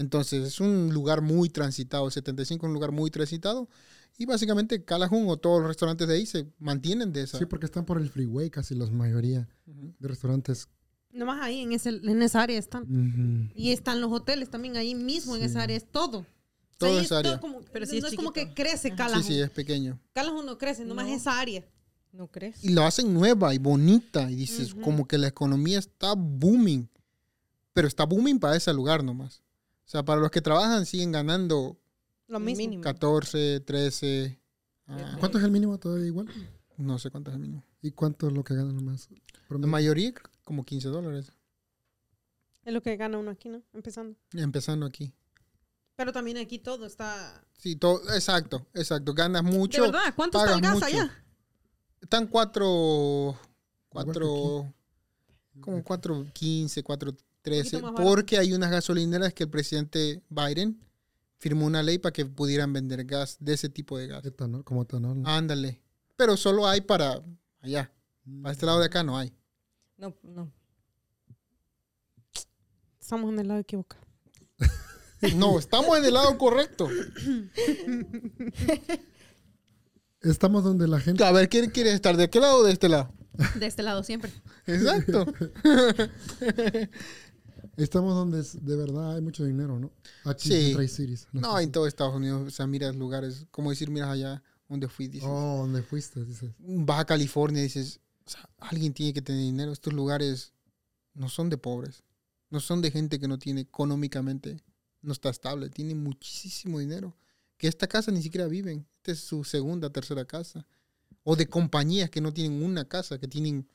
Entonces 0.00 0.46
es 0.46 0.60
un 0.60 0.94
lugar 0.94 1.20
muy 1.20 1.50
transitado, 1.50 2.06
el 2.06 2.12
75 2.12 2.64
es 2.64 2.68
un 2.68 2.72
lugar 2.74 2.90
muy 2.90 3.10
transitado. 3.10 3.68
Y 4.16 4.24
básicamente 4.24 4.82
Calhoun 4.84 5.28
o 5.28 5.36
todos 5.36 5.60
los 5.60 5.68
restaurantes 5.68 6.08
de 6.08 6.14
ahí 6.14 6.24
se 6.26 6.46
mantienen 6.58 7.12
de 7.12 7.22
esa. 7.22 7.38
Sí, 7.38 7.44
porque 7.44 7.66
están 7.66 7.84
por 7.84 8.00
el 8.00 8.08
freeway 8.08 8.48
casi 8.50 8.74
la 8.74 8.86
mayoría 8.86 9.46
Ujú. 9.66 9.94
de 9.98 10.08
restaurantes. 10.08 10.68
Nomás 11.12 11.42
ahí, 11.42 11.60
en, 11.60 11.72
ese, 11.72 11.90
en 11.90 12.22
esa 12.22 12.40
área 12.42 12.58
están. 12.58 12.82
Ujú. 12.84 13.52
Y 13.54 13.72
están 13.72 14.00
los 14.00 14.10
hoteles 14.10 14.48
también 14.48 14.76
ahí 14.78 14.94
mismo, 14.94 15.34
en 15.36 15.42
Sí. 15.42 15.46
esa 15.48 15.62
área, 15.62 15.76
es 15.76 15.90
todo. 15.90 16.20
O 16.20 16.26
sea, 16.78 16.90
esa 16.92 17.00
es 17.02 17.08
todo 17.08 17.18
área. 17.18 17.40
como- 17.40 17.60
Pero 17.72 17.84
sí 17.84 18.00
no 18.00 18.06
es 18.06 18.12
es 18.14 18.16
como 18.16 18.32
que 18.32 18.54
crece 18.54 18.88
Ajá. 18.88 18.96
Calhoun. 18.96 19.22
Sí, 19.22 19.34
sí, 19.34 19.40
es 19.40 19.50
pequeño. 19.50 20.00
Calhoun 20.14 20.46
no 20.46 20.56
crece, 20.56 20.84
nomás 20.86 21.08
No. 21.08 21.14
esa 21.14 21.38
área. 21.38 21.64
¿No 22.12 22.26
crees? 22.26 22.64
y 22.64 22.70
lo 22.70 22.82
hacen 22.84 23.14
nueva 23.14 23.54
y 23.54 23.58
bonita 23.58 24.28
y 24.30 24.34
dices 24.34 24.72
Ujú. 24.72 24.80
como 24.80 25.06
que 25.06 25.16
la 25.18 25.28
economía 25.28 25.78
está 25.78 26.14
booming 26.16 26.88
pero 27.72 27.86
está 27.86 28.04
booming 28.04 28.40
para 28.40 28.56
ese 28.56 28.74
lugar 28.74 29.04
nomás 29.04 29.44
o 29.90 29.92
sea, 29.92 30.04
para 30.04 30.20
los 30.20 30.30
que 30.30 30.40
trabajan 30.40 30.86
siguen 30.86 31.10
ganando. 31.10 31.76
Lo 32.28 32.38
mismo. 32.38 32.80
14, 32.80 33.58
13. 33.58 34.40
Ah. 34.86 35.16
¿Cuánto 35.18 35.38
es 35.38 35.42
el 35.42 35.50
mínimo 35.50 35.80
todavía 35.80 36.06
igual? 36.06 36.28
No 36.76 36.96
sé 37.00 37.10
cuánto 37.10 37.32
es 37.32 37.34
el 37.34 37.40
mínimo. 37.40 37.64
¿Y 37.82 37.90
cuánto 37.90 38.28
es 38.28 38.32
lo 38.32 38.44
que 38.44 38.54
ganan 38.54 38.84
más? 38.84 39.08
Promedio? 39.48 39.66
La 39.66 39.72
mayoría, 39.72 40.12
como 40.44 40.64
15 40.64 40.90
dólares. 40.90 41.32
Es 42.62 42.72
lo 42.72 42.80
que 42.82 42.96
gana 42.96 43.18
uno 43.18 43.32
aquí, 43.32 43.48
¿no? 43.48 43.64
Empezando. 43.72 44.16
Empezando 44.32 44.86
aquí. 44.86 45.12
Pero 45.96 46.12
también 46.12 46.36
aquí 46.36 46.60
todo 46.60 46.86
está. 46.86 47.44
Sí, 47.58 47.74
todo, 47.74 48.00
exacto, 48.14 48.68
exacto. 48.74 49.12
Ganas 49.12 49.42
mucho. 49.42 49.82
¿De 49.82 49.90
verdad? 49.90 50.14
¿Cuánto 50.14 50.38
está 50.38 50.54
el 50.54 50.60
gas 50.60 50.84
allá? 50.84 51.24
Están 52.00 52.28
cuatro. 52.28 53.36
Cuatro. 53.88 54.72
Como 55.60 55.82
cuatro 55.82 56.28
quince, 56.32 56.84
cuatro 56.84 57.12
13, 57.42 57.80
porque 57.96 58.38
hay 58.38 58.52
unas 58.52 58.70
gasolineras 58.70 59.32
que 59.32 59.44
el 59.44 59.50
presidente 59.50 60.22
Biden 60.28 60.80
firmó 61.38 61.66
una 61.66 61.82
ley 61.82 61.98
para 61.98 62.12
que 62.12 62.26
pudieran 62.26 62.72
vender 62.72 63.04
gas 63.04 63.36
de 63.40 63.54
ese 63.54 63.68
tipo 63.68 63.98
de 63.98 64.06
gas. 64.06 64.22
Como 64.64 64.82
etanol. 64.82 65.22
Ándale. 65.24 65.82
Pero 66.16 66.36
solo 66.36 66.68
hay 66.68 66.82
para 66.82 67.22
allá. 67.62 67.90
Mm. 68.24 68.42
Para 68.42 68.52
este 68.52 68.66
lado 68.66 68.80
de 68.80 68.86
acá 68.86 69.02
no 69.02 69.16
hay. 69.16 69.32
No, 69.96 70.14
no. 70.22 70.52
Estamos 73.00 73.32
en 73.32 73.38
el 73.40 73.48
lado 73.48 73.60
equivocado. 73.60 74.06
no, 75.36 75.58
estamos 75.58 75.98
en 75.98 76.04
el 76.04 76.14
lado 76.14 76.36
correcto. 76.38 76.88
Estamos 80.20 80.62
donde 80.62 80.86
la 80.86 81.00
gente. 81.00 81.24
A 81.24 81.32
ver, 81.32 81.48
¿quién 81.48 81.70
quiere 81.70 81.92
estar? 81.92 82.16
¿De 82.16 82.28
qué 82.28 82.38
lado 82.38 82.58
o 82.58 82.62
de 82.62 82.72
este 82.72 82.88
lado? 82.88 83.12
De 83.54 83.66
este 83.66 83.82
lado 83.82 84.02
siempre. 84.02 84.30
Exacto. 84.66 85.26
Estamos 87.76 88.14
donde 88.14 88.40
es- 88.40 88.64
de 88.64 88.76
verdad 88.76 89.14
hay 89.16 89.20
mucho 89.20 89.44
dinero, 89.44 89.78
¿no? 89.78 89.90
Aquí 90.24 90.48
Sí. 90.48 90.72
en 90.78 90.88
Cities. 90.88 91.28
No, 91.32 91.58
en 91.58 91.70
todo 91.72 91.86
Estados 91.86 92.14
Unidos. 92.14 92.46
O 92.46 92.50
sea, 92.50 92.66
miras 92.66 92.94
lugares, 92.96 93.46
como 93.50 93.70
decir, 93.70 93.90
miras 93.90 94.10
allá 94.10 94.42
donde 94.68 94.88
fui. 94.88 95.08
Dices, 95.08 95.28
Oh, 95.30 95.58
¿dónde 95.62 95.82
fuiste? 95.82 96.24
Dices. 96.24 96.50
Baja 96.58 97.04
California, 97.04 97.62
dices, 97.62 98.00
o 98.26 98.30
sea, 98.30 98.48
alguien 98.58 98.92
tiene 98.92 99.12
que 99.12 99.22
tener 99.22 99.40
dinero. 99.42 99.72
Estos 99.72 99.92
lugares 99.92 100.52
no 101.14 101.28
son 101.28 101.50
de 101.50 101.58
pobres, 101.58 102.02
no 102.50 102.60
son 102.60 102.80
de 102.82 102.90
gente 102.90 103.18
que 103.18 103.26
no 103.28 103.38
tiene 103.38 103.62
económicamente, 103.62 104.62
no 105.02 105.12
está 105.12 105.30
estable, 105.30 105.70
tiene 105.70 105.94
muchísimo 105.94 106.78
dinero. 106.78 107.16
Que 107.56 107.68
esta 107.68 107.86
casa 107.86 108.10
ni 108.12 108.22
siquiera 108.22 108.46
viven. 108.46 108.86
Esta 108.98 109.12
es 109.12 109.18
su 109.20 109.44
segunda, 109.44 109.90
tercera 109.90 110.24
casa. 110.24 110.66
O 111.24 111.36
de 111.36 111.46
compañías 111.48 112.08
que 112.10 112.20
no 112.20 112.32
tienen 112.32 112.62
una 112.62 112.86
casa, 112.86 113.18
que 113.18 113.28
tienen 113.28 113.68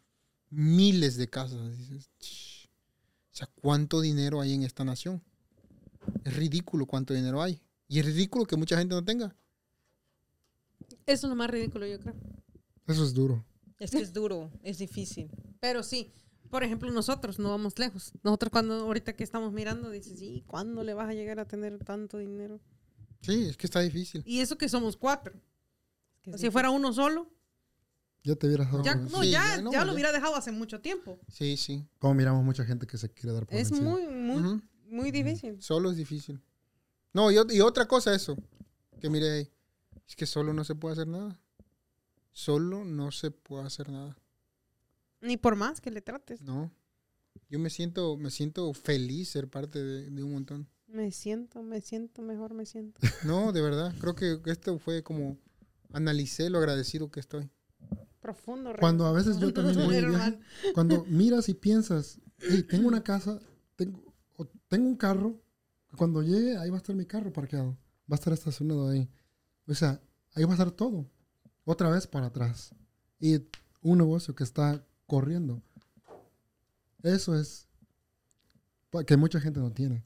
miles 0.49 1.17
de 1.17 1.27
casas. 1.29 1.77
Dices. 1.77 2.09
O 3.35 3.37
sea, 3.37 3.49
¿cuánto 3.61 3.99
dinero 3.99 4.39
hay 4.39 4.53
en 4.53 4.63
esta 4.63 4.85
nación? 4.85 5.21
Es 6.23 6.37
ridículo 6.37 6.85
cuánto 6.85 7.13
dinero 7.13 7.41
hay. 7.41 7.61
Y 7.89 7.99
es 7.99 8.05
ridículo 8.05 8.45
que 8.45 8.55
mucha 8.55 8.77
gente 8.77 8.95
no 8.95 9.03
tenga. 9.03 9.35
Eso 11.05 11.27
es 11.27 11.29
lo 11.29 11.35
más 11.35 11.49
ridículo, 11.49 11.85
yo 11.85 11.99
creo. 11.99 12.15
Eso 12.87 13.03
es 13.03 13.13
duro. 13.13 13.45
Es 13.77 13.91
que 13.91 13.97
es 13.97 14.13
duro, 14.13 14.53
es 14.63 14.77
difícil. 14.77 15.29
Pero 15.59 15.83
sí, 15.83 16.13
por 16.49 16.63
ejemplo, 16.63 16.89
nosotros 16.93 17.37
no 17.37 17.49
vamos 17.49 17.77
lejos. 17.77 18.13
Nosotros 18.23 18.53
cuando 18.53 18.75
ahorita 18.75 19.11
que 19.11 19.25
estamos 19.25 19.51
mirando, 19.51 19.89
dices, 19.89 20.17
sí, 20.17 20.45
¿cuándo 20.47 20.85
le 20.85 20.93
vas 20.93 21.09
a 21.09 21.13
llegar 21.13 21.37
a 21.41 21.45
tener 21.45 21.77
tanto 21.79 22.17
dinero? 22.17 22.61
Sí, 23.19 23.47
es 23.49 23.57
que 23.57 23.67
está 23.67 23.81
difícil. 23.81 24.23
Y 24.25 24.39
eso 24.39 24.57
que 24.57 24.69
somos 24.69 24.95
cuatro. 24.95 25.33
Es 26.15 26.21
que 26.21 26.31
es 26.31 26.39
si 26.39 26.49
fuera 26.51 26.69
uno 26.69 26.93
solo, 26.93 27.29
Ya 28.25 28.35
te 28.35 28.47
hubieras 28.47 28.71
dado 28.71 28.83
ya, 28.83 28.95
no, 28.95 29.21
Sí, 29.21 29.29
ya, 29.31 29.55
ya 29.55 29.61
no, 29.61 29.71
ya 29.71 29.79
ya. 29.79 29.85
lo 29.85 29.93
hubiera 29.93 30.11
dejado 30.11 30.35
hace 30.35 30.51
mucho 30.51 30.81
tiempo. 30.81 31.19
Sí, 31.31 31.55
sí. 31.57 31.87
Como 31.99 32.15
miramos 32.15 32.43
mucha 32.43 32.65
gente 32.65 32.85
que 32.87 32.97
se 32.97 33.09
quiere 33.09 33.33
dar 33.33 33.45
por 33.45 33.55
Es 33.57 33.69
vencida. 33.69 33.89
muy, 33.89 34.07
muy, 34.07 34.61
muy 34.89 35.11
difícil. 35.11 35.61
Solo 35.61 35.91
es 35.91 35.97
difícil. 35.97 36.41
No, 37.13 37.31
y, 37.31 37.35
ot- 37.35 37.53
y 37.53 37.61
otra 37.61 37.87
cosa 37.87 38.13
eso, 38.13 38.35
que 38.99 39.09
mire 39.09 39.31
ahí, 39.31 39.51
es 40.07 40.15
que 40.15 40.25
solo 40.25 40.53
no 40.53 40.63
se 40.65 40.75
puede 40.75 40.93
hacer 40.93 41.07
nada. 41.07 41.39
Solo 42.31 42.83
no 42.83 43.11
se 43.11 43.31
puede 43.31 43.65
hacer 43.65 43.89
nada. 43.89 44.17
Ni 45.21 45.37
por 45.37 45.55
más 45.55 45.79
que 45.79 45.91
le 45.91 46.01
trates. 46.01 46.41
No. 46.41 46.71
Yo 47.49 47.59
me 47.59 47.69
siento, 47.69 48.17
me 48.17 48.31
siento 48.31 48.73
feliz 48.73 49.29
ser 49.29 49.47
parte 49.49 49.81
de, 49.81 50.09
de 50.09 50.23
un 50.23 50.33
montón. 50.33 50.67
Me 50.87 51.11
siento, 51.11 51.61
me 51.63 51.79
siento 51.81 52.21
mejor, 52.21 52.53
me 52.53 52.65
siento. 52.65 52.99
No, 53.23 53.51
de 53.53 53.61
verdad. 53.61 53.93
Creo 53.99 54.15
que 54.15 54.39
esto 54.47 54.77
fue 54.79 55.03
como 55.03 55.37
analicé 55.93 56.49
lo 56.49 56.57
agradecido 56.57 57.09
que 57.11 57.19
estoy. 57.19 57.49
Profundo. 58.35 58.71
Rey. 58.73 58.79
Cuando 58.79 59.05
a 59.05 59.11
veces 59.11 59.37
yo 59.39 59.53
también 59.53 59.75
voy 59.85 59.95
de 59.95 60.01
viaje, 60.07 60.25
Hermano. 60.25 60.37
cuando 60.73 61.05
miras 61.07 61.49
y 61.49 61.53
piensas, 61.53 62.19
hey, 62.39 62.63
tengo 62.69 62.87
una 62.87 63.03
casa, 63.03 63.39
tengo, 63.75 64.03
o 64.37 64.45
tengo 64.67 64.87
un 64.87 64.95
carro, 64.95 65.41
cuando 65.97 66.21
llegue 66.21 66.57
ahí 66.57 66.69
va 66.69 66.75
a 66.75 66.79
estar 66.79 66.95
mi 66.95 67.05
carro 67.05 67.31
parqueado, 67.31 67.71
va 68.11 68.11
a 68.11 68.15
estar 68.15 68.33
estacionado 68.33 68.89
ahí. 68.89 69.09
O 69.67 69.73
sea, 69.73 70.01
ahí 70.33 70.43
va 70.43 70.51
a 70.51 70.55
estar 70.55 70.71
todo, 70.71 71.09
otra 71.63 71.89
vez 71.89 72.07
para 72.07 72.27
atrás. 72.27 72.73
Y 73.19 73.35
un 73.81 73.97
negocio 73.99 74.35
que 74.35 74.43
está 74.43 74.83
corriendo. 75.07 75.61
Eso 77.03 77.39
es 77.39 77.67
que 79.07 79.17
mucha 79.17 79.39
gente 79.39 79.59
no 79.59 79.71
tiene. 79.71 80.03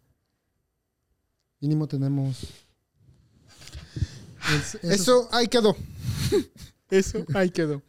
Mínimo 1.60 1.88
tenemos... 1.88 2.44
es- 2.44 2.50
eso 4.76 4.80
es- 4.82 5.00
Eso 5.02 5.30
ahí 5.32 5.48
quedó. 5.48 5.76
Eso 6.90 7.26
ahí 7.34 7.50
quedó. 7.50 7.82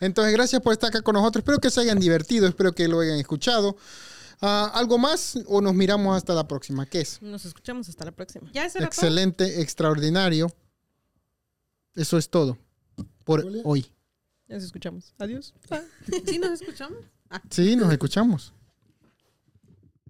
Entonces, 0.00 0.32
gracias 0.32 0.62
por 0.62 0.72
estar 0.72 0.88
acá 0.88 1.02
con 1.02 1.14
nosotros. 1.14 1.42
Espero 1.42 1.58
que 1.58 1.70
se 1.70 1.80
hayan 1.80 1.98
divertido, 1.98 2.46
espero 2.46 2.74
que 2.74 2.88
lo 2.88 3.00
hayan 3.00 3.18
escuchado. 3.18 3.76
Ah, 4.40 4.70
¿Algo 4.74 4.98
más 4.98 5.38
o 5.46 5.60
nos 5.60 5.74
miramos 5.74 6.16
hasta 6.16 6.32
la 6.34 6.46
próxima? 6.46 6.86
¿Qué 6.86 7.00
es? 7.00 7.20
Nos 7.20 7.44
escuchamos 7.44 7.88
hasta 7.88 8.04
la 8.04 8.12
próxima. 8.12 8.50
Ya 8.52 8.64
eso 8.64 8.78
era 8.78 8.88
todo. 8.88 9.00
Excelente, 9.00 9.60
extraordinario. 9.60 10.48
Eso 11.94 12.16
es 12.16 12.30
todo 12.30 12.56
por 13.24 13.44
hoy. 13.64 13.92
Nos 14.46 14.62
escuchamos. 14.62 15.14
Adiós. 15.18 15.52
¿Sí 16.26 16.38
nos 16.38 16.60
escuchamos? 16.60 16.98
Sí, 17.50 17.76
nos 17.76 17.92
escuchamos. 17.92 18.54